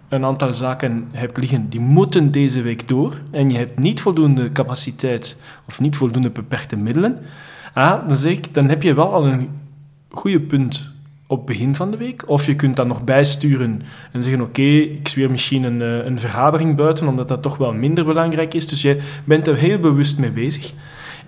een 0.08 0.24
aantal 0.24 0.54
zaken 0.54 1.08
hebt 1.12 1.36
liggen 1.36 1.68
die 1.68 1.80
moeten 1.80 2.30
deze 2.30 2.62
week 2.62 2.88
door 2.88 3.20
en 3.30 3.50
je 3.50 3.58
hebt 3.58 3.78
niet 3.78 4.00
voldoende 4.00 4.52
capaciteit 4.52 5.42
of 5.66 5.80
niet 5.80 5.96
voldoende 5.96 6.30
beperkte 6.30 6.76
middelen, 6.76 7.18
ah, 7.74 8.08
dan, 8.08 8.16
zeg 8.16 8.32
ik, 8.32 8.54
dan 8.54 8.68
heb 8.68 8.82
je 8.82 8.94
wel 8.94 9.12
al 9.12 9.26
een 9.26 9.50
goede 10.08 10.40
punt 10.40 10.96
op 11.26 11.46
begin 11.46 11.74
van 11.74 11.90
de 11.90 11.96
week. 11.96 12.28
Of 12.28 12.46
je 12.46 12.56
kunt 12.56 12.76
dat 12.76 12.86
nog 12.86 13.04
bijsturen 13.04 13.82
en 14.12 14.22
zeggen, 14.22 14.40
oké, 14.40 14.62
ik 14.62 15.08
zweer 15.08 15.30
misschien 15.30 15.62
een, 15.64 15.82
eh, 15.82 16.06
een 16.06 16.18
vergadering 16.18 16.76
buiten, 16.76 17.08
omdat 17.08 17.28
dat 17.28 17.42
toch 17.42 17.56
wel 17.56 17.72
minder 17.72 18.04
belangrijk 18.04 18.54
is. 18.54 18.66
Dus 18.66 18.82
je 18.82 19.00
bent 19.24 19.46
er 19.46 19.56
heel 19.56 19.78
bewust 19.78 20.18
mee 20.18 20.30
bezig. 20.30 20.72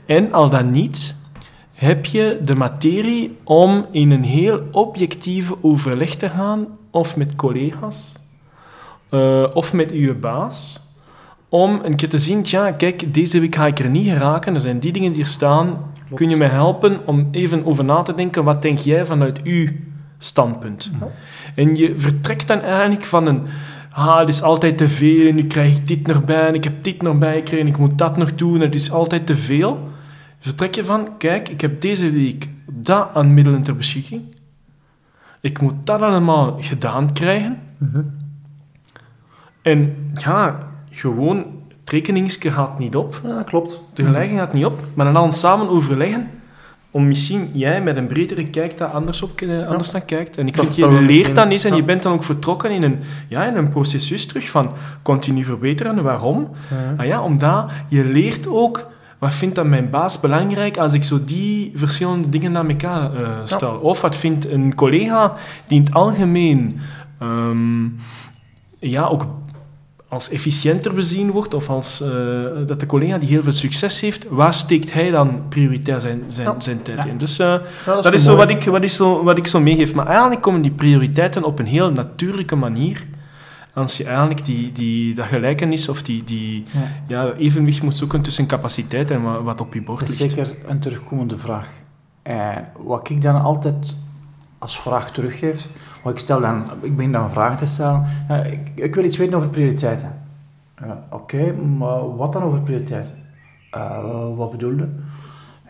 En 0.07 0.33
al 0.33 0.49
dan 0.49 0.71
niet, 0.71 1.15
heb 1.75 2.07
je 2.07 2.39
de 2.43 2.55
materie 2.55 3.37
om 3.45 3.87
in 3.91 4.11
een 4.11 4.25
heel 4.25 4.63
objectieve 4.73 5.57
overleg 5.61 6.15
te 6.15 6.29
gaan, 6.29 6.67
of 6.91 7.17
met 7.17 7.37
collega's, 7.37 8.13
uh, 9.11 9.47
of 9.53 9.73
met 9.73 9.91
je 9.93 10.15
baas, 10.15 10.81
om 11.49 11.81
een 11.85 11.97
keer 11.97 12.09
te 12.09 12.19
zien, 12.19 12.41
ja, 12.45 12.73
kijk, 12.73 13.15
deze 13.15 13.41
week 13.41 13.55
ga 13.55 13.67
ik 13.67 13.79
er 13.79 13.91
niet 13.91 14.09
geraken, 14.09 14.55
er 14.55 14.61
zijn 14.61 14.79
die 14.79 14.93
dingen 14.93 15.13
die 15.13 15.21
er 15.23 15.27
staan, 15.29 15.93
kun 16.15 16.29
je 16.29 16.37
mij 16.37 16.49
helpen 16.49 17.07
om 17.07 17.29
even 17.31 17.65
over 17.65 17.85
na 17.85 18.03
te 18.03 18.15
denken, 18.15 18.45
wat 18.45 18.63
denk 18.63 18.79
jij 18.79 19.07
vanuit 19.07 19.43
uw 19.43 19.69
standpunt? 20.19 20.91
En 21.55 21.77
je 21.77 21.93
vertrekt 21.97 22.47
dan 22.47 22.61
eigenlijk 22.61 23.05
van 23.05 23.27
een, 23.27 23.43
ah, 23.91 24.19
het 24.19 24.29
is 24.29 24.43
altijd 24.43 24.79
te 24.79 24.89
veel, 24.89 25.29
en 25.29 25.35
nu 25.35 25.47
krijg 25.47 25.77
ik 25.77 25.87
dit 25.87 26.07
nog 26.07 26.25
bij, 26.25 26.47
en 26.47 26.55
ik 26.55 26.65
heb 26.65 26.85
dit 26.85 27.03
nog 27.03 27.19
bij 27.19 27.35
gekregen, 27.35 27.67
ik 27.67 27.79
moet 27.79 27.99
dat 27.99 28.17
nog 28.17 28.35
doen, 28.35 28.61
het 28.61 28.75
is 28.75 28.93
altijd 28.93 29.27
te 29.27 29.37
veel. 29.37 29.89
Vertrek 30.39 30.75
je 30.75 30.85
van, 30.85 31.09
kijk, 31.19 31.49
ik 31.49 31.61
heb 31.61 31.81
deze 31.81 32.11
week 32.11 32.49
dat 32.67 33.09
aan 33.15 33.35
middelen 33.35 33.63
ter 33.63 33.77
beschikking, 33.77 34.23
ik 35.41 35.61
moet 35.61 35.87
dat 35.87 36.01
allemaal 36.01 36.57
gedaan 36.61 37.13
krijgen, 37.13 37.59
Mhm. 37.81 38.03
En 39.63 39.97
ja, 40.15 40.69
gewoon, 40.91 41.37
het 41.81 41.91
rekeningske 41.91 42.51
gaat 42.51 42.79
niet 42.79 42.97
op, 42.97 43.21
Ja, 43.25 43.43
klopt. 43.43 43.81
de 43.95 44.05
gelijking 44.05 44.39
gaat 44.39 44.53
niet 44.53 44.65
op, 44.65 44.81
maar 44.95 45.13
dan 45.13 45.33
samen 45.33 45.69
overleggen 45.69 46.31
om 46.93 47.07
misschien 47.07 47.49
jij 47.53 47.83
met 47.83 47.97
een 47.97 48.07
bredere 48.07 48.45
kijk 48.47 48.79
daar 48.79 48.89
anders, 48.89 49.23
op, 49.23 49.41
eh, 49.41 49.67
anders 49.67 49.91
naar 49.91 50.01
kijkt. 50.03 50.37
En 50.39 50.47
ik 50.47 50.57
Dat- 50.57 50.65
vind, 50.65 50.77
je 50.77 51.03
leert 51.03 51.35
dan 51.35 51.49
eens 51.49 51.65
en 51.65 51.71
ja. 51.71 51.77
je 51.77 51.83
bent 51.83 52.03
dan 52.03 52.13
ook 52.13 52.25
vertrokken 52.25 52.71
in 52.71 52.83
een, 52.83 52.99
ja, 53.29 53.45
in 53.45 53.57
een 53.57 53.69
processus 53.69 54.27
terug 54.27 54.49
van 54.51 54.71
continu 55.03 55.45
verbeteren. 55.45 56.03
Waarom? 56.03 56.49
Ah 56.97 57.07
ja, 57.07 57.23
omdat 57.23 57.71
je 57.89 58.05
leert 58.05 58.47
ook, 58.47 58.89
wat 59.19 59.35
vindt 59.35 59.55
dan 59.55 59.69
mijn 59.69 59.91
baas 59.91 60.21
belangrijk 60.21 60.77
als 60.77 60.93
ik 60.93 61.05
zo 61.05 61.25
die 61.25 61.73
verschillende 61.75 62.29
dingen 62.29 62.53
naar 62.53 62.67
elkaar 62.67 63.15
eh, 63.15 63.29
stel? 63.45 63.77
Of 63.79 64.01
wat 64.01 64.17
vindt 64.17 64.51
een 64.51 64.75
collega 64.75 65.35
die 65.67 65.79
in 65.79 65.85
het 65.85 65.95
algemeen 65.95 66.81
ehm, 67.19 67.85
ja, 68.79 69.05
ook 69.07 69.27
als 70.13 70.29
efficiënter 70.31 70.95
bezien 70.95 71.31
wordt, 71.31 71.55
of 71.55 71.69
als 71.69 72.01
eh, 72.01 72.09
dat 72.67 72.81
de 72.81 72.87
collega 72.87 73.19
die 73.19 73.29
heel 73.29 73.43
veel 73.43 73.53
succes 73.53 74.01
heeft, 74.01 74.29
waar 74.29 74.55
steekt 74.55 74.93
hij 74.93 75.11
dan 75.11 75.43
prioritair 75.49 76.01
zijn, 76.01 76.23
zijn, 76.27 76.47
Ja. 76.47 76.55
zijn 76.59 76.83
tijd 76.83 76.99
Ja. 77.05 77.11
in? 77.11 77.19
Dus 77.19 77.39
eh, 77.39 77.47
Ja, 77.87 78.03
dat, 78.03 78.13
is 78.13 78.25
zo 78.25 78.37
wat, 78.37 78.49
ik, 78.51 78.65
wat, 78.65 78.85
is 78.85 78.95
zo, 78.97 79.25
wat 79.25 79.39
ik 79.39 79.47
zo 79.47 79.61
meegeef. 79.61 79.95
Maar 79.95 80.07
eigenlijk 80.07 80.41
komen 80.43 80.63
die 80.63 80.71
prioriteiten 80.71 81.45
op 81.45 81.59
een 81.59 81.67
heel 81.67 81.93
natuurlijke 81.93 82.57
manier. 82.57 83.07
Als 83.75 83.97
je 83.97 84.05
eigenlijk 84.05 84.45
die, 84.45 84.73
die, 84.73 85.15
dat 85.15 85.27
gelijkenis 85.27 85.89
of 85.89 86.03
die, 86.03 86.25
die 86.25 86.65
Ja. 87.07 87.25
ja, 87.25 87.33
evenwicht 87.33 87.83
moet 87.83 87.97
zoeken 87.97 88.23
tussen 88.23 88.47
capaciteit 88.47 89.11
en 89.11 89.23
wat, 89.23 89.43
wat 89.43 89.61
op 89.61 89.75
je 89.75 89.83
bord 89.83 90.01
Dat 90.01 90.09
is 90.09 90.19
ligt. 90.19 90.35
zeker 90.35 90.57
een 90.67 90.79
terugkomende 90.81 91.39
vraag. 91.39 91.69
En 92.23 92.69
wat 92.83 93.09
ik 93.11 93.23
dan 93.23 93.43
altijd 93.43 93.97
als 94.59 94.81
vraag 94.81 95.11
teruggeef, 95.13 95.67
wat 96.03 96.13
ik 96.13 96.19
stel 96.19 96.41
dan, 96.41 96.65
ik 96.83 96.97
begin 96.97 97.13
dan 97.13 97.31
vragen 97.31 97.57
te 97.57 97.67
stellen. 97.67 98.07
Ja, 98.29 98.43
ik, 98.43 98.71
ik 98.75 98.95
wil 98.95 99.05
iets 99.05 99.17
weten 99.17 99.35
over 99.35 99.49
prioriteiten. 99.49 100.19
Ja, 100.81 101.05
Oké, 101.11 101.53
maar 101.53 102.17
wat 102.17 102.33
dan 102.33 102.43
over 102.43 102.63
prioriteiten? 102.63 103.15
Eh, 103.71 104.37
wat 104.37 104.51
bedoelde? 104.51 104.89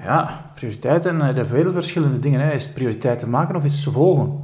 Ja, 0.03 0.51
prioriteiten, 0.55 1.21
er 1.21 1.35
zijn 1.35 1.47
veel 1.47 1.73
verschillende 1.73 2.19
dingen. 2.19 2.41
Hè. 2.41 2.53
Is 2.53 2.65
het 2.65 2.75
prioriteiten 2.75 3.31
maken 3.31 3.57
of 3.57 3.65
is 3.65 3.85
het 3.85 3.95
volgen? 3.95 4.39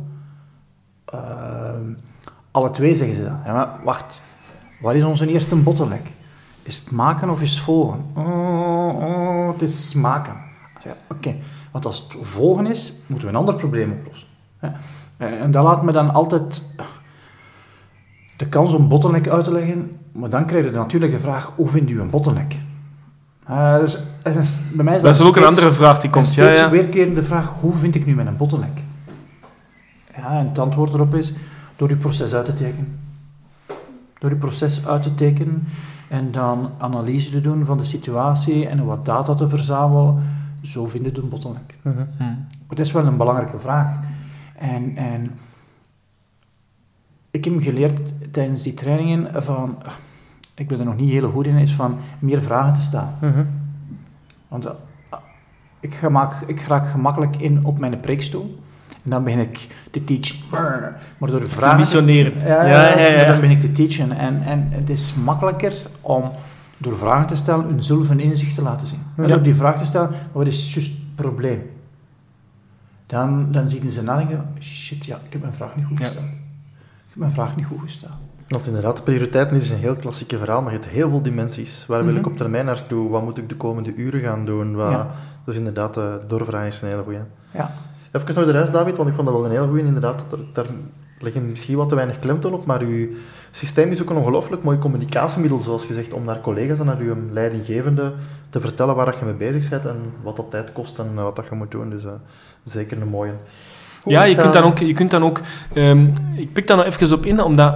Ehm, 1.04 1.94
alle 2.50 2.70
twee 2.70 2.94
zeggen 2.94 3.16
ze 3.16 3.24
dat. 3.24 3.38
Ja, 3.44 3.52
maar 3.52 3.80
wacht, 3.84 4.22
wat 4.80 4.94
is 4.94 5.04
onze 5.04 5.26
eerste 5.26 5.56
bottleneck? 5.56 6.12
Is 6.62 6.78
het 6.78 6.90
maken 6.90 7.30
of 7.30 7.40
is 7.40 7.50
het 7.50 7.60
volgen? 7.60 8.04
Oh, 8.14 8.96
oh, 8.96 9.52
het 9.52 9.62
is 9.62 9.94
maken. 9.94 10.36
Zeg, 10.78 10.94
Oké, 11.08 11.36
want 11.72 11.86
als 11.86 11.98
het 11.98 12.26
volgen 12.26 12.66
is, 12.66 12.94
moeten 13.06 13.28
we 13.28 13.34
een 13.34 13.40
ander 13.40 13.54
probleem 13.54 13.92
oplossen. 13.92 14.28
Eh, 15.16 15.40
En 15.42 15.50
dat 15.50 15.64
laat 15.64 15.82
me 15.82 15.92
dan 15.92 16.12
altijd 16.14 16.62
de 18.36 18.48
kans 18.48 18.72
om 18.72 18.88
bottleneck 18.88 19.28
uit 19.28 19.44
te 19.44 19.52
leggen, 19.52 19.92
maar 20.12 20.30
dan 20.30 20.44
krijg 20.46 20.64
je 20.64 20.70
natuurlijk 20.70 21.12
de 21.12 21.18
vraag, 21.20 21.52
hoe 21.56 21.68
vindt 21.68 21.90
u 21.90 22.00
een 22.00 22.10
bottleneck? 22.10 22.56
Eh, 23.46 23.78
dus, 23.78 23.98
dat 24.22 24.36
is- 24.36 24.56
bij 24.74 24.84
mij 24.84 24.94
is 24.96 25.02
Dat 25.02 25.14
is 25.14 25.20
ook 25.20 25.36
een 25.36 25.42
steeds- 25.42 25.56
andere 25.56 25.72
vraag 25.74 26.00
die 26.00 26.10
komt. 26.10 26.26
Ja, 26.34 26.44
steeds 26.44 26.58
ja. 26.58 26.70
weerkerende 26.70 27.22
vraag, 27.22 27.52
hoe 27.60 27.74
vind 27.74 27.94
ik 27.94 28.06
nu 28.06 28.14
mijn 28.14 28.36
bottleneck? 28.36 28.82
Ja, 30.16 30.38
en 30.38 30.48
het 30.48 30.58
antwoord 30.58 30.94
erop 30.94 31.14
is, 31.14 31.34
door 31.76 31.88
je 31.88 31.96
proces 31.96 32.34
uit 32.34 32.44
te 32.44 32.54
tekenen. 32.54 32.98
Door 34.18 34.30
je 34.30 34.36
proces 34.36 34.86
uit 34.86 35.02
te 35.02 35.14
tekenen 35.14 35.64
en 36.08 36.30
dan 36.32 36.70
analyse 36.78 37.30
te 37.30 37.40
doen 37.40 37.64
van 37.64 37.78
de 37.78 37.84
situatie 37.84 38.68
en 38.68 38.84
wat 38.84 39.04
data 39.04 39.34
te 39.34 39.48
verzamelen, 39.48 40.22
zo 40.62 40.86
vind 40.86 41.04
je 41.04 41.16
een 41.22 41.28
bottleneck. 41.28 41.74
Maar 41.82 42.36
dat 42.68 42.78
is 42.78 42.92
wel 42.92 43.06
een 43.06 43.16
belangrijke 43.16 43.58
vraag. 43.58 43.98
En, 44.58 44.96
en 44.96 45.30
ik 47.30 47.44
heb 47.44 47.62
geleerd 47.62 48.32
tijdens 48.32 48.62
die 48.62 48.74
trainingen 48.74 49.42
van, 49.42 49.78
ik 50.54 50.68
ben 50.68 50.78
er 50.78 50.84
nog 50.84 50.96
niet 50.96 51.10
heel 51.10 51.30
goed 51.30 51.46
in, 51.46 51.56
is 51.56 51.72
van 51.72 51.98
meer 52.18 52.40
vragen 52.40 52.72
te 52.72 52.80
stellen. 52.80 53.14
Mhm. 53.20 53.44
Want 54.48 54.64
eh, 54.64 54.72
ik, 55.80 55.94
gemaak, 55.94 56.34
ik 56.46 56.60
raak 56.60 56.86
gemakkelijk 56.88 57.36
in 57.36 57.64
op 57.64 57.78
mijn 57.78 58.00
preekstoel. 58.00 58.58
En 59.04 59.10
dan 59.10 59.24
begin 59.24 59.40
ik 59.40 59.68
te 59.90 60.04
teachen. 60.04 60.36
Maar 61.18 61.30
door 61.30 61.48
vragen 61.48 61.78
missioneren. 61.78 62.32
Ja, 62.38 62.66
Ja, 62.66 62.98
ja, 62.98 63.06
ja. 63.06 63.16
maar 63.16 63.26
dan 63.26 63.40
begin 63.40 63.56
ik 63.56 63.60
te 63.60 63.72
teachen. 63.72 64.12
En, 64.12 64.42
en 64.42 64.66
het 64.70 64.90
is 64.90 65.14
makkelijker 65.14 65.74
om 66.00 66.30
door 66.78 66.96
vragen 66.96 67.26
te 67.26 67.36
stellen 67.36 67.64
hun 67.66 67.82
zelf 67.82 68.08
een 68.10 68.20
inzicht 68.20 68.54
te 68.54 68.62
laten 68.62 68.86
zien. 68.86 69.02
En 69.16 69.22
Ja. 69.22 69.28
door 69.28 69.42
die 69.42 69.54
vraag 69.54 69.78
te 69.78 69.84
stellen, 69.84 70.10
wat 70.32 70.46
is 70.46 70.74
juist 70.74 70.90
het 70.90 71.14
probleem? 71.14 71.62
Dan, 73.06 73.52
dan 73.52 73.68
zien 73.68 73.90
ze 73.90 74.02
nadenken, 74.02 74.46
shit, 74.60 75.04
ja, 75.04 75.16
ik 75.24 75.32
heb 75.32 75.40
mijn 75.40 75.54
vraag 75.54 75.76
niet 75.76 75.84
goed 75.86 75.98
Ja. 75.98 76.04
gesteld. 76.04 76.24
Ik 76.26 76.32
heb 77.08 77.16
mijn 77.16 77.30
vraag 77.30 77.56
niet 77.56 77.66
goed 77.66 77.80
gesteld. 77.80 78.12
Want 78.48 78.66
inderdaad, 78.66 79.04
prioriteiten 79.04 79.56
is 79.56 79.70
een 79.70 79.78
heel 79.78 79.96
klassieke 79.96 80.38
verhaal, 80.38 80.62
maar 80.62 80.72
je 80.72 80.78
hebt 80.78 80.90
heel 80.90 81.08
veel 81.10 81.22
dimensies. 81.22 81.84
Waar 81.86 82.04
wil 82.04 82.14
ik 82.14 82.20
Mhm. 82.20 82.30
op 82.30 82.36
termijn 82.36 82.64
naartoe? 82.64 83.10
Wat 83.10 83.22
moet 83.22 83.38
ik 83.38 83.48
de 83.48 83.56
komende 83.56 83.94
uren 83.94 84.20
gaan 84.20 84.44
doen? 84.44 84.74
Wat... 84.74 84.90
Ja. 84.90 85.10
Dus 85.44 85.56
inderdaad, 85.56 85.94
de 85.94 86.20
doorvragen 86.26 86.66
is 86.66 86.82
een 86.82 86.88
hele 86.88 87.02
goeie. 87.02 87.18
Ja. 87.50 87.70
Even 88.12 88.34
nog 88.34 88.44
de 88.44 88.50
rest, 88.50 88.72
David, 88.72 88.96
want 88.96 89.08
ik 89.08 89.14
vond 89.14 89.26
dat 89.26 89.36
wel 89.36 89.44
een 89.44 89.50
heel 89.50 89.66
goeie. 89.68 89.84
Inderdaad, 89.84 90.24
daar, 90.30 90.38
daar 90.52 90.66
leggen 91.18 91.48
misschien 91.48 91.76
wat 91.76 91.88
te 91.88 91.94
weinig 91.94 92.18
klemtoon 92.18 92.54
op, 92.54 92.66
maar 92.66 92.80
uw 92.80 93.08
systeem 93.56 93.90
is 93.90 94.02
ook 94.02 94.10
een 94.10 94.16
ongelooflijk 94.16 94.62
mooi 94.62 94.78
communicatiemiddel, 94.78 95.60
zoals 95.60 95.84
gezegd, 95.84 96.12
om 96.12 96.24
naar 96.24 96.40
collega's 96.40 96.78
en 96.78 96.86
naar 96.86 96.98
uw 96.98 97.16
leidinggevende 97.30 98.12
te 98.48 98.60
vertellen 98.60 98.94
waar 98.96 99.06
dat 99.06 99.18
je 99.18 99.24
mee 99.24 99.34
bezig 99.34 99.70
bent 99.70 99.84
en 99.86 99.96
wat 100.22 100.36
dat 100.36 100.50
tijd 100.50 100.72
kost 100.72 100.98
en 100.98 101.14
wat 101.14 101.36
dat 101.36 101.46
je 101.50 101.54
moet 101.54 101.70
doen. 101.70 101.90
Dus 101.90 102.04
eh, 102.04 102.10
zeker 102.64 103.00
een 103.02 103.08
mooie. 103.08 103.32
Goed, 104.02 104.12
Ja, 104.12 104.22
je 104.22 104.34
ga- 104.34 104.40
kunt 104.42 104.52
dan 104.54 104.62
ook... 104.62 104.78
Je 104.78 104.92
kunt 104.92 105.10
dan 105.10 105.22
ook 105.24 105.40
ehm, 105.72 106.06
ik 106.34 106.52
pik 106.52 106.66
daar 106.66 106.76
nog 106.76 106.86
even 106.86 107.12
op 107.12 107.26
in, 107.26 107.42
omdat... 107.42 107.74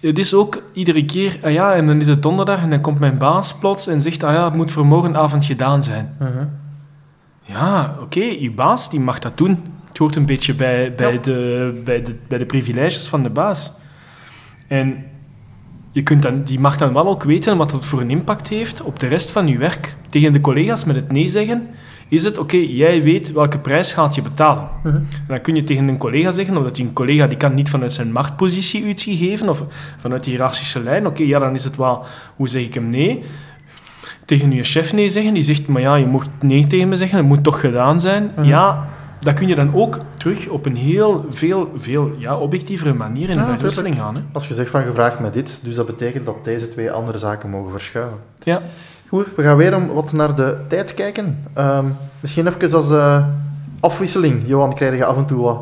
Het 0.00 0.18
is 0.18 0.34
ook 0.34 0.62
iedere 0.72 1.04
keer... 1.04 1.38
Ah 1.42 1.52
ja, 1.52 1.74
en 1.74 1.86
dan 1.86 2.00
is 2.00 2.06
het 2.06 2.22
donderdag 2.22 2.62
en 2.62 2.70
dan 2.70 2.80
komt 2.80 2.98
mijn 2.98 3.18
baas 3.18 3.54
plots 3.58 3.86
en 3.86 4.02
zegt... 4.02 4.22
Ah 4.22 4.32
ja, 4.34 4.44
het 4.44 4.54
moet 4.54 4.72
voor 4.72 4.86
morgenavond 4.86 5.44
gedaan 5.44 5.82
zijn. 5.82 6.16
Mhm. 6.18 6.46
Ja, 7.42 7.96
oké, 8.00 8.20
uw 8.40 8.54
baas 8.54 8.90
die 8.90 9.00
mag 9.00 9.18
dat 9.18 9.38
doen. 9.38 9.64
Het 9.88 9.98
hoort 9.98 10.16
een 10.16 10.26
beetje 10.26 10.54
bij, 10.54 10.94
bij, 10.94 11.12
Ja. 11.12 11.20
de, 11.20 11.80
bij, 11.84 12.02
de, 12.02 12.14
bij 12.28 12.38
de 12.38 12.46
privileges 12.46 13.08
van 13.08 13.22
de 13.22 13.30
baas. 13.30 13.72
En 14.74 15.04
je 15.92 16.02
kunt 16.02 16.22
dan, 16.22 16.42
die 16.42 16.60
mag 16.60 16.76
dan 16.76 16.92
wel 16.92 17.08
ook 17.08 17.22
weten 17.22 17.56
wat 17.56 17.70
dat 17.70 17.86
voor 17.86 18.00
een 18.00 18.10
impact 18.10 18.48
heeft 18.48 18.82
op 18.82 19.00
de 19.00 19.06
rest 19.06 19.30
van 19.30 19.46
je 19.46 19.58
werk. 19.58 19.96
Tegen 20.08 20.32
de 20.32 20.40
collega's 20.40 20.84
met 20.84 20.96
het 20.96 21.12
nee 21.12 21.28
zeggen, 21.28 21.68
is 22.08 22.24
het 22.24 22.38
oké, 22.38 22.56
jij 22.56 23.02
weet 23.02 23.32
welke 23.32 23.58
prijs 23.58 23.92
gaat 23.92 24.14
je 24.14 24.22
betalen. 24.22 24.68
Mhm. 24.82 24.96
En 24.96 25.24
dan 25.28 25.40
kun 25.40 25.54
je 25.54 25.62
tegen 25.62 25.88
een 25.88 25.98
collega 25.98 26.32
zeggen, 26.32 26.56
omdat 26.56 26.74
die 26.74 26.84
een 26.84 26.92
collega 26.92 27.26
die 27.26 27.36
kan 27.36 27.54
niet 27.54 27.70
vanuit 27.70 27.92
zijn 27.92 28.12
machtpositie 28.12 28.86
iets 28.86 29.04
geven, 29.04 29.48
of 29.48 29.64
vanuit 29.96 30.24
de 30.24 30.30
hiërarchische 30.30 30.82
lijn. 30.82 31.06
Oké, 31.06 31.22
ja, 31.22 31.38
dan 31.38 31.54
is 31.54 31.64
het 31.64 31.76
wel, 31.76 32.04
hoe 32.36 32.48
zeg 32.48 32.62
ik 32.62 32.74
hem 32.74 32.90
nee? 32.90 33.22
Tegen 34.24 34.52
je 34.52 34.64
chef 34.64 34.92
nee 34.92 35.10
zeggen, 35.10 35.34
die 35.34 35.42
zegt, 35.42 35.66
maar 35.66 35.82
ja, 35.82 35.94
je 35.94 36.06
mocht 36.06 36.28
nee 36.40 36.66
tegen 36.66 36.88
me 36.88 36.96
zeggen, 36.96 37.18
het 37.18 37.26
moet 37.26 37.42
toch 37.42 37.60
gedaan 37.60 38.00
zijn. 38.00 38.30
Mhm. 38.36 38.46
Ja, 38.46 38.88
dat 39.24 39.34
kun 39.34 39.48
je 39.48 39.54
dan 39.54 39.74
ook 39.74 40.00
terug 40.16 40.48
op 40.48 40.66
een 40.66 40.76
heel 40.76 41.26
veel, 41.30 41.72
veel 41.76 42.14
ja, 42.18 42.36
objectievere 42.36 42.92
manier 42.92 43.28
in 43.28 43.34
Ja, 43.34 43.42
een 43.42 43.48
uitwisseling 43.48 43.94
gaan. 43.94 44.14
Hè? 44.14 44.22
Als 44.32 44.48
je 44.48 44.54
zegt 44.54 44.70
van 44.70 44.82
gevraagd 44.82 45.20
met 45.20 45.32
dit, 45.32 45.60
dus 45.62 45.74
dat 45.74 45.86
betekent 45.86 46.26
dat 46.26 46.44
deze 46.44 46.68
twee 46.68 46.90
andere 46.90 47.18
zaken 47.18 47.50
mogen 47.50 47.70
verschuiven. 47.70 48.18
Ja. 48.42 48.60
Goed, 49.08 49.26
we 49.36 49.42
gaan 49.42 49.56
weer 49.56 49.76
om 49.76 49.86
wat 49.86 50.12
naar 50.12 50.34
de 50.34 50.58
tijd 50.68 50.94
kijken. 50.94 51.44
Ehm, 51.52 51.86
misschien 52.20 52.46
even 52.46 52.72
als 52.72 52.90
eh, 52.90 53.26
afwisseling. 53.80 54.42
Johan, 54.46 54.74
krijg 54.74 54.96
je 54.96 55.04
af 55.04 55.16
en 55.16 55.26
toe 55.26 55.42
wat 55.42 55.60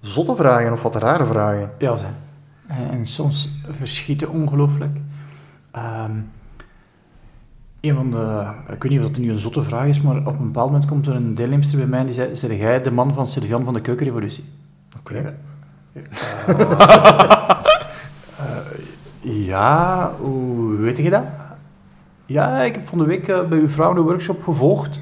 zotte 0.00 0.36
vragen 0.36 0.72
of 0.72 0.82
wat 0.82 0.96
rare 0.96 1.24
vragen? 1.24 1.70
Ja, 1.78 1.96
zijn. 1.96 2.14
En, 2.66 2.90
en 2.90 3.06
soms 3.06 3.48
verschieten 3.70 4.30
ongelooflijk. 4.30 4.98
Ehm, 5.70 6.12
een 7.88 7.94
van 7.94 8.10
de, 8.10 8.44
ik 8.72 8.82
weet 8.82 8.92
niet 8.92 9.00
of 9.00 9.06
dat 9.06 9.16
nu 9.18 9.30
een 9.30 9.38
zotte 9.38 9.62
vraag 9.62 9.86
is, 9.86 10.00
maar 10.00 10.16
op 10.16 10.38
een 10.38 10.44
bepaald 10.44 10.70
moment 10.70 10.90
komt 10.90 11.06
er 11.06 11.14
een 11.14 11.34
deelnemster 11.34 11.78
bij 11.78 11.86
mij 11.86 12.00
en 12.00 12.06
die 12.06 12.14
zei, 12.14 12.36
zeg 12.36 12.58
jij 12.58 12.82
de 12.82 12.90
man 12.90 13.14
van 13.14 13.26
Sylvian 13.26 13.64
van 13.64 13.74
de 13.74 13.80
keukenrevolutie? 13.80 14.44
Oké. 14.98 15.34
ja, 19.20 20.12
hoe 20.20 20.76
weet 20.76 20.96
je 20.96 21.10
dat? 21.10 21.24
Ja, 22.26 22.62
ik 22.62 22.74
heb 22.74 22.86
van 22.86 22.98
de 22.98 23.04
week 23.04 23.28
eh, 23.28 23.48
bij 23.48 23.58
uw 23.58 23.68
vrouw 23.68 23.96
een 23.96 24.02
workshop 24.02 24.42
gevolgd. 24.42 25.00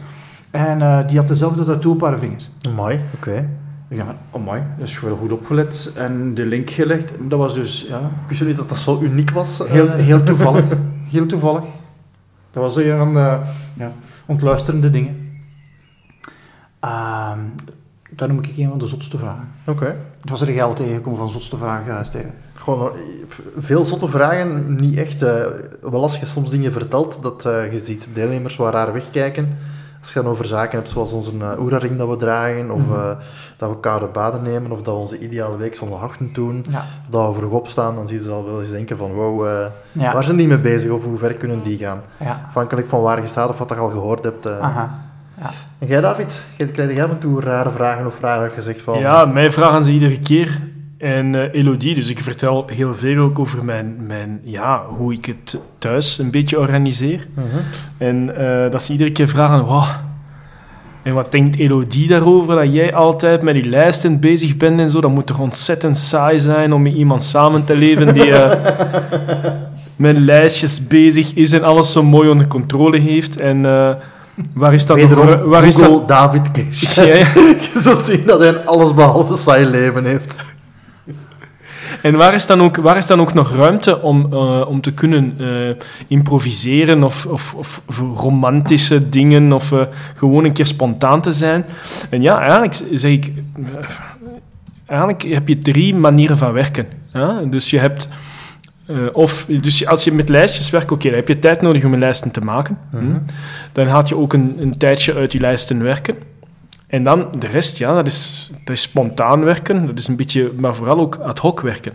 En 0.50 0.82
eh, 0.82 1.08
die 1.08 1.18
had 1.18 1.28
dezelfde 1.28 1.64
tattoo 1.64 1.92
op 1.92 2.00
haar 2.00 2.18
vinger. 2.18 2.48
Mooi, 2.74 3.00
oké. 3.14 3.50
Ik 3.88 3.96
dacht, 3.96 4.08
van, 4.08 4.40
oh 4.40 4.44
mooi, 4.44 4.62
dat 4.78 4.88
is 4.88 5.00
wel 5.00 5.16
goed 5.16 5.32
opgelet. 5.32 5.92
En 5.96 6.34
de 6.34 6.46
link 6.46 6.70
gelegd. 6.70 7.12
Dat 7.20 7.38
was 7.38 7.54
dus, 7.54 7.86
ja, 7.88 7.98
Ik 7.98 8.28
wist 8.28 8.44
niet 8.44 8.56
dat 8.56 8.68
dat 8.68 8.78
zo 8.78 9.00
uniek 9.02 9.30
was. 9.30 9.62
heel, 9.66 9.88
eh. 9.88 9.94
heel 9.94 10.22
toevallig. 10.22 10.64
heel 11.14 11.26
toevallig. 11.26 11.64
Dat 12.54 12.62
was 12.62 12.76
een 12.76 12.96
van 12.96 13.12
de 13.12 13.38
ja, 13.76 13.92
ontluisterende 14.26 14.90
dingen. 14.90 15.40
Ehm 16.80 17.38
dat 18.16 18.28
noem 18.28 18.38
ik 18.38 18.56
een 18.58 18.68
van 18.68 18.78
de 18.78 18.86
zotste 18.86 19.18
vragen. 19.18 19.48
Oké. 19.66 19.96
Het 20.20 20.30
was 20.30 20.40
er 20.40 20.46
geld 20.46 20.76
tegengekomen 20.76 21.18
van 21.18 21.28
zotste 21.28 21.56
vragen, 21.56 21.98
eh, 21.98 22.04
Steven. 22.04 22.34
Gewoon 22.54 22.92
eh, 22.92 22.98
veel 23.56 23.84
zotte 23.84 24.08
vragen, 24.08 24.76
niet 24.76 24.96
echt. 24.96 25.22
eh, 25.22 25.44
wel 25.80 26.02
als 26.02 26.16
je 26.16 26.26
soms 26.26 26.50
dingen 26.50 26.72
vertelt, 26.72 27.18
dat 27.22 27.44
eh, 27.44 27.72
je 27.72 27.78
ziet 27.78 28.08
deelnemers 28.12 28.56
waar 28.56 28.72
raar 28.72 28.92
wegkijken. 28.92 29.48
Als 30.04 30.12
je 30.12 30.22
dan 30.22 30.30
over 30.30 30.44
zaken 30.44 30.78
hebt 30.78 30.90
zoals 30.90 31.12
onze 31.12 31.32
uh, 31.40 31.50
oeraring 31.60 31.96
dat 31.98 32.08
we 32.08 32.16
dragen, 32.16 32.70
of 32.70 32.80
Mhm. 32.86 32.94
eh, 32.94 33.10
dat 33.56 33.70
we 33.70 33.80
koude 33.80 34.06
baden 34.06 34.42
nemen, 34.42 34.70
of 34.70 34.82
dat 34.82 34.94
we 34.94 35.00
onze 35.00 35.18
ideale 35.18 35.56
week 35.56 35.74
zondagochtend 35.74 36.34
doen, 36.34 36.64
Ja. 36.70 36.78
of 36.78 37.06
dat 37.10 37.28
we 37.28 37.34
vroeg 37.40 37.52
opstaan, 37.52 37.94
dan 37.94 38.06
zie 38.08 38.16
je 38.18 38.22
ze 38.22 38.30
al 38.30 38.44
wel 38.44 38.60
eens 38.60 38.70
denken 38.70 38.96
van 38.96 39.12
wow, 39.12 39.46
eh, 39.46 39.66
Ja. 39.92 40.12
waar 40.12 40.24
zijn 40.24 40.36
die 40.36 40.48
mee 40.48 40.58
bezig, 40.58 40.90
of 40.90 41.04
hoe 41.04 41.18
ver 41.18 41.34
kunnen 41.34 41.62
die 41.62 41.78
gaan? 41.78 42.00
Ja. 42.20 42.44
Afhankelijk 42.48 42.86
van 42.86 43.00
waar 43.00 43.20
je 43.20 43.26
staat 43.26 43.48
of 43.48 43.58
wat 43.58 43.68
je 43.68 43.74
al 43.74 43.88
gehoord 43.88 44.24
hebt. 44.24 44.46
eh. 44.46 44.58
Aha. 44.60 44.94
Ja. 45.40 45.50
En 45.78 45.86
jij 45.86 46.00
David, 46.00 46.46
krijg 46.72 46.92
jij 46.94 47.04
af 47.04 47.10
en 47.10 47.18
toe 47.18 47.40
rare 47.40 47.70
vragen 47.70 48.06
of 48.06 48.20
rare 48.20 48.50
gezegd 48.50 48.80
van... 48.80 48.98
Ja, 48.98 49.24
mij 49.24 49.52
vragen 49.52 49.84
ze 49.84 49.90
iedere 49.90 50.18
keer. 50.18 50.60
En 51.04 51.34
eh, 51.34 51.60
Elodie, 51.60 51.94
dus 51.94 52.08
ik 52.08 52.18
vertel 52.18 52.64
heel 52.72 52.94
veel 52.94 53.22
ook 53.22 53.38
over 53.38 53.64
mijn, 53.64 53.96
mijn, 54.06 54.40
ja, 54.44 54.82
hoe 54.98 55.12
ik 55.12 55.24
het 55.24 55.58
thuis 55.78 56.18
een 56.18 56.30
beetje 56.30 56.58
organiseer. 56.58 57.26
Mhm. 57.34 57.46
En 57.98 58.36
eh, 58.36 58.70
dat 58.70 58.82
ze 58.82 58.92
iedere 58.92 59.12
keer 59.12 59.28
vragen, 59.28 59.66
"Wauw, 59.66 59.84
en 61.02 61.14
wat 61.14 61.32
denkt 61.32 61.56
Elodie 61.56 62.08
daarover, 62.08 62.54
dat 62.54 62.72
jij 62.72 62.94
altijd 62.94 63.42
met 63.42 63.54
die 63.54 63.64
lijsten 63.64 64.20
bezig 64.20 64.56
bent 64.56 64.80
en 64.80 64.90
zo? 64.90 65.00
Dat 65.00 65.10
moet 65.10 65.26
toch 65.26 65.38
ontzettend 65.38 65.98
saai 65.98 66.38
zijn 66.38 66.72
om 66.72 66.82
met 66.82 66.94
iemand 66.94 67.22
samen 67.24 67.64
te 67.64 67.76
leven 67.76 68.14
die 68.14 68.32
eh, 68.32 68.72
met 69.96 70.18
lijstjes 70.18 70.86
bezig 70.86 71.34
is 71.34 71.52
en 71.52 71.64
alles 71.64 71.92
zo 71.92 72.02
mooi 72.02 72.28
onder 72.28 72.46
controle 72.46 72.98
heeft. 72.98 73.36
En 73.40 73.62
waar 74.52 74.74
is 74.74 74.86
dat 74.86 74.96
nog... 74.96 75.08
Wederom, 75.08 75.48
Waar 75.48 75.64
is 75.64 75.74
Google 75.74 75.98
dat... 75.98 76.08
David. 76.08 76.40
Ja, 76.94 77.02
ja. 77.02 77.14
Je 77.72 77.80
zult 77.80 78.02
zien 78.04 78.22
dat 78.26 78.40
hij 78.40 78.48
een 78.48 78.66
allesbehalve 78.66 79.36
saai 79.36 79.66
leven 79.66 80.04
heeft. 80.04 80.52
En 82.04 82.16
waar 82.16 82.34
is 82.34 82.46
dan 82.46 82.62
ook, 82.62 82.76
waar 82.76 82.96
is 82.96 83.06
dan 83.06 83.20
ook 83.20 83.34
nog 83.34 83.54
ruimte 83.54 84.00
om, 84.00 84.32
eh, 84.32 84.64
om 84.68 84.80
te 84.80 84.92
kunnen 84.92 85.34
eh, 85.38 85.46
improviseren 86.06 87.02
of, 87.04 87.26
of, 87.26 87.54
of 87.54 87.82
voor 87.88 88.16
romantische 88.16 89.08
dingen 89.08 89.52
of 89.52 89.72
eh, 89.72 89.80
gewoon 90.14 90.44
een 90.44 90.52
keer 90.52 90.66
spontaan 90.66 91.22
te 91.22 91.32
zijn? 91.32 91.64
En 92.10 92.22
ja, 92.22 92.40
eigenlijk 92.40 92.74
zeg 92.92 93.10
ik, 93.10 93.32
eigenlijk 94.86 95.22
heb 95.22 95.48
je 95.48 95.58
drie 95.58 95.94
manieren 95.94 96.38
van 96.38 96.52
werken. 96.52 96.86
Ja? 97.12 97.40
Dus 97.50 97.70
je 97.70 97.78
hebt, 97.78 98.08
of, 99.12 99.44
dus 99.46 99.86
als 99.86 100.04
je 100.04 100.12
met 100.12 100.28
lijstjes 100.28 100.70
werkt, 100.70 100.92
oké, 100.92 101.08
dan 101.08 101.16
heb 101.16 101.28
je 101.28 101.38
tijd 101.38 101.62
nodig 101.62 101.84
om 101.84 101.92
een 101.92 101.98
lijsten 101.98 102.30
te 102.30 102.40
maken. 102.40 102.78
hm. 102.90 102.98
Dan 103.72 103.86
gaat 103.86 104.08
je 104.08 104.16
ook 104.16 104.32
een, 104.32 104.56
een 104.58 104.78
tijdje 104.78 105.14
uit 105.14 105.32
je 105.32 105.40
lijsten 105.40 105.82
werken. 105.82 106.16
En 106.94 107.02
dan 107.02 107.28
de 107.38 107.46
rest, 107.46 107.78
ja, 107.78 107.94
dat 107.94 108.06
is, 108.06 108.50
dat 108.64 108.74
is 108.74 108.82
spontaan 108.82 109.44
werken. 109.44 109.86
Dat 109.86 109.98
is 109.98 110.08
een 110.08 110.16
beetje, 110.16 110.52
maar 110.56 110.74
vooral 110.74 110.98
ook 110.98 111.14
ad 111.14 111.38
hoc 111.38 111.60
werken. 111.60 111.92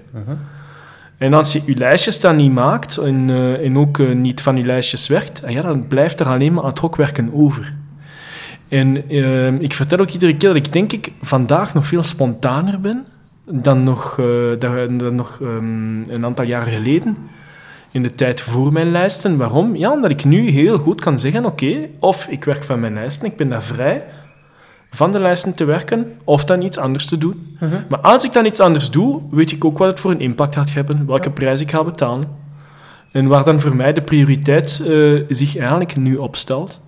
En 1.17 1.33
als 1.33 1.53
je 1.53 1.61
je 1.65 1.75
lijstjes 1.75 2.19
dan 2.19 2.35
niet 2.35 2.51
maakt 2.51 2.97
en, 2.97 3.29
eh, 3.29 3.65
en 3.65 3.77
ook 3.77 3.99
eh, 3.99 4.13
niet 4.13 4.41
van 4.41 4.57
je 4.57 4.63
lijstjes 4.63 5.07
werkt, 5.07 5.43
ah 5.45 5.51
ja, 5.51 5.61
dan 5.61 5.87
blijft 5.87 6.19
er 6.19 6.25
alleen 6.25 6.53
maar 6.53 6.63
ad 6.63 6.79
hoc 6.79 6.95
werken 6.95 7.33
over. 7.33 7.73
En 8.67 9.09
eh, 9.09 9.61
ik 9.61 9.73
vertel 9.73 9.99
ook 9.99 10.09
iedere 10.09 10.37
keer 10.37 10.47
dat 10.47 10.57
ik 10.57 10.71
denk 10.71 10.93
ik 10.93 11.11
vandaag 11.21 11.73
nog 11.73 11.87
veel 11.87 12.03
spontaner 12.03 12.79
ben 12.79 13.05
dan 13.45 13.83
nog, 13.83 14.15
dan, 14.59 14.97
dan 14.97 15.15
nog 15.15 15.39
ehm, 15.41 16.09
een 16.09 16.25
aantal 16.25 16.45
jaren 16.45 16.73
geleden. 16.73 17.17
In 17.91 18.03
de 18.03 18.15
tijd 18.15 18.41
voor 18.41 18.73
mijn 18.73 18.91
lijsten. 18.91 19.37
Waarom? 19.37 19.75
Ja, 19.75 19.91
omdat 19.91 20.11
ik 20.11 20.25
nu 20.25 20.49
heel 20.49 20.77
goed 20.77 21.01
kan 21.01 21.19
zeggen, 21.19 21.45
oké, 21.45 21.89
of 21.99 22.27
ik 22.27 22.43
werk 22.43 22.63
van 22.63 22.79
mijn 22.79 22.93
lijsten, 22.93 23.27
ik 23.27 23.37
ben 23.37 23.49
daar 23.49 23.63
vrij 23.63 24.05
van 24.91 25.11
de 25.11 25.19
lijsten 25.19 25.53
te 25.53 25.65
werken, 25.65 26.11
of 26.23 26.45
dan 26.45 26.61
iets 26.61 26.77
anders 26.77 27.05
te 27.05 27.17
doen. 27.17 27.57
Maar 27.89 27.99
als 27.99 28.23
ik 28.23 28.33
dan 28.33 28.45
iets 28.45 28.59
anders 28.59 28.89
doe, 28.89 29.21
weet 29.31 29.51
ik 29.51 29.65
ook 29.65 29.77
wat 29.77 29.87
het 29.87 29.99
voor 29.99 30.11
een 30.11 30.19
impact 30.19 30.55
gaat 30.55 30.73
hebben, 30.73 31.05
welke 31.05 31.29
prijs 31.29 31.61
ik 31.61 31.71
ga 31.71 31.83
betalen. 31.83 32.27
En 33.11 33.27
waar 33.27 33.43
dan 33.43 33.59
voor 33.59 33.75
mij 33.75 33.93
de 33.93 34.01
prioriteit 34.01 34.81
eh, 34.85 35.21
zich 35.27 35.57
eigenlijk 35.57 35.95
nu 35.95 36.15
opstelt. 36.15 36.81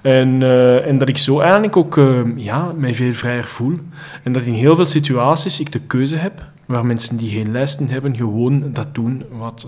En, 0.00 0.42
eh, 0.42 0.86
en 0.86 0.98
dat 0.98 1.08
ik 1.08 1.18
zo 1.18 1.40
eigenlijk 1.40 1.76
ook 1.76 1.96
eh, 1.96 2.20
ja, 2.36 2.72
mij 2.76 2.94
veel 2.94 3.14
vrijer 3.14 3.44
voel. 3.44 3.76
En 4.22 4.32
dat 4.32 4.42
in 4.42 4.52
heel 4.52 4.76
veel 4.76 4.86
situaties 4.86 5.60
ik 5.60 5.72
de 5.72 5.80
keuze 5.80 6.16
heb, 6.16 6.44
waar 6.66 6.86
mensen 6.86 7.16
die 7.16 7.30
geen 7.30 7.52
lijsten 7.52 7.88
hebben, 7.88 8.16
gewoon 8.16 8.72
dat 8.72 8.94
doen 8.94 9.24
wat... 9.30 9.66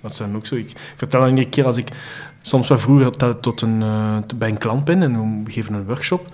wat 0.00 0.14
zijn 0.14 0.36
ook 0.36 0.46
zo. 0.46 0.54
Ik 0.54 0.72
vertel 0.96 1.20
dan 1.20 1.28
iedere 1.28 1.48
keer 1.48 1.64
als 1.64 1.76
ik 1.76 1.88
soms 2.46 2.68
wat 2.68 2.80
vroeger 2.80 3.16
tot, 3.16 3.42
tot 3.42 3.60
een, 3.60 3.82
eh, 3.82 4.16
bij 4.36 4.48
een 4.48 4.58
klant 4.58 4.84
ben 4.84 5.02
en 5.02 5.44
we 5.44 5.50
geven 5.50 5.74
een 5.74 5.84
workshop 5.86 6.26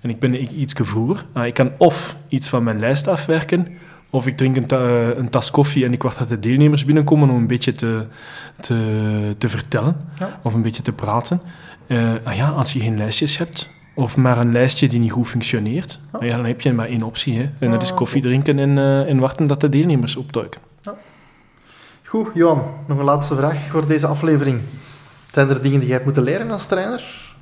en 0.00 0.10
ik 0.10 0.18
ben 0.18 0.60
iets 0.60 0.72
vroeger. 0.76 1.24
Ah, 1.32 1.46
ik 1.46 1.54
kan 1.54 1.70
of 1.78 2.16
iets 2.28 2.48
van 2.48 2.62
mijn 2.62 2.78
lijst 2.78 3.08
afwerken, 3.08 3.66
of 4.10 4.26
ik 4.26 4.36
drink 4.36 4.56
een, 4.56 4.66
ta- 4.66 4.86
eh, 4.86 5.16
een 5.16 5.28
tas 5.28 5.50
koffie 5.50 5.84
en 5.84 5.92
ik 5.92 6.02
wacht 6.02 6.18
dat 6.18 6.28
de 6.28 6.38
deelnemers 6.38 6.84
binnenkomen 6.84 7.30
om 7.30 7.36
een 7.36 7.46
beetje 7.46 7.72
te, 7.72 8.06
te, 8.60 9.34
te 9.38 9.48
vertellen 9.48 9.96
Ja. 10.14 10.40
of 10.42 10.54
een 10.54 10.62
beetje 10.62 10.82
te 10.82 10.92
praten. 10.92 11.40
Eh, 11.86 12.12
ah 12.24 12.36
ja, 12.36 12.48
als 12.48 12.72
je 12.72 12.80
geen 12.80 12.96
lijstjes 12.96 13.38
hebt, 13.38 13.68
of 13.94 14.16
maar 14.16 14.38
een 14.38 14.52
lijstje 14.52 14.88
die 14.88 15.00
niet 15.00 15.12
goed 15.12 15.28
functioneert, 15.28 16.00
ah 16.10 16.22
ja, 16.22 16.36
dan 16.36 16.44
heb 16.46 16.60
je 16.60 16.72
maar 16.72 16.86
één 16.88 17.02
optie. 17.02 17.38
Hè? 17.38 17.50
En 17.58 17.70
dat 17.70 17.82
is 17.82 17.94
koffie 17.94 18.22
drinken 18.22 18.58
en, 18.58 18.78
en 19.06 19.18
wachten 19.18 19.46
dat 19.46 19.60
de 19.60 19.68
deelnemers 19.68 20.16
opduiken. 20.16 20.60
Goed, 22.04 22.28
Johan, 22.34 22.62
nog 22.86 22.98
een 22.98 23.04
laatste 23.04 23.34
vraag 23.36 23.56
voor 23.68 23.86
deze 23.86 24.06
aflevering. 24.06 24.60
Zijn 25.34 25.48
er 25.48 25.62
dingen 25.62 25.78
die 25.78 25.88
jij 25.88 25.92
hebt 25.92 26.04
moeten 26.04 26.22
leren 26.24 26.50
als 26.50 26.66
trainer? 26.66 27.32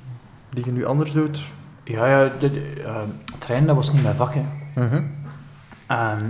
Die 0.49 0.65
je 0.65 0.71
nu 0.71 0.85
anders 0.85 1.11
doet? 1.11 1.51
Ja, 1.83 2.07
ja 2.07 2.31
de, 2.39 2.51
de, 2.51 2.83
eh, 2.85 2.95
trainen 3.39 3.67
dat 3.67 3.75
was 3.75 3.91
niet 3.91 4.03
mijn 4.03 4.15
vak. 4.15 4.33
Hè. 4.33 4.43
Mhm. 4.75 5.03
Ehm, 5.87 6.23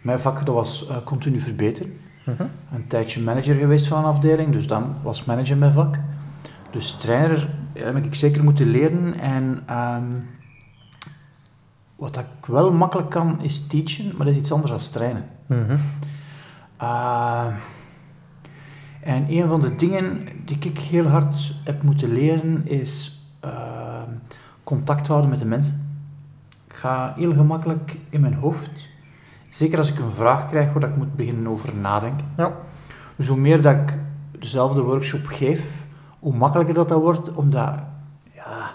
mijn 0.00 0.18
vak 0.18 0.46
dat 0.46 0.54
was 0.54 0.88
eh, 0.88 0.96
continu 1.04 1.40
verbeteren. 1.40 1.98
Mhm. 2.24 2.42
Een 2.72 2.86
tijdje 2.86 3.20
manager 3.20 3.54
geweest 3.54 3.86
van 3.86 3.98
een 3.98 4.04
afdeling, 4.04 4.52
dus 4.52 4.66
dan 4.66 4.96
was 5.02 5.24
manager 5.24 5.56
mijn 5.56 5.72
vak. 5.72 5.98
Dus 6.70 6.92
trainer 6.92 7.48
heb 7.72 8.04
ik 8.04 8.14
zeker 8.14 8.44
moeten 8.44 8.66
leren. 8.66 9.18
En 9.18 9.62
ehm, 9.66 10.12
wat 11.96 12.16
ik 12.18 12.46
wel 12.46 12.72
makkelijk 12.72 13.10
kan, 13.10 13.42
is 13.42 13.66
teachen, 13.66 14.16
maar 14.16 14.26
dat 14.26 14.34
is 14.34 14.40
iets 14.40 14.52
anders 14.52 14.72
dan 14.72 14.92
trainen. 14.92 15.24
Mhm. 15.46 15.76
En 19.00 19.26
een 19.28 19.48
van 19.48 19.60
de 19.60 19.76
dingen 19.76 20.26
die 20.44 20.58
ik 20.60 20.78
heel 20.78 21.06
hard 21.06 21.54
heb 21.64 21.82
moeten 21.82 22.12
leren 22.12 22.66
is 22.66 23.22
uh, 23.44 24.02
contact 24.64 25.06
houden 25.06 25.30
met 25.30 25.38
de 25.38 25.44
mensen. 25.44 26.00
Ik 26.66 26.74
ga 26.74 27.14
heel 27.16 27.32
gemakkelijk 27.34 27.96
in 28.10 28.20
mijn 28.20 28.34
hoofd, 28.34 28.88
zeker 29.48 29.78
als 29.78 29.90
ik 29.90 29.98
een 29.98 30.12
vraag 30.16 30.48
krijg 30.48 30.72
waar 30.72 30.88
ik 30.88 30.96
moet 30.96 31.16
beginnen 31.16 31.48
over 31.48 31.74
nadenken. 31.74 32.26
Ja. 32.36 32.56
Dus 33.16 33.28
hoe 33.28 33.36
meer 33.36 33.62
dat 33.62 33.74
ik 33.74 33.98
dezelfde 34.38 34.82
workshop 34.82 35.26
geef, 35.26 35.84
hoe 36.18 36.34
makkelijker 36.34 36.74
dat, 36.74 36.88
dat 36.88 37.00
wordt, 37.00 37.34
omdat 37.34 37.74
ja, 38.34 38.70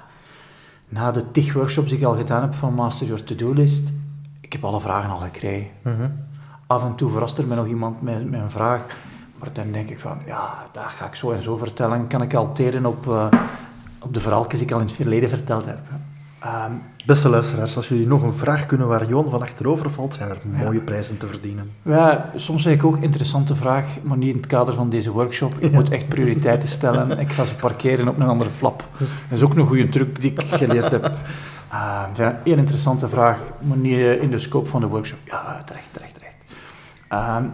na 0.89 1.11
de 1.11 1.31
tig 1.31 1.53
workshops 1.53 1.89
die 1.89 1.97
ik 1.97 2.03
al 2.03 2.15
gedaan 2.15 2.41
heb 2.41 2.53
van 2.53 2.73
Master 2.73 3.07
Your 3.07 3.23
To-Do 3.23 3.53
List, 3.53 3.93
ik 4.41 4.53
heb 4.53 4.63
alle 4.63 4.81
vragen 4.81 5.09
al 5.09 5.19
gekregen. 5.19 5.67
Mhm. 5.81 6.09
Af 6.67 6.83
en 6.83 6.95
toe 6.95 7.11
verrast 7.11 7.37
er 7.37 7.47
mij 7.47 7.57
nog 7.57 7.67
iemand 7.67 8.01
met, 8.01 8.29
met 8.29 8.41
een 8.41 8.51
vraag, 8.51 8.97
maar 9.43 9.53
dan 9.53 9.71
denk 9.71 9.89
ik 9.89 9.99
van, 9.99 10.17
ja, 10.25 10.65
dat 10.71 10.83
ga 10.83 11.05
ik 11.05 11.15
zo 11.15 11.31
en 11.31 11.41
zo 11.41 11.57
vertellen. 11.57 12.07
Kan 12.07 12.21
ik 12.21 12.33
alteren 12.33 12.85
op, 12.85 13.05
uh, 13.07 13.25
op 13.99 14.13
de 14.13 14.19
verhaaltjes 14.19 14.59
die 14.59 14.67
ik 14.67 14.73
al 14.73 14.79
in 14.79 14.85
het 14.85 14.95
verleden 14.95 15.29
verteld 15.29 15.65
heb. 15.65 15.79
Um, 16.45 16.81
Beste 17.05 17.29
luisteraars, 17.29 17.77
als 17.77 17.87
jullie 17.87 18.07
nog 18.07 18.21
een 18.21 18.33
vraag 18.33 18.65
kunnen 18.65 18.87
waar 18.87 19.07
Johan 19.07 19.29
van 19.29 19.41
achterover 19.41 19.89
valt, 19.89 20.13
zijn 20.13 20.29
er 20.29 20.37
mooie 20.43 20.77
ja. 20.77 20.83
prijzen 20.83 21.17
te 21.17 21.27
verdienen. 21.27 21.71
Ja, 21.81 22.29
soms 22.35 22.63
zeg 22.63 22.73
ik 22.73 22.83
ook 22.83 22.97
interessante 22.97 23.55
vraag, 23.55 23.85
maar 24.01 24.17
niet 24.17 24.29
in 24.29 24.35
het 24.35 24.47
kader 24.47 24.73
van 24.73 24.89
deze 24.89 25.11
workshop. 25.11 25.53
Ik 25.59 25.71
ja. 25.71 25.77
moet 25.77 25.89
echt 25.89 26.07
prioriteiten 26.07 26.69
stellen. 26.69 27.19
Ik 27.19 27.31
ga 27.31 27.45
ze 27.45 27.55
parkeren 27.55 28.07
op 28.07 28.19
een 28.19 28.27
andere 28.27 28.49
flap. 28.49 28.83
Dat 28.97 29.07
is 29.37 29.41
ook 29.41 29.55
een 29.55 29.65
goede 29.65 29.89
truc 29.89 30.21
die 30.21 30.31
ik 30.31 30.41
geleerd 30.41 30.91
heb. 30.91 31.05
Uh, 31.73 32.03
ja, 32.15 32.39
een 32.43 32.57
interessante 32.57 33.09
vraag, 33.09 33.39
maar 33.59 33.77
niet 33.77 33.99
in 33.99 34.31
de 34.31 34.39
scope 34.39 34.69
van 34.69 34.81
de 34.81 34.87
workshop. 34.87 35.19
Ja, 35.23 35.61
terecht, 35.65 35.89
terecht, 35.91 36.13
terecht. 36.13 36.35
Um, 37.09 37.51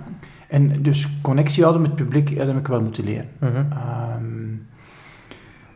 en 0.50 0.82
dus 0.82 1.08
connectie 1.22 1.64
houden 1.64 1.82
met 1.82 1.92
het 1.92 2.00
publiek, 2.04 2.38
dat 2.38 2.48
heb 2.48 2.58
ik 2.58 2.68
wel 2.68 2.82
moeten 2.82 3.04
leren. 3.04 3.30
Mhm. 3.40 3.56
Uh 3.56 3.62
-huh. 3.72 4.16
um, 4.16 4.68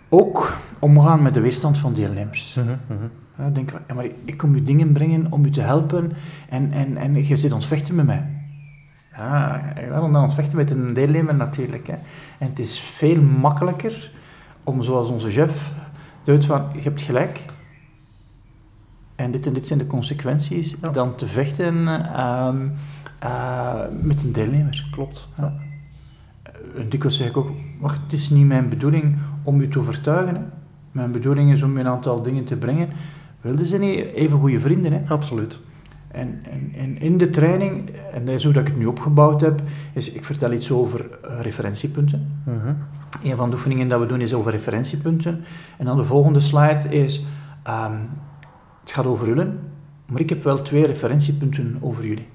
ook 0.10 0.58
omgaan 0.80 1.22
met 1.22 1.34
de 1.34 1.40
weerstand 1.40 1.78
van 1.78 1.94
deelnemers. 1.94 2.56
Uh 2.58 2.64
-huh, 2.64 2.74
-huh. 2.88 2.98
Ja, 3.38 3.50
denk 3.50 3.72
ja, 3.88 3.94
maar 3.94 4.06
ik 4.26 4.38
kom 4.38 4.56
je 4.56 4.64
dingen 4.64 4.94
brengen 4.94 5.32
om 5.32 5.46
u 5.46 5.50
te 5.50 5.62
helpen 5.62 6.12
en, 6.50 6.72
en, 6.72 6.98
en 6.98 7.28
je 7.28 7.36
zit 7.36 7.52
aan 7.52 7.58
het 7.58 7.68
vechten 7.68 7.96
met 7.96 8.06
mij. 8.06 8.28
Ja, 9.16 9.62
je 9.76 9.88
bent 9.88 10.16
aan 10.16 10.24
het 10.24 10.34
vechten 10.34 10.58
met 10.58 10.72
een 10.72 10.94
deelnemer 10.94 11.36
natuurlijk. 11.36 11.88
Hè. 11.88 11.94
En 12.38 12.50
het 12.50 12.60
is 12.60 12.80
veel 12.80 13.22
makkelijker 13.22 14.12
om, 14.64 14.84
zoals 14.84 15.10
onze 15.10 15.32
chef 15.32 15.72
duidt 16.24 16.46
van, 16.46 16.66
je 16.74 16.82
hebt 16.82 17.02
gelijk, 17.02 17.46
en 19.16 19.32
dit 19.32 19.48
en 19.48 19.54
dit 19.54 19.68
zijn 19.68 19.80
de 19.80 19.88
consequenties, 19.88 20.80
dan 20.80 21.16
te 21.16 21.28
vechten 21.28 21.76
uh, 21.76 22.54
uh, 23.24 23.80
met 24.02 24.24
een 24.24 24.32
deelnemer. 24.32 24.88
Klopt. 24.92 25.30
Ja. 25.38 25.54
En 26.78 26.90
dikwijls 26.90 27.18
zeg 27.18 27.28
ik 27.28 27.38
ook, 27.38 27.52
wacht, 27.80 28.00
het 28.04 28.14
is 28.14 28.30
niet 28.30 28.48
mijn 28.48 28.70
bedoeling 28.70 29.18
om 29.44 29.62
u 29.62 29.68
te 29.68 29.80
overtuigen. 29.80 30.36
Hè. 30.36 30.42
Mijn 30.92 31.12
bedoeling 31.12 31.52
is 31.52 31.62
om 31.62 31.74
je 31.74 31.80
een 31.80 31.88
aantal 31.88 32.22
dingen 32.22 32.44
te 32.44 32.56
brengen. 32.56 32.90
Wilden 33.42 33.66
ze 33.66 33.78
niet 33.78 34.00
even 34.00 34.40
goede 34.40 34.60
vrienden? 34.60 34.94
Hè? 34.94 35.00
Absoluut. 35.08 35.60
En, 36.08 36.40
en, 36.52 36.72
en, 36.78 37.02
in 37.02 37.18
de 37.18 37.30
training, 37.30 37.90
en 38.14 38.26
dat 38.26 38.36
is 38.36 38.44
hoe 38.44 38.54
dat 38.54 38.62
ik 38.62 38.68
het 38.68 38.78
nu 38.78 38.86
opgebouwd 38.86 39.42
heb, 39.42 39.62
is 39.94 40.12
ik 40.12 40.26
vertel 40.26 40.52
iets 40.52 40.72
over 40.72 41.06
uh, 41.26 41.42
referentiepunten. 41.42 42.42
Uh 42.48 42.54
-huh. 42.64 42.74
Een 43.24 43.38
van 43.38 43.50
de 43.50 43.56
oefeningen 43.56 43.88
dat 43.88 44.00
we 44.00 44.06
doen 44.06 44.22
is 44.22 44.34
over 44.34 44.52
referentiepunten. 44.52 45.44
En 45.78 45.86
dan 45.86 45.98
de 45.98 46.04
volgende 46.04 46.40
slide 46.40 46.90
is, 46.90 47.26
um, 47.68 48.10
het 48.82 48.92
gaat 48.92 49.06
over 49.06 49.28
jullie, 49.28 49.50
maar 50.06 50.22
ik 50.22 50.30
heb 50.30 50.44
wel 50.44 50.62
twee 50.62 50.86
referentiepunten 50.86 51.78
over 51.82 52.06
jullie. 52.08 52.28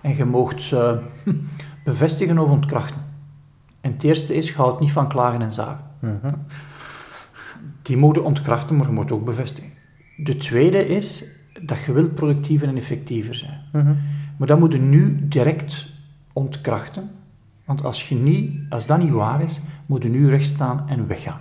En 0.00 0.16
je 0.16 0.24
moogt 0.24 0.62
ze 0.62 1.00
bevestigen 1.84 2.38
of 2.38 2.50
ontkrachten. 2.50 3.00
En 3.80 3.92
het 3.92 4.02
eerste 4.02 4.34
is, 4.34 4.48
je 4.48 4.54
houdt 4.54 4.80
niet 4.80 4.92
van 4.92 5.08
klagen 5.08 5.42
en 5.42 5.52
zagen. 5.52 5.84
-huh. 6.00 6.32
Die 7.82 7.96
mogen 7.96 8.24
ontkrachten, 8.24 8.76
maar 8.76 8.86
je 8.86 8.92
moet 8.92 9.12
ook 9.12 9.24
bevestigen. 9.24 9.70
De 10.16 10.36
tweede 10.36 10.86
is 10.86 11.36
dat 11.62 11.78
je 11.84 11.92
wilt 11.92 12.14
productiever 12.14 12.68
en 12.68 12.76
effectiever 12.76 13.34
zijn. 13.34 13.60
-huh. 13.72 13.90
Maar 14.36 14.48
dat 14.48 14.58
moet 14.58 14.72
je 14.72 14.78
nu 14.78 15.28
direct 15.28 15.86
ontkrachten. 16.32 17.10
Want 17.64 17.84
als, 17.84 18.08
je 18.08 18.14
niet, 18.14 18.60
als 18.68 18.86
dat 18.86 18.98
niet 18.98 19.10
waar 19.10 19.42
is, 19.42 19.62
moet 19.86 20.02
je 20.02 20.08
nu 20.08 20.28
recht 20.28 20.44
staan 20.44 20.88
en 20.88 21.06
weggaan. 21.06 21.40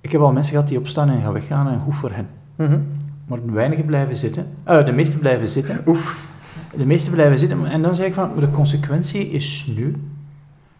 Ik 0.00 0.12
heb 0.12 0.20
al 0.20 0.32
mensen 0.32 0.52
gehad 0.52 0.68
die 0.68 0.78
opstaan 0.78 1.08
en 1.08 1.20
gaan 1.20 1.32
weggaan 1.32 1.68
en 1.68 1.78
goed 1.78 1.94
voor 1.94 2.10
hen. 2.10 2.28
-huh. 2.56 2.80
Maar 3.26 3.52
weinigen 3.52 3.84
blijven 3.84 4.16
zitten. 4.16 4.46
Uh, 4.68 4.84
de 4.84 4.92
meesten 4.92 5.18
blijven 5.18 5.48
zitten. 5.48 5.82
Oef. 5.86 6.32
De 6.76 6.86
meesten 6.86 7.12
blijven 7.12 7.38
zitten. 7.38 7.66
En 7.66 7.82
dan 7.82 7.94
zeg 7.94 8.06
ik 8.06 8.14
van, 8.14 8.40
de 8.40 8.50
consequentie 8.50 9.30
is 9.30 9.66
nu 9.76 9.94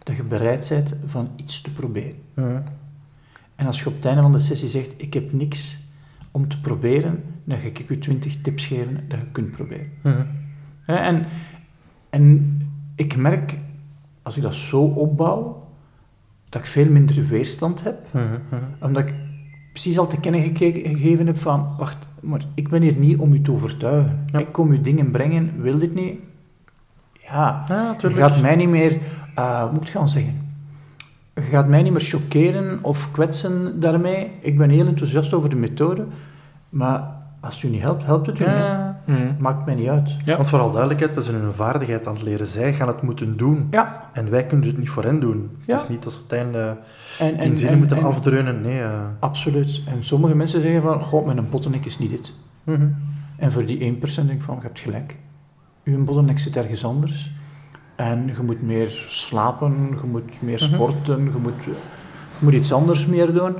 dat 0.03 0.15
je 0.15 0.23
bereid 0.23 0.67
bent 0.69 0.95
van 1.05 1.29
iets 1.35 1.61
te 1.61 1.73
proberen. 1.73 2.15
-huh. 2.33 2.57
En 3.55 3.65
als 3.65 3.79
je 3.79 3.87
op 3.87 3.95
het 3.95 4.05
einde 4.05 4.21
van 4.21 4.31
de 4.31 4.39
sessie 4.39 4.69
zegt, 4.69 4.93
ik 4.97 5.13
heb 5.13 5.33
niks 5.33 5.79
om 6.31 6.47
te 6.47 6.61
proberen, 6.61 7.23
dan 7.43 7.57
ga 7.57 7.67
ik 7.67 7.85
je 7.89 7.99
20 7.99 8.41
tips 8.41 8.65
geven 8.65 9.03
dat 9.07 9.19
je 9.19 9.25
kunt 9.31 9.51
proberen. 9.51 9.89
Ja, 10.87 11.03
en, 11.03 11.25
en 12.09 12.57
ik 12.95 13.15
merk, 13.15 13.57
als 14.21 14.37
ik 14.37 14.43
dat 14.43 14.55
zo 14.55 14.81
opbouw, 14.81 15.67
dat 16.49 16.61
ik 16.61 16.67
veel 16.67 16.89
minder 16.89 17.27
weerstand 17.27 17.83
heb. 17.83 18.07
-huh. 18.11 18.23
Omdat 18.79 19.07
ik 19.07 19.13
precies 19.75 19.99
al 19.99 20.07
te 20.07 20.19
kennen 20.19 20.41
gegeven 20.41 21.27
heb 21.27 21.39
van, 21.39 21.75
wacht, 21.77 22.07
maar 22.19 22.41
ik 22.53 22.69
ben 22.69 22.81
hier 22.81 22.95
niet 22.95 23.19
om 23.19 23.33
u 23.33 23.41
te 23.41 23.51
overtuigen. 23.51 24.25
Ja. 24.31 24.39
Ik 24.39 24.51
kom 24.51 24.71
u 24.71 24.81
dingen 24.81 25.11
brengen, 25.11 25.61
wil 25.61 25.77
dit 25.77 25.95
niet? 25.95 26.19
Ja, 27.27 27.63
ja 27.67 27.95
je 27.97 28.09
gaat 28.09 28.41
mij 28.41 28.55
niet 28.55 28.69
meer, 28.69 28.97
uh, 29.39 29.61
hoe 29.61 29.71
moet 29.71 29.87
ik 29.87 29.89
gaan 29.89 30.07
zeggen? 30.07 30.33
Je 31.33 31.41
gaat 31.41 31.67
mij 31.67 31.81
niet 31.81 31.91
meer 31.91 32.01
choqueren 32.01 32.79
of 32.81 33.11
kwetsen 33.11 33.79
daarmee. 33.79 34.31
Ik 34.39 34.57
ben 34.57 34.69
heel 34.69 34.87
enthousiast 34.87 35.33
over 35.33 35.49
de 35.49 35.55
methode, 35.55 36.05
maar 36.69 37.03
als 37.39 37.63
u 37.63 37.69
niet 37.69 37.81
helpt, 37.81 38.05
helpt 38.05 38.25
het 38.25 38.39
u 38.39 38.43
ja. 38.43 38.87
niet. 38.87 38.94
Mm. 39.05 39.35
Maakt 39.39 39.65
mij 39.65 39.75
niet 39.75 39.87
uit. 39.87 40.17
Ja. 40.25 40.35
Want 40.35 40.49
vooral 40.49 40.71
duidelijkheid, 40.71 41.13
we 41.13 41.21
zijn 41.21 41.41
hun 41.41 41.53
vaardigheid 41.53 42.07
aan 42.07 42.13
het 42.13 42.23
leren. 42.23 42.45
Zij 42.45 42.73
gaan 42.73 42.87
het 42.87 43.01
moeten 43.01 43.37
doen. 43.37 43.67
Ja. 43.71 44.09
En 44.13 44.29
wij 44.29 44.45
kunnen 44.45 44.67
het 44.67 44.77
niet 44.77 44.89
voor 44.89 45.03
hen 45.03 45.19
doen. 45.19 45.57
Ja. 45.65 45.73
Het 45.73 45.83
is 45.83 45.89
niet 45.89 46.03
dat 46.03 46.13
ze 46.13 46.19
op 46.19 46.29
het 46.29 46.39
einde 46.39 46.77
en, 47.19 47.37
in 47.37 47.57
zinnen 47.57 47.77
moeten 47.77 47.97
en, 47.97 48.03
afdreunen. 48.03 48.61
Nee, 48.61 48.79
uh... 48.79 49.01
Absoluut. 49.19 49.81
En 49.87 50.03
sommige 50.03 50.35
mensen 50.35 50.61
zeggen 50.61 50.81
van, 50.81 51.01
goh, 51.01 51.25
met 51.25 51.37
een 51.37 51.49
bottleneck 51.49 51.85
is 51.85 51.99
niet 51.99 52.09
dit. 52.09 52.33
Mm 52.63 52.75
-hmm. 52.75 52.95
En 53.37 53.51
voor 53.51 53.65
die 53.65 53.79
1% 53.79 54.15
denk 54.15 54.29
ik 54.29 54.41
van, 54.41 54.55
je 54.55 54.61
hebt 54.61 54.79
gelijk. 54.79 55.17
Uw 55.83 56.03
bottleneck 56.03 56.39
zit 56.39 56.57
ergens 56.57 56.85
anders. 56.85 57.31
En 57.95 58.27
je 58.27 58.43
moet 58.43 58.61
meer 58.61 58.89
slapen, 59.07 59.87
je 60.01 60.07
moet 60.07 60.41
meer 60.41 60.63
Mhm. 60.63 60.73
sporten, 60.73 61.23
je 61.23 61.39
moet, 61.41 61.63
je 61.63 61.75
moet 62.39 62.53
iets 62.53 62.73
anders 62.73 63.05
meer 63.05 63.33
doen. 63.33 63.55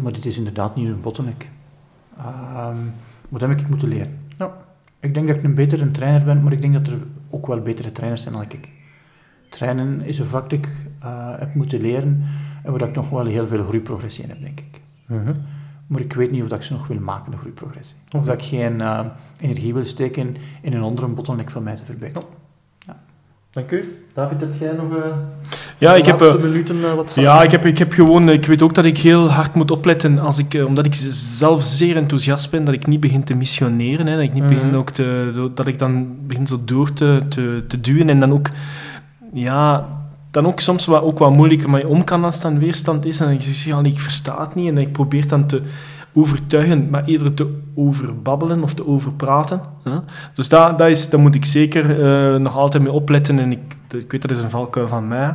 Maar 0.00 0.12
dit 0.12 0.24
is 0.26 0.36
inderdaad 0.38 0.76
niet 0.76 0.88
een 0.88 1.00
bottleneck. 1.00 1.48
Um, 2.18 2.92
wat 3.28 3.40
heb 3.40 3.50
ik 3.50 3.68
moeten 3.68 3.88
leren? 3.88 4.17
Ik 5.00 5.14
denk 5.14 5.26
dat 5.26 5.36
ik 5.36 5.42
een 5.42 5.54
betere 5.54 5.90
trainer 5.90 6.24
ben, 6.24 6.42
maar 6.42 6.52
ik 6.52 6.60
denk 6.60 6.72
dat 6.72 6.86
er 6.86 6.98
ook 7.30 7.46
wel 7.46 7.60
betere 7.60 7.92
trainers 7.92 8.22
zijn 8.22 8.34
dan 8.34 8.42
ik. 8.42 8.70
Trainen 9.48 10.00
is 10.00 10.18
een 10.18 10.26
vak 10.26 10.50
dat 10.50 10.58
ik 10.58 10.68
uh, 11.04 11.38
heb 11.38 11.54
moeten 11.54 11.80
leren 11.80 12.24
en 12.62 12.72
waar 12.72 12.88
ik 12.88 12.94
nog 12.94 13.10
wel 13.10 13.24
heel 13.24 13.46
veel 13.46 13.64
groeiprogressie 13.64 14.24
in 14.24 14.30
heb, 14.30 14.40
denk 14.40 14.60
ik. 14.60 14.80
-hmm. 15.06 15.34
Maar 15.86 16.00
ik 16.00 16.12
weet 16.12 16.30
niet 16.30 16.42
of 16.42 16.48
dat 16.48 16.58
ik 16.58 16.64
ze 16.64 16.72
nog 16.72 16.86
wil 16.86 17.00
maken, 17.00 17.30
de 17.30 17.36
groeiprogressie. 17.36 17.96
Of 18.06 18.20
okay. 18.20 18.26
dat 18.26 18.42
ik 18.42 18.48
geen 18.48 18.74
uh, 18.74 19.06
energie 19.40 19.74
wil 19.74 19.84
steken 19.84 20.36
in 20.62 20.72
een 20.72 20.82
andere 20.82 21.08
bottleneck 21.08 21.50
van 21.50 21.62
mij 21.62 21.74
te 21.74 21.84
verbeteren. 21.84 22.28
Dank 23.50 23.70
u. 23.70 24.06
David, 24.14 24.40
heb 24.40 24.54
jij 24.60 24.72
nog 24.72 24.96
uh, 24.96 25.04
ja, 25.78 25.92
de 25.92 25.98
ik 25.98 26.04
heb, 26.04 26.20
laatste 26.20 26.46
minuten 26.46 26.76
uh, 26.76 26.94
wat 26.94 27.10
samen? 27.10 27.30
Ja, 27.30 27.42
ik 27.42 27.50
heb, 27.50 27.64
ik 27.64 27.78
heb 27.78 27.92
gewoon... 27.92 28.28
Ik 28.28 28.46
weet 28.46 28.62
ook 28.62 28.74
dat 28.74 28.84
ik 28.84 28.98
heel 28.98 29.30
hard 29.30 29.54
moet 29.54 29.70
opletten 29.70 30.18
als 30.18 30.38
ik... 30.38 30.62
Omdat 30.66 30.86
ik 30.86 30.94
zelf 31.12 31.62
zeer 31.62 31.96
enthousiast 31.96 32.50
ben, 32.50 32.64
dat 32.64 32.74
ik 32.74 32.86
niet 32.86 33.00
begin 33.00 33.24
te 33.24 33.34
missioneren. 33.34 34.06
Hè, 34.06 34.14
dat 34.14 34.24
ik 34.24 34.32
niet 34.32 34.42
Mhm. 34.42 34.52
mm 34.52 34.58
-hmm. 34.58 34.64
begin 34.64 34.78
ook 34.78 34.90
te... 34.90 35.50
Dat 35.54 35.66
ik 35.66 35.78
dan 35.78 36.16
begin 36.26 36.46
zo 36.46 36.60
door 36.64 36.92
te, 36.92 37.22
te, 37.28 37.64
te 37.68 37.80
duwen 37.80 38.08
en 38.08 38.20
dan 38.20 38.32
ook... 38.32 38.48
Ja, 39.32 39.88
dan 40.30 40.46
ook 40.46 40.60
soms 40.60 40.86
wat, 40.86 41.02
ook 41.02 41.18
wat 41.18 41.30
moeilijker 41.30 41.70
mee 41.70 41.88
om 41.88 42.04
kan 42.04 42.24
als 42.24 42.34
het 42.34 42.42
dan 42.42 42.58
weerstand 42.58 43.04
is. 43.04 43.20
En 43.20 43.26
dan 43.26 43.42
zeg 43.42 43.82
je, 43.82 43.88
ik 43.88 44.00
versta 44.00 44.40
het 44.40 44.54
niet. 44.54 44.68
En 44.68 44.78
ik 44.78 44.92
probeer 44.92 45.28
dan 45.28 45.46
te 45.46 45.62
overtuigen, 46.20 46.90
maar 46.90 47.04
eerder 47.04 47.34
te 47.34 47.60
overbabbelen 47.74 48.62
of 48.62 48.74
te 48.74 48.86
overpraten. 48.86 49.60
Hè? 49.84 49.98
Dus 50.34 50.48
daar, 50.48 50.76
dat 50.76 50.88
is, 50.88 51.10
daar 51.10 51.20
moet 51.20 51.34
ik 51.34 51.44
zeker 51.44 51.98
uh, 51.98 52.40
nog 52.40 52.56
altijd 52.56 52.82
mee 52.82 52.92
opletten. 52.92 53.38
En 53.38 53.52
ik, 53.52 53.76
ik 53.90 54.12
weet, 54.12 54.22
dat 54.22 54.30
is 54.30 54.38
een 54.38 54.50
valkuil 54.50 54.88
van 54.88 55.08
mij. 55.08 55.34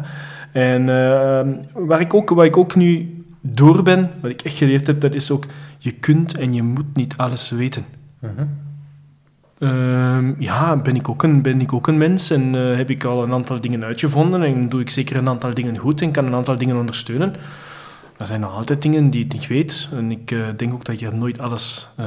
En 0.52 0.82
uh, 0.82 1.42
waar, 1.88 2.00
ik 2.00 2.14
ook, 2.14 2.30
waar 2.30 2.46
ik 2.46 2.58
ook 2.58 2.76
nu 2.76 3.18
door 3.42 3.84
ben, 3.84 4.12
wat 4.22 4.32
ik 4.32 4.42
echt 4.42 4.58
geleerd 4.58 4.88
heb, 4.88 5.02
dat 5.02 5.16
is 5.16 5.32
ook, 5.32 5.46
je 5.78 5.92
kunt 5.92 6.38
en 6.38 6.54
je 6.54 6.64
moet 6.64 6.94
niet 6.96 7.14
alles 7.18 7.50
weten. 7.50 7.86
Uh 8.20 8.30
-huh. 8.36 8.48
Uh, 9.60 10.40
ja, 10.40 10.78
ben 10.78 10.96
ik, 10.96 11.10
ook 11.10 11.24
een, 11.24 11.42
ben 11.42 11.62
ik 11.62 11.74
ook 11.74 11.88
een 11.88 11.98
mens 11.98 12.30
en 12.30 12.54
uh, 12.54 12.76
heb 12.76 12.90
ik 12.90 13.04
al 13.04 13.24
een 13.24 13.34
aantal 13.34 13.62
dingen 13.62 13.84
uitgevonden 13.84 14.44
en 14.44 14.70
doe 14.70 14.82
ik 14.82 14.90
zeker 14.90 15.16
een 15.16 15.28
aantal 15.28 15.54
dingen 15.54 15.78
goed 15.78 16.02
en 16.02 16.12
kan 16.12 16.26
een 16.26 16.34
aantal 16.34 16.58
dingen 16.58 16.78
ondersteunen. 16.78 17.36
Er 18.24 18.30
zijn 18.30 18.42
nog 18.42 18.54
altijd 18.54 18.82
dingen 18.82 19.10
die 19.10 19.26
ik 19.26 19.34
niet 19.34 19.48
weet. 19.48 19.90
En 19.92 20.12
ik 20.12 20.32
uh, 20.32 20.48
denk 20.58 20.74
ook 20.74 20.86
dat 20.86 21.02
ik 21.02 21.14
nooit 21.14 21.40
alles 21.40 21.88
uh, 22.00 22.06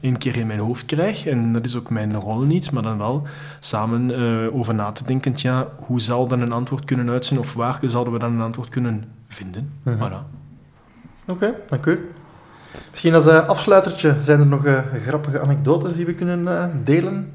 één 0.00 0.18
keer 0.18 0.36
in 0.36 0.46
mijn 0.46 0.58
hoofd 0.58 0.86
krijg. 0.86 1.26
En 1.26 1.52
dat 1.52 1.64
is 1.64 1.76
ook 1.76 1.90
mijn 1.90 2.14
rol 2.14 2.40
niet, 2.40 2.70
maar 2.70 2.82
dan 2.82 2.98
wel 2.98 3.26
samen 3.60 4.20
uh, 4.20 4.54
over 4.54 4.74
na 4.74 4.92
te 4.92 5.04
denken. 5.04 5.32
Ja, 5.36 5.68
hoe 5.76 6.00
zal 6.00 6.28
dan 6.28 6.40
een 6.40 6.52
antwoord 6.52 6.84
kunnen 6.84 7.10
uitzien 7.10 7.38
of 7.38 7.54
waar 7.54 7.78
zouden 7.82 8.12
we 8.12 8.18
dan 8.18 8.32
een 8.32 8.40
antwoord 8.40 8.68
kunnen 8.68 9.04
vinden? 9.28 9.72
Mhm. 9.82 9.98
-huh. 9.98 10.08
Voilà. 10.08 10.22
Oké, 11.26 11.32
okay, 11.32 11.54
dank 11.68 11.86
u. 11.86 12.10
Misschien 12.90 13.14
als 13.14 13.26
uh, 13.26 13.48
afsluitertje, 13.48 14.16
zijn 14.20 14.40
er 14.40 14.46
nog 14.46 14.66
uh, 14.66 14.78
grappige 14.78 15.40
anekdotes 15.40 15.96
die 15.96 16.06
we 16.06 16.14
kunnen 16.14 16.40
uh, 16.40 16.64
delen? 16.84 17.32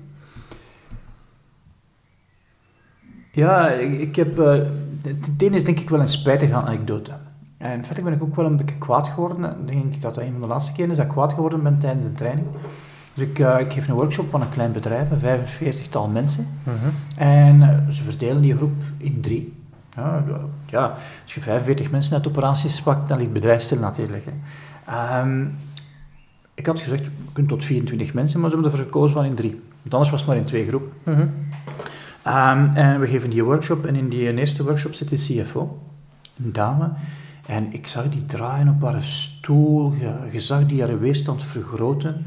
Ja, 3.31 3.69
ik, 3.69 3.99
ik 3.99 4.15
heb... 4.15 4.39
uh, 4.39 4.53
het 5.03 5.29
een 5.37 5.53
is 5.53 5.63
denk 5.63 5.79
ik 5.79 5.89
wel 5.89 5.99
een 5.99 6.09
spijtige 6.09 6.53
anekdote. 6.53 7.11
En 7.57 7.85
verder 7.85 8.03
ben 8.03 8.13
ik 8.13 8.23
ook 8.23 8.35
wel 8.35 8.45
een 8.45 8.57
beetje 8.57 8.77
kwaad 8.77 9.07
geworden. 9.07 9.43
Ik 9.43 9.67
denk 9.67 10.01
dat 10.01 10.13
dat 10.13 10.23
een 10.23 10.31
van 10.31 10.41
de 10.41 10.47
laatste 10.47 10.71
keren 10.71 10.91
is 10.91 10.97
dat 10.97 11.05
ik 11.05 11.11
kwaad 11.11 11.33
geworden 11.33 11.63
ben 11.63 11.79
tijdens 11.79 12.03
een 12.03 12.13
training. 12.13 12.47
Dus 13.13 13.27
ik, 13.27 13.39
uh, 13.39 13.59
ik 13.59 13.73
geef 13.73 13.87
een 13.87 13.93
workshop 13.93 14.29
van 14.29 14.41
een 14.41 14.49
klein 14.49 14.71
bedrijf, 14.71 15.11
een 15.11 15.19
45-tal 15.19 16.07
mensen. 16.07 16.47
Uh 16.67 16.73
-huh. 16.73 17.27
En 17.27 17.61
uh, 17.61 17.89
ze 17.89 18.03
verdelen 18.03 18.41
die 18.41 18.55
groep 18.55 18.81
in 18.97 19.21
drie. 19.21 19.53
Ja, 19.95 20.23
ja, 20.65 20.95
als 21.23 21.33
je 21.33 21.41
45 21.41 21.91
mensen 21.91 22.13
uit 22.13 22.27
operaties 22.27 22.81
pakt, 22.81 23.07
dan 23.07 23.17
ligt 23.17 23.29
het 23.29 23.39
bedrijf 23.39 23.61
stil 23.61 23.79
natuurlijk. 23.79 24.25
Hè. 24.25 25.19
Um, 25.19 25.55
ik 26.53 26.65
had 26.65 26.79
gezegd, 26.79 27.03
je 27.03 27.11
kunt 27.33 27.47
tot 27.47 27.63
24 27.63 28.13
mensen, 28.13 28.39
maar 28.39 28.49
ze 28.49 28.55
hebben 28.55 28.71
ervoor 28.71 28.85
gekozen 28.85 29.15
van 29.15 29.25
in 29.25 29.35
drie. 29.35 29.61
Want 29.81 29.93
anders 29.93 30.09
was 30.09 30.19
het 30.19 30.29
maar 30.29 30.37
in 30.37 30.45
twee 30.45 30.67
groepen. 30.67 30.91
-huh. 31.03 31.19
um, 31.19 32.75
en 32.75 32.99
we 32.99 33.07
geven 33.07 33.29
die 33.29 33.43
workshop 33.43 33.85
en 33.85 33.95
in 33.95 34.09
die 34.09 34.33
eerste 34.33 34.63
workshop 34.63 34.93
zit 34.93 35.09
de 35.09 35.15
CFO, 35.15 35.79
een 36.43 36.53
dame. 36.53 36.89
En 37.47 37.73
ik 37.73 37.87
zag 37.87 38.09
die 38.09 38.25
draaien 38.25 38.69
op 38.69 38.81
haar 38.81 39.03
stoel. 39.03 39.93
Je, 40.31 40.39
zag 40.39 40.65
die 40.65 40.81
haar 40.81 40.99
weerstand 40.99 41.43
vergroten. 41.43 42.25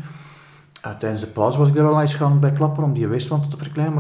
Uh, 0.86 0.92
tijdens 0.98 1.20
de 1.20 1.26
pauze 1.26 1.58
was 1.58 1.68
ik 1.68 1.76
er 1.76 1.88
al 1.88 2.00
eens 2.00 2.14
gaan 2.14 2.40
bij 2.40 2.52
klappen 2.52 2.84
om 2.84 2.92
die 2.92 3.08
weerstand 3.08 3.50
te 3.50 3.56
verkleinen. 3.56 3.94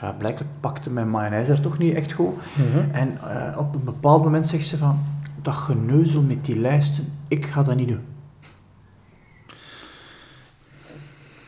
Maar 0.00 0.14
blijkbaar 0.14 0.46
pakte 0.60 0.90
mijn 0.90 1.10
mayonaise 1.10 1.50
daar 1.50 1.60
toch 1.60 1.78
niet 1.78 1.94
echt 1.94 2.12
goed. 2.12 2.34
Mhm. 2.54 2.90
En 2.90 3.18
eh, 3.20 3.58
op 3.58 3.74
een 3.74 3.84
bepaald 3.84 4.24
moment 4.24 4.46
zegt 4.46 4.66
ze 4.66 4.76
van... 4.76 4.98
Dat 5.42 5.54
geneuzel 5.54 6.22
met 6.22 6.44
die 6.44 6.60
lijsten, 6.60 7.04
ik 7.28 7.46
ga 7.46 7.62
dat 7.62 7.76
niet 7.76 7.88
doen. 7.88 8.04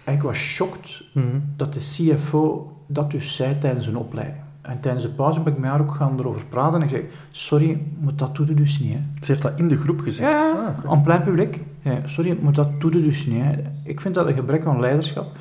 En 0.05 0.15
ik 0.15 0.23
was 0.23 0.37
shocked 0.37 1.03
mhm. 1.15 1.41
dat 1.57 1.73
de 1.73 1.81
CFO 1.81 2.77
dat 2.87 3.11
dus 3.11 3.35
zei 3.37 3.59
tijdens 3.59 3.87
een 3.87 3.97
opleiding. 3.97 4.46
En 4.67 4.81
tijdens 4.81 5.05
de 5.05 5.11
pauze 5.11 5.41
ben 5.41 5.53
ik 5.53 5.59
met 5.59 5.71
haar 5.71 5.81
ook 5.81 5.95
gaan 5.95 6.19
erover 6.19 6.45
praten. 6.45 6.75
En 6.75 6.83
ik 6.83 6.89
zei, 6.89 7.07
sorry, 7.31 7.83
maar 8.01 8.17
dat 8.17 8.37
doe 8.37 8.47
je 8.47 8.55
dus 8.55 8.79
niet. 8.79 8.93
Hè. 8.93 9.01
Ze 9.21 9.31
heeft 9.31 9.43
dat 9.43 9.53
in 9.59 9.69
de 9.69 9.77
groep 9.77 10.01
gezegd. 10.01 10.31
Ja, 10.31 10.75
Ah, 10.85 10.91
aan 10.91 11.03
plein 11.03 11.23
publiek. 11.23 11.65
Ja, 11.83 11.99
sorry, 12.05 12.39
maar 12.41 12.53
dat 12.53 12.81
doe 12.81 12.93
je 12.93 13.03
dus 13.03 13.27
niet. 13.27 13.43
Hè. 13.45 13.53
Ik 13.83 14.01
vind 14.01 14.15
dat 14.15 14.27
een 14.27 14.35
gebrek 14.35 14.67
aan 14.67 14.81
leiderschap. 14.81 15.37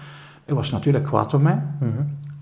Hij 0.45 0.55
was 0.55 0.71
natuurlijk 0.71 1.03
kwaad 1.05 1.34
op 1.34 1.41
mij. 1.41 1.61
Mhm. 1.80 1.89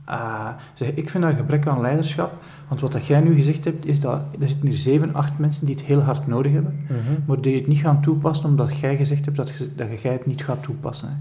Uh, 0.10 0.48
zeg, 0.74 0.94
ik 0.94 1.10
vind 1.10 1.24
dat 1.24 1.32
een 1.32 1.38
gebrek 1.40 1.68
aan 1.68 1.82
leiderschap. 1.82 2.44
Want 2.68 2.82
wat 2.82 2.92
dat 2.92 3.06
jij 3.06 3.20
nu 3.22 3.36
gezegd 3.36 3.66
hebt, 3.66 3.86
is 3.86 4.00
dat 4.00 4.22
er 4.40 4.48
zitten 4.48 4.68
hier 4.68 4.78
zeven, 4.78 5.14
acht 5.14 5.38
mensen 5.40 5.66
die 5.66 5.76
het 5.76 5.84
heel 5.84 6.02
hard 6.02 6.28
nodig 6.28 6.52
hebben. 6.52 6.80
Mhm. 6.88 6.98
Maar 7.26 7.42
die 7.42 7.56
het 7.56 7.68
niet 7.68 7.80
gaan 7.80 8.02
toepassen 8.02 8.46
omdat 8.46 8.78
jij 8.78 8.96
gezegd 8.98 9.26
hebt 9.26 9.38
dat, 9.38 9.50
je, 9.50 9.70
dat 9.76 10.02
jij 10.02 10.12
het 10.12 10.26
niet 10.26 10.44
gaat 10.44 10.64
toepassen. 10.64 11.10
Hè. 11.10 11.16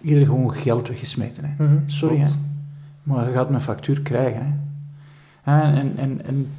Iedereen 0.00 0.26
gewoon 0.26 0.52
geld 0.52 0.88
weggesmeten. 0.88 1.44
Hè. 1.44 1.64
Mhm. 1.64 1.76
Sorry, 1.86 2.18
hè. 2.18 2.28
Maar 3.02 3.26
je 3.26 3.32
gaat 3.32 3.48
een 3.50 3.60
factuur 3.60 4.00
krijgen. 4.00 4.46
Hè. 4.46 4.52
En, 5.44 5.92
en, 5.96 6.20
en, 6.24 6.50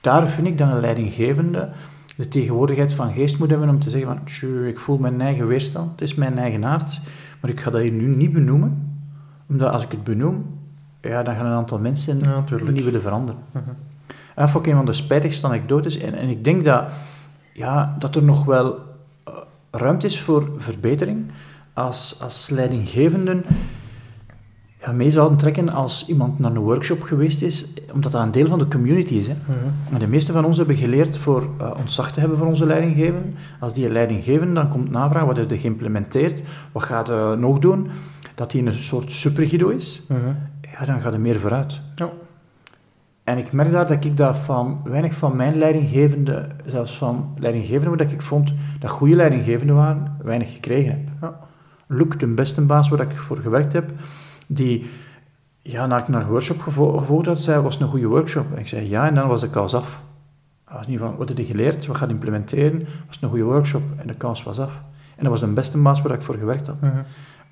daar 0.00 0.28
vind 0.28 0.46
ik 0.46 0.58
dat 0.58 0.72
een 0.72 0.80
leidinggevende 0.80 1.68
de 2.16 2.28
tegenwoordigheid 2.28 2.92
van 2.92 3.12
geest 3.12 3.38
moet 3.38 3.50
hebben 3.50 3.68
om 3.68 3.78
te 3.78 3.90
zeggen 3.90 4.08
van, 4.14 4.24
tjoe, 4.24 4.68
ik 4.68 4.80
voel 4.80 4.98
mijn 4.98 5.20
eigen 5.20 5.46
weerstand, 5.46 5.90
het 5.90 6.00
is 6.00 6.14
mijn 6.14 6.38
eigen 6.38 6.64
aard, 6.64 7.00
maar 7.40 7.50
ik 7.50 7.60
ga 7.60 7.70
dat 7.70 7.80
hier 7.80 7.92
nu 7.92 8.16
niet 8.16 8.32
benoemen, 8.32 8.98
omdat 9.48 9.72
als 9.72 9.82
ik 9.82 9.90
het 9.90 10.04
benoem, 10.04 10.58
ja, 11.00 11.22
dan 11.22 11.34
gaan 11.34 11.46
een 11.46 11.52
aantal 11.52 11.78
mensen 11.78 12.18
Ja, 12.18 12.44
niet 12.70 12.84
willen 12.84 13.00
veranderen. 13.00 13.40
Mhm. 13.52 13.68
En 14.34 14.46
dat 14.46 14.50
vond 14.50 14.66
ik 14.66 14.70
een 14.70 14.76
van 14.76 14.86
de 14.86 14.92
spijtigste 14.92 15.46
anekdotes. 15.46 15.98
En, 15.98 16.14
en 16.14 16.28
ik 16.28 16.44
denk 16.44 16.64
dat, 16.64 16.92
ja, 17.52 17.96
dat 17.98 18.16
er 18.16 18.22
nog 18.22 18.44
wel 18.44 18.78
eh, 19.24 19.34
ruimte 19.70 20.06
is 20.06 20.20
voor 20.20 20.50
verbetering 20.56 21.24
als, 21.72 22.18
als 22.22 22.50
leidinggevenden 22.50 23.44
ja, 24.80 24.92
mee 24.92 25.10
zouden 25.10 25.38
trekken 25.38 25.68
als 25.68 26.06
iemand 26.06 26.38
naar 26.38 26.50
een 26.50 26.58
workshop 26.58 27.02
geweest 27.02 27.42
is, 27.42 27.66
omdat 27.92 28.12
dat 28.12 28.22
een 28.22 28.30
deel 28.30 28.46
van 28.46 28.58
de 28.58 28.68
community 28.68 29.14
is. 29.14 29.28
Hè. 29.28 29.34
Mhm. 29.42 29.54
Maar 29.90 30.00
de 30.00 30.06
meeste 30.06 30.32
van 30.32 30.44
ons 30.44 30.56
hebben 30.56 30.76
geleerd 30.76 31.18
voor 31.18 31.48
eh, 31.58 31.70
ontzag 31.78 32.12
te 32.12 32.20
hebben 32.20 32.38
voor 32.38 32.46
onze 32.46 32.66
leidinggevenden. 32.66 33.34
Als 33.60 33.74
die 33.74 33.92
leidinggevende 33.92 34.52
dan 34.54 34.68
komt 34.68 34.90
navragen, 34.90 35.26
wat 35.26 35.36
heb 35.36 35.50
je 35.50 35.58
geïmplementeerd, 35.58 36.42
wat 36.72 36.82
gaat 36.82 37.06
je 37.06 37.36
nog 37.38 37.58
doen, 37.58 37.88
dat 38.34 38.50
die 38.50 38.66
een 38.66 38.74
soort 38.74 39.12
supergido 39.12 39.68
is, 39.68 40.04
Mhm. 40.08 40.18
ja, 40.78 40.84
dan 40.86 41.00
gaat 41.00 41.12
er 41.12 41.20
meer 41.20 41.40
vooruit. 41.40 41.80
Ja. 41.94 42.10
En 43.24 43.38
ik 43.38 43.52
merk 43.52 43.72
daar 43.72 43.86
dat 43.86 44.04
ik 44.04 44.16
dat 44.16 44.38
van 44.38 44.80
weinig 44.84 45.14
van 45.14 45.36
mijn 45.36 45.56
leidinggevende, 45.56 46.48
zelfs 46.66 46.98
van 46.98 47.34
leidinggevenden 47.38 47.96
waar 47.98 48.12
ik 48.12 48.22
vond 48.22 48.52
dat 48.78 48.90
goede 48.90 49.16
leidinggevenden 49.16 49.76
waren, 49.76 50.16
weinig 50.22 50.52
gekregen 50.52 50.90
heb. 50.90 51.00
Ja. 51.20 51.38
Luc, 51.86 52.06
de 52.18 52.26
beste 52.26 52.66
baas 52.66 52.88
waar 52.88 53.00
ik 53.00 53.16
voor 53.16 53.36
gewerkt 53.36 53.72
heb, 53.72 53.92
die 54.52 54.90
ja, 55.58 55.86
na 55.86 55.98
ik 55.98 56.08
naar 56.08 56.20
een 56.20 56.26
workshop 56.28 56.60
gevo- 56.60 56.98
gevolgd 56.98 57.26
had, 57.26 57.40
zei, 57.40 57.60
was 57.60 57.74
het 57.74 57.82
een 57.82 57.88
goede 57.88 58.06
workshop? 58.06 58.52
En 58.52 58.58
ik 58.58 58.68
zei, 58.68 58.88
ja, 58.88 59.06
en 59.06 59.14
dan 59.14 59.28
was 59.28 59.40
de 59.40 59.48
kous 59.50 59.74
af. 59.74 60.00
Dat 60.64 60.76
was 60.76 60.86
niet 60.86 60.98
van, 60.98 61.16
wat 61.16 61.28
heb 61.28 61.38
je 61.38 61.44
geleerd, 61.44 61.86
wat 61.86 61.96
gaat 61.96 62.08
je 62.08 62.14
implementeren? 62.14 62.78
Was 62.78 63.14
het 63.14 63.22
een 63.22 63.28
goede 63.28 63.44
workshop? 63.44 63.82
En 63.96 64.06
de 64.06 64.14
kous 64.14 64.42
was 64.42 64.58
af. 64.60 64.82
En 65.16 65.22
dat 65.22 65.32
was 65.32 65.40
de 65.40 65.46
beste 65.46 65.78
baas 65.78 66.02
waar 66.02 66.12
ik 66.12 66.22
voor 66.22 66.34
gewerkt 66.34 66.66
had. 66.66 66.80
Mhm. 66.80 67.02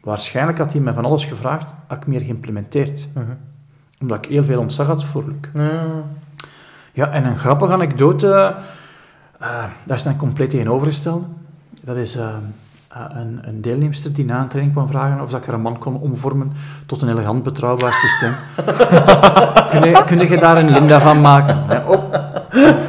Waarschijnlijk 0.02 0.58
had 0.58 0.72
hij 0.72 0.80
me 0.80 0.92
van 0.92 1.04
alles 1.04 1.24
gevraagd, 1.24 1.74
had 1.86 1.96
ik 1.98 2.06
meer 2.06 2.20
geïmplementeerd. 2.20 3.08
Mhm. 3.14 3.24
Omdat 4.00 4.18
ik 4.24 4.30
heel 4.30 4.44
veel 4.44 4.60
ontzag 4.60 4.86
had 4.86 5.04
voor 5.04 5.24
Luc. 5.26 5.36
Ja. 5.52 5.80
Ja, 6.92 7.10
en 7.10 7.24
een 7.24 7.38
grappige 7.38 7.72
anekdote, 7.72 8.56
eh 9.38 9.64
dat 9.86 9.96
is 9.96 10.02
dan 10.02 10.16
compleet 10.16 10.50
tegenovergestelde. 10.50 11.26
Dat 11.82 11.96
is 11.96 12.16
eh, 12.16 12.36
een, 13.08 13.38
een 13.42 13.60
deelnemster 13.60 14.12
die 14.12 14.24
na 14.24 14.40
een 14.40 14.48
training 14.48 14.74
kwam 14.74 14.88
vragen 14.88 15.20
of 15.22 15.30
dat 15.30 15.40
ik 15.40 15.46
er 15.46 15.54
een 15.54 15.60
man 15.60 15.78
kon 15.78 16.00
omvormen 16.00 16.52
tot 16.86 17.02
een 17.02 17.08
elegant, 17.08 17.42
betrouwbaar 17.42 17.92
systeem. 17.92 18.32
kun, 19.70 19.90
je, 19.90 20.04
kun 20.06 20.28
je 20.28 20.38
daar 20.38 20.56
een 20.56 20.70
Linda 20.70 21.00
van 21.00 21.20
maken? 21.20 21.58
Op, 21.86 22.20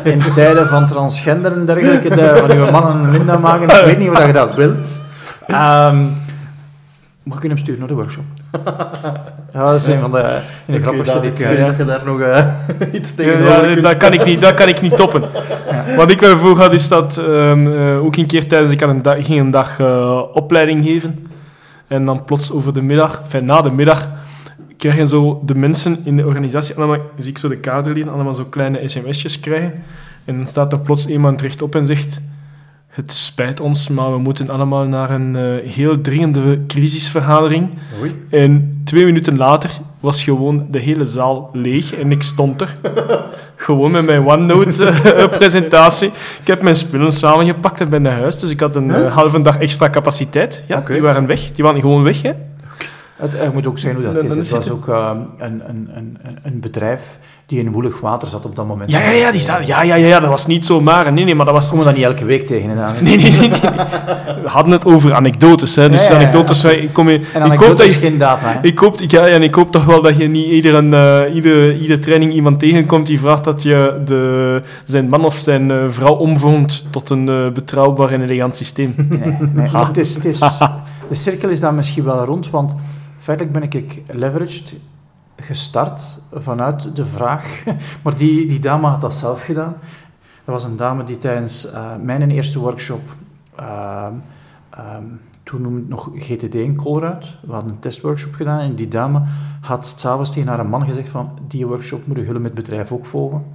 in 0.04 0.24
tijden 0.34 0.68
van 0.68 0.86
transgender 0.86 1.52
en 1.52 1.66
dergelijke, 1.66 2.10
de, 2.10 2.36
van 2.48 2.58
uw 2.58 2.72
mannen 2.72 3.04
een 3.04 3.12
Linda 3.12 3.38
maken, 3.38 3.70
ik 3.70 3.86
weet 3.86 3.98
niet 3.98 4.10
of 4.10 4.26
je 4.26 4.34
dat 4.34 4.56
wilt. 4.56 5.00
Ehm 5.48 6.06
maar 7.30 7.42
je 7.42 7.48
hem 7.48 7.58
sturen 7.58 7.80
naar 7.80 7.88
de 7.88 7.94
workshop. 7.94 8.24
Ja, 9.54 9.72
dat 9.72 9.76
is 9.76 9.88
een 9.88 10.00
van 10.00 10.12
de, 10.12 10.42
in 10.66 10.74
de 10.74 10.80
Oké, 10.80 10.82
grappigste 10.82 11.20
die 11.20 11.30
ik... 11.30 11.38
dat 11.38 11.78
je 11.78 11.86
daar 11.86 12.06
nog 12.06 12.20
eh, 12.20 12.46
iets 12.94 13.10
Ja, 13.10 13.16
tegenover 13.16 13.70
ja, 13.70 13.82
dat, 13.82 13.98
kan 13.98 14.14
ik 14.14 14.26
niet, 14.26 14.42
dat 14.42 14.54
kan 14.54 14.68
ik 14.68 14.82
niet 14.82 14.96
toppen. 14.96 15.24
Wat 15.98 16.12
ik 16.12 16.20
wel 16.20 16.38
voor 16.38 16.58
had, 16.58 16.74
is 16.74 16.88
dat 16.88 17.18
ehm, 17.18 17.68
eh, 17.68 18.04
ook 18.06 18.16
een 18.16 18.26
keer 18.26 18.48
tijdens... 18.48 18.72
Ik 18.72 18.80
had 18.80 18.90
een 18.90 19.02
dag, 19.02 19.26
ging 19.26 19.40
een 19.40 19.52
dag 19.52 19.80
eh, 19.80 20.22
opleiding 20.34 20.86
geven. 20.86 21.28
En 21.88 22.06
dan 22.06 22.24
plots 22.24 22.52
over 22.52 22.74
de 22.74 22.82
middag, 22.82 23.22
enfin, 23.24 23.46
na 23.46 23.62
de 23.62 23.72
middag, 23.72 24.08
krijgen 24.78 25.08
zo 25.08 25.42
de 25.46 25.56
mensen 25.56 26.00
in 26.04 26.18
de 26.18 26.26
organisatie... 26.26 26.76
Allemaal, 26.76 26.98
zie 27.18 27.30
ik 27.30 27.38
zo 27.38 27.48
de 27.48 27.58
kaderleden 27.58 28.14
allemaal 28.14 28.34
zo 28.34 28.44
kleine 28.44 28.90
sms'jes 28.90 29.40
krijgen. 29.40 29.84
En 30.26 30.38
dan 30.38 30.48
staat 30.48 30.72
er 30.72 30.80
plots 30.80 31.08
iemand 31.08 31.42
rechtop 31.42 31.76
en 31.76 31.86
zegt... 31.86 32.22
Het 33.00 33.14
spijt 33.14 33.60
ons, 33.60 33.88
maar 33.88 34.12
we 34.12 34.18
moeten 34.18 34.50
allemaal 34.50 34.84
naar 34.86 35.10
een 35.10 35.36
eh, 35.36 35.72
heel 35.72 36.02
dringende 36.02 36.66
crisisvergadering. 36.68 37.70
Oei. 38.02 38.26
En 38.30 38.82
twee 38.84 39.06
minuten 39.06 39.38
later 39.38 39.70
was 40.00 40.24
gewoon 40.24 40.68
de 40.72 40.80
hele 40.80 41.06
zaal 41.06 41.50
leeg 41.54 41.96
en 41.96 42.12
ik 42.12 42.24
stond 42.24 42.62
er. 42.62 42.76
gewoon 43.56 43.92
met 43.92 44.06
mijn 44.06 44.26
OneNote-presentatie. 44.28 46.08
ik 46.42 46.48
heb 46.48 46.62
mijn 46.62 46.76
spullen 46.76 47.12
samengepakt 47.12 47.82
en 47.82 47.90
ben 47.90 48.02
naar 48.02 48.20
huis. 48.20 48.40
Dus 48.40 48.50
ik 48.50 48.60
had 48.60 48.76
een 48.76 48.90
Huh? 48.94 49.06
eh, 49.06 49.14
halve 49.16 49.42
dag 49.42 49.60
extra 49.60 49.90
capaciteit. 49.90 50.64
Ja, 50.68 50.80
die 50.82 51.02
waren 51.02 51.26
weg. 51.28 51.52
Die 51.52 51.64
waren 51.64 51.82
gewoon 51.82 52.04
weg. 52.04 52.22
Hè. 52.22 52.32
Het, 53.16 53.54
moet 53.54 53.68
ook 53.68 53.80
zijn 53.80 53.96
hoe 53.96 54.04
dat 54.04 54.14
Dan- 54.14 54.22
is. 54.24 54.30
dan 54.30 54.38
Het 54.38 54.50
was 54.50 54.64
het- 54.64 54.74
ook 54.74 54.88
eh, 54.88 55.12
een, 55.38 55.62
een, 55.70 55.90
een, 55.96 56.18
een- 56.24 56.38
een 56.44 56.60
bedrijf 56.60 57.02
die 57.50 57.60
in 57.60 57.72
woelig 57.72 58.00
water 58.00 58.28
zat 58.28 58.46
op 58.46 58.56
dat 58.56 58.68
moment. 58.68 58.92
Ja, 58.92 59.00
ja, 59.02 59.10
ja, 59.12 59.32
die 59.32 59.42
staan, 59.42 59.66
ja, 59.66 59.82
ja, 59.84 59.96
ja, 59.96 60.08
ja, 60.08 60.20
dat 60.20 60.30
was 60.30 60.46
niet 60.48 60.66
zomaar. 60.66 61.14
Nee, 61.14 61.26
nee, 61.26 61.36
maar 61.36 61.46
dat 61.46 61.54
was... 61.56 61.64
We 61.66 61.70
komen 61.70 61.86
dat 61.86 61.96
niet 61.96 62.04
elke 62.04 62.26
week 62.26 62.46
tegen. 62.46 62.70
Hè, 62.70 63.02
Nee, 63.02 63.18
nee, 63.18 63.32
nee, 63.32 63.50
nee. 63.50 63.60
We 64.44 64.50
hadden 64.50 64.72
het 64.72 64.86
over 64.86 65.14
anekdotes. 65.14 65.76
Hè. 65.76 65.90
Dus 65.90 66.08
Ja, 66.08 66.14
ja, 66.14 66.20
anekdotes... 66.20 66.62
wij- 66.62 66.78
Ik, 66.78 66.94
kom 66.94 67.10
in, 67.10 67.24
En 67.34 67.52
ik, 67.52 67.60
hoop 67.60 67.78
dat 67.78 67.94
je, 67.94 68.00
geen 68.00 68.18
data. 68.18 68.48
Hè. 68.52 68.60
ik, 68.68 68.80
hoop, 68.80 69.02
ik, 69.02 69.12
ja, 69.12 69.28
en 69.28 69.44
ik 69.44 69.56
hoop 69.56 69.72
toch 69.72 69.86
wel 69.86 70.02
dat 70.02 70.18
je 70.18 70.28
niet 70.28 70.46
iedere, 70.48 70.78
eh, 71.28 71.36
iedere, 71.36 71.78
iedere 71.80 72.00
training 72.00 72.34
iemand 72.34 72.60
tegenkomt 72.60 73.06
die 73.08 73.20
vraagt 73.20 73.44
dat 73.44 73.64
je 73.64 74.02
de, 74.06 74.62
zijn 74.86 75.08
man 75.08 75.26
of 75.26 75.36
zijn 75.40 75.72
eh, 75.72 75.78
vrouw 75.90 76.14
omvormt 76.16 76.86
tot 76.90 77.10
een 77.10 77.30
eh, 77.30 77.50
betrouwbaar 77.54 78.10
en 78.12 78.22
elegant 78.22 78.56
systeem. 78.56 78.94
Nee, 78.98 79.36
nee, 79.54 79.70
maar 79.72 79.88
het 79.88 79.98
is, 79.98 80.16
het 80.16 80.26
is, 80.26 80.40
de 81.10 81.16
cirkel 81.16 81.50
is 81.50 81.60
dan 81.60 81.76
misschien 81.76 82.04
wel 82.04 82.26
rond, 82.26 82.50
want 82.50 82.76
feitelijk 83.20 83.56
ben 83.56 83.64
ik, 83.64 83.74
ik 83.74 84.02
leveraged 84.08 84.74
gestart 85.42 86.22
vanuit 86.34 86.96
de 86.96 87.06
vraag. 87.06 87.64
Maar 88.04 88.16
die, 88.16 88.46
die 88.46 88.60
dame 88.60 88.88
had 88.88 89.02
dat 89.02 89.14
zelf 89.14 89.44
gedaan. 89.44 89.76
Dat 90.46 90.62
was 90.62 90.64
een 90.64 90.78
dame 90.78 91.04
die 91.04 91.18
tijdens 91.18 91.72
eh, 91.72 91.96
mijn 92.02 92.32
eerste 92.32 92.60
workshop, 92.60 93.02
ehm, 93.56 94.14
toen 95.44 95.62
noemde 95.62 95.80
het 95.80 95.90
nog 95.90 96.10
GTD 96.16 96.56
in 96.56 96.76
Colruyt, 96.76 97.26
we 97.42 97.54
hadden 97.54 97.72
een 97.72 97.80
testworkshop 97.80 98.34
gedaan 98.34 98.60
en 98.60 98.76
die 98.76 98.88
dame 98.88 99.22
had 99.62 99.94
s'avonds 99.98 100.32
tegen 100.32 100.48
haar 100.48 100.66
man 100.66 100.86
gezegd 100.86 101.10
van 101.10 101.30
die 101.48 101.68
workshop 101.68 102.08
moet 102.08 102.18
je 102.18 102.24
hulp 102.24 102.42
met 102.42 102.54
bedrijf 102.54 102.92
ook 102.92 103.06
volgen. 103.06 103.46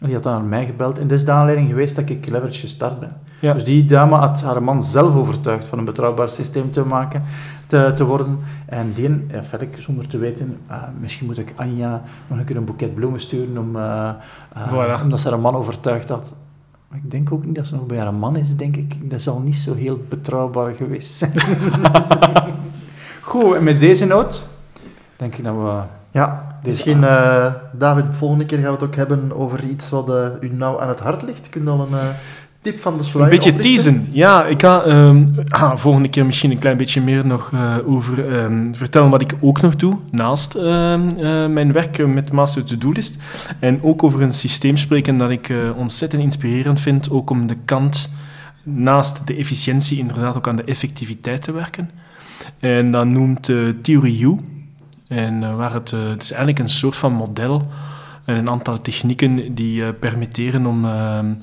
Die 0.00 0.14
had 0.14 0.22
dan 0.22 0.32
naar 0.32 0.42
mij 0.42 0.66
gebeld 0.66 0.98
en 0.98 1.08
dat 1.08 1.18
is 1.18 1.24
de 1.24 1.30
aanleiding 1.30 1.68
geweest 1.68 1.96
dat 1.96 2.08
ik 2.08 2.28
leverage 2.28 2.60
gestart 2.60 3.00
ben. 3.00 3.16
Ja. 3.40 3.52
Dus 3.52 3.64
die 3.64 3.84
dame 3.84 4.16
had 4.16 4.42
haar 4.42 4.62
man 4.62 4.82
zelf 4.82 5.14
overtuigd 5.14 5.68
van 5.68 5.78
een 5.78 5.84
betrouwbaar 5.84 6.30
systeem 6.30 6.72
te 6.72 6.84
maken, 6.84 7.22
te, 7.66 7.92
te 7.94 8.04
worden. 8.04 8.38
En 8.66 8.92
die, 8.92 9.26
ja, 9.30 9.42
verder, 9.42 9.68
zonder 9.78 10.06
te 10.08 10.18
weten, 10.18 10.56
eh, 10.66 10.82
misschien 11.00 11.26
moet 11.26 11.38
ik 11.38 11.52
Anja 11.56 12.02
nog 12.26 12.38
een 12.38 12.44
keer 12.44 12.56
een 12.56 12.64
boeket 12.64 12.94
bloemen 12.94 13.20
sturen, 13.20 13.58
om, 13.58 13.76
eh, 13.76 14.08
eh, 14.52 14.72
Voilà. 14.72 15.02
omdat 15.02 15.20
ze 15.20 15.28
haar 15.28 15.38
man 15.38 15.54
overtuigd 15.54 16.08
had. 16.08 16.34
Maar 16.88 16.98
ik 16.98 17.10
denk 17.10 17.32
ook 17.32 17.44
niet 17.44 17.54
dat 17.54 17.66
ze 17.66 17.74
nog 17.74 17.86
bij 17.86 17.98
haar 17.98 18.14
man 18.14 18.36
is, 18.36 18.56
denk 18.56 18.76
ik. 18.76 19.10
Dat 19.10 19.20
zal 19.20 19.40
niet 19.40 19.54
zo 19.54 19.74
heel 19.74 20.00
betrouwbaar 20.08 20.74
geweest 20.74 21.12
zijn. 21.12 21.32
Goed, 23.20 23.54
en 23.54 23.64
met 23.64 23.80
deze 23.80 24.06
noot 24.06 24.44
denk 25.16 25.34
ik 25.34 25.44
dat 25.44 25.54
we... 25.54 25.80
Ja, 26.10 26.49
misschien, 26.64 27.04
eh, 27.04 27.54
David, 27.72 28.06
de 28.06 28.12
volgende 28.12 28.44
keer 28.46 28.58
gaan 28.58 28.66
we 28.66 28.72
het 28.72 28.82
ook 28.82 28.94
hebben 28.94 29.36
over 29.36 29.64
iets 29.64 29.90
wat 29.90 30.10
eh, 30.10 30.26
u 30.40 30.50
nou 30.52 30.82
aan 30.82 30.88
het 30.88 31.00
hart 31.00 31.22
ligt. 31.22 31.48
Kun 31.48 31.62
je 31.62 31.68
al 31.68 31.80
een 31.80 31.98
eh, 31.98 32.08
tip 32.60 32.80
van 32.80 32.98
de 32.98 33.04
sluier 33.04 33.30
Een 33.32 33.36
beetje 33.38 33.52
oplichten? 33.52 33.84
teasen. 33.84 34.08
Ja, 34.12 34.44
ik 34.44 34.60
ga 34.60 34.82
ehm, 34.82 35.24
ah, 35.48 35.76
volgende 35.76 36.08
keer 36.08 36.26
misschien 36.26 36.50
een 36.50 36.58
klein 36.58 36.76
beetje 36.76 37.00
meer 37.00 37.26
nog 37.26 37.52
over 37.86 38.36
ehm, 38.36 38.72
vertellen 38.72 39.10
wat 39.10 39.20
ik 39.20 39.34
ook 39.40 39.60
nog 39.60 39.76
doe 39.76 39.96
naast 40.10 40.54
ehm, 40.54 41.08
eh, 41.08 41.46
mijn 41.46 41.72
werk 41.72 42.06
met 42.06 42.32
Master 42.32 42.64
To-Do 42.64 42.90
List. 42.90 43.18
En 43.58 43.82
ook 43.82 44.02
over 44.02 44.22
een 44.22 44.32
systeem 44.32 44.76
spreken 44.76 45.16
dat 45.16 45.30
ik 45.30 45.52
ontzettend 45.76 46.22
inspirerend 46.22 46.80
vind, 46.80 47.10
ook 47.10 47.30
om 47.30 47.46
de 47.46 47.56
kant 47.64 48.08
naast 48.62 49.26
de 49.26 49.34
efficiëntie 49.34 49.98
inderdaad 49.98 50.36
ook 50.36 50.48
aan 50.48 50.56
de 50.56 50.64
effectiviteit 50.64 51.42
te 51.42 51.52
werken. 51.52 51.90
En 52.58 52.90
dat 52.90 53.06
noemt 53.06 53.50
Theory 53.82 54.22
U. 54.22 54.36
En 55.10 55.42
eh, 55.42 55.56
waar 55.56 55.72
het, 55.72 55.92
eh, 55.92 56.08
het 56.08 56.22
is 56.22 56.30
eigenlijk 56.30 56.58
een 56.58 56.68
soort 56.68 56.96
van 56.96 57.12
model 57.12 57.68
En 58.24 58.36
een 58.36 58.50
aantal 58.50 58.80
technieken 58.80 59.54
die 59.54 59.92
permitteren 59.92 60.66
om 60.66 60.84
ehm, 60.84 61.34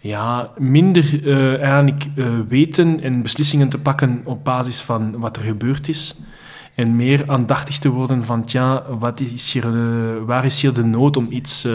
ja, 0.00 0.50
minder 0.58 1.28
eigenlijk 1.60 2.06
weten 2.48 3.02
en 3.02 3.22
beslissingen 3.22 3.68
te 3.68 3.78
pakken 3.78 4.20
op 4.24 4.44
basis 4.44 4.80
van 4.80 5.18
wat 5.18 5.36
er 5.36 5.42
gebeurd 5.42 5.88
is. 5.88 6.14
En 6.74 6.96
meer 6.96 7.22
aandachtig 7.26 7.78
te 7.78 7.88
worden 7.88 8.24
van, 8.24 8.44
tja, 8.44 8.82
wat 8.98 9.20
is 9.20 9.52
hier 9.52 10.24
waar 10.26 10.44
is 10.44 10.62
hier 10.62 10.72
de 10.72 10.84
nood 10.84 11.16
om 11.16 11.26
iets 11.30 11.66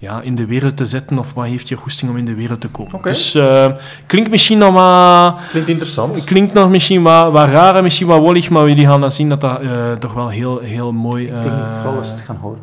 ja, 0.00 0.20
in 0.20 0.34
de 0.34 0.46
wereld 0.46 0.76
te 0.76 0.84
zetten 0.84 1.18
of 1.18 1.34
wat 1.34 1.44
heeft 1.44 1.68
je 1.68 1.76
goesting 1.76 2.10
om 2.10 2.16
in 2.16 2.24
de 2.24 2.34
wereld 2.34 2.60
te 2.60 2.68
komen. 2.68 3.02
Dus 3.02 3.34
uh, 3.34 3.66
klinkt 4.06 4.30
misschien 4.30 4.58
nog 4.58 4.72
wat... 4.72 5.34
Klinkt 5.50 5.68
interessant. 5.68 6.24
Klinkt 6.24 6.52
nog 6.52 6.70
misschien 6.70 7.02
wat, 7.02 7.32
wat 7.32 7.48
raar 7.48 7.82
misschien 7.82 8.06
wat 8.06 8.18
wollig, 8.18 8.50
maar 8.50 8.68
jullie 8.68 8.86
gaan 8.86 9.00
dan 9.00 9.10
zien 9.10 9.28
dat 9.28 9.40
dat 9.40 9.62
uh, 9.62 9.92
toch 9.92 10.12
wel 10.12 10.28
heel, 10.28 10.58
heel 10.58 10.92
mooi... 10.92 11.26
Ik 11.26 11.42
denk 11.42 11.54
uh, 11.54 11.74
vooral 11.74 11.94
dat 11.94 12.06
ze 12.06 12.12
het 12.12 12.20
gaan 12.20 12.36
horen. 12.36 12.58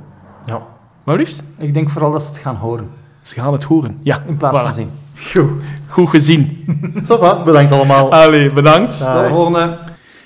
Ja. 0.46 0.66
Wat 1.04 1.18
liefst? 1.18 1.44
Ik 1.58 1.74
denk 1.74 1.90
vooral 1.90 2.12
dat 2.12 2.24
ze 2.24 2.30
het 2.30 2.38
gaan 2.38 2.56
horen. 2.56 2.90
Ze 3.22 3.34
gaan 3.34 3.54
het 3.54 3.64
horen, 3.64 3.98
ja. 4.02 4.24
In 4.28 4.38
plaats 4.38 4.58
voilà. 4.58 4.64
van 4.64 4.74
zien. 4.74 4.92
Goed. 5.32 5.50
Goed 5.88 6.10
gezien. 6.10 6.66
Sava, 7.00 7.44
bedankt 7.44 7.72
allemaal. 7.72 8.12
Allee, 8.14 8.54
bedankt. 8.54 8.98
Tot 8.98 9.08
de 9.08 9.28
volgende. 9.30 9.78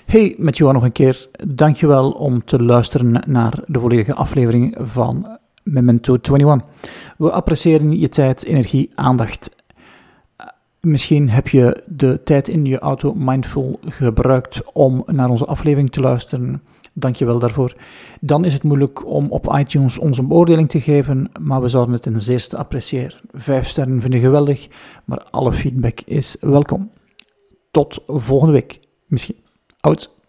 Hey, 0.06 0.36
met 0.38 0.58
Johan 0.58 0.74
nog 0.74 0.84
een 0.84 0.92
keer. 0.92 1.28
Dankjewel 1.48 2.12
om 2.12 2.46
te 2.46 2.64
luisteren 2.64 3.24
naar 3.26 3.60
de 3.66 3.80
volledige 3.80 4.14
aflevering 4.14 4.78
van 4.80 5.40
Memento 5.64 6.18
21. 6.22 6.70
We 7.18 7.32
appreciëren 7.32 8.00
je 8.00 8.10
tijd, 8.10 8.46
energie, 8.46 8.92
aandacht. 8.96 9.56
Misschien 10.80 11.30
heb 11.30 11.48
je 11.48 11.84
de 11.88 12.24
tijd 12.24 12.48
in 12.48 12.66
je 12.66 12.80
auto 12.80 13.14
mindful 13.14 13.80
gebruikt 13.82 14.72
om 14.74 15.04
naar 15.06 15.30
onze 15.30 15.46
aflevering 15.46 15.92
te 15.92 16.02
luisteren. 16.02 16.62
Dank 16.94 17.16
je 17.16 17.26
wel 17.26 17.40
daarvoor. 17.40 17.76
Dan 18.20 18.46
is 18.46 18.54
het 18.54 18.64
moeilijk 18.64 19.06
om 19.06 19.32
op 19.32 19.56
iTunes 19.58 19.98
onze 19.98 20.24
beoordeling 20.24 20.70
te 20.70 20.82
geven, 20.82 21.32
maar 21.40 21.62
we 21.62 21.68
zouden 21.68 21.94
het 21.94 22.04
ten 22.04 22.22
zeerste 22.22 22.58
appreciëren. 22.58 23.20
Vijf 23.32 23.68
sterren 23.68 24.02
vind 24.02 24.14
ik 24.14 24.22
geweldig, 24.22 24.68
maar 25.06 25.24
alle 25.30 25.52
feedback 25.54 26.00
is 26.06 26.38
welkom. 26.40 26.92
Tot 27.72 28.04
volgende 28.08 28.54
week. 28.54 28.80
Misschien. 29.08 29.36
Out. 29.80 30.21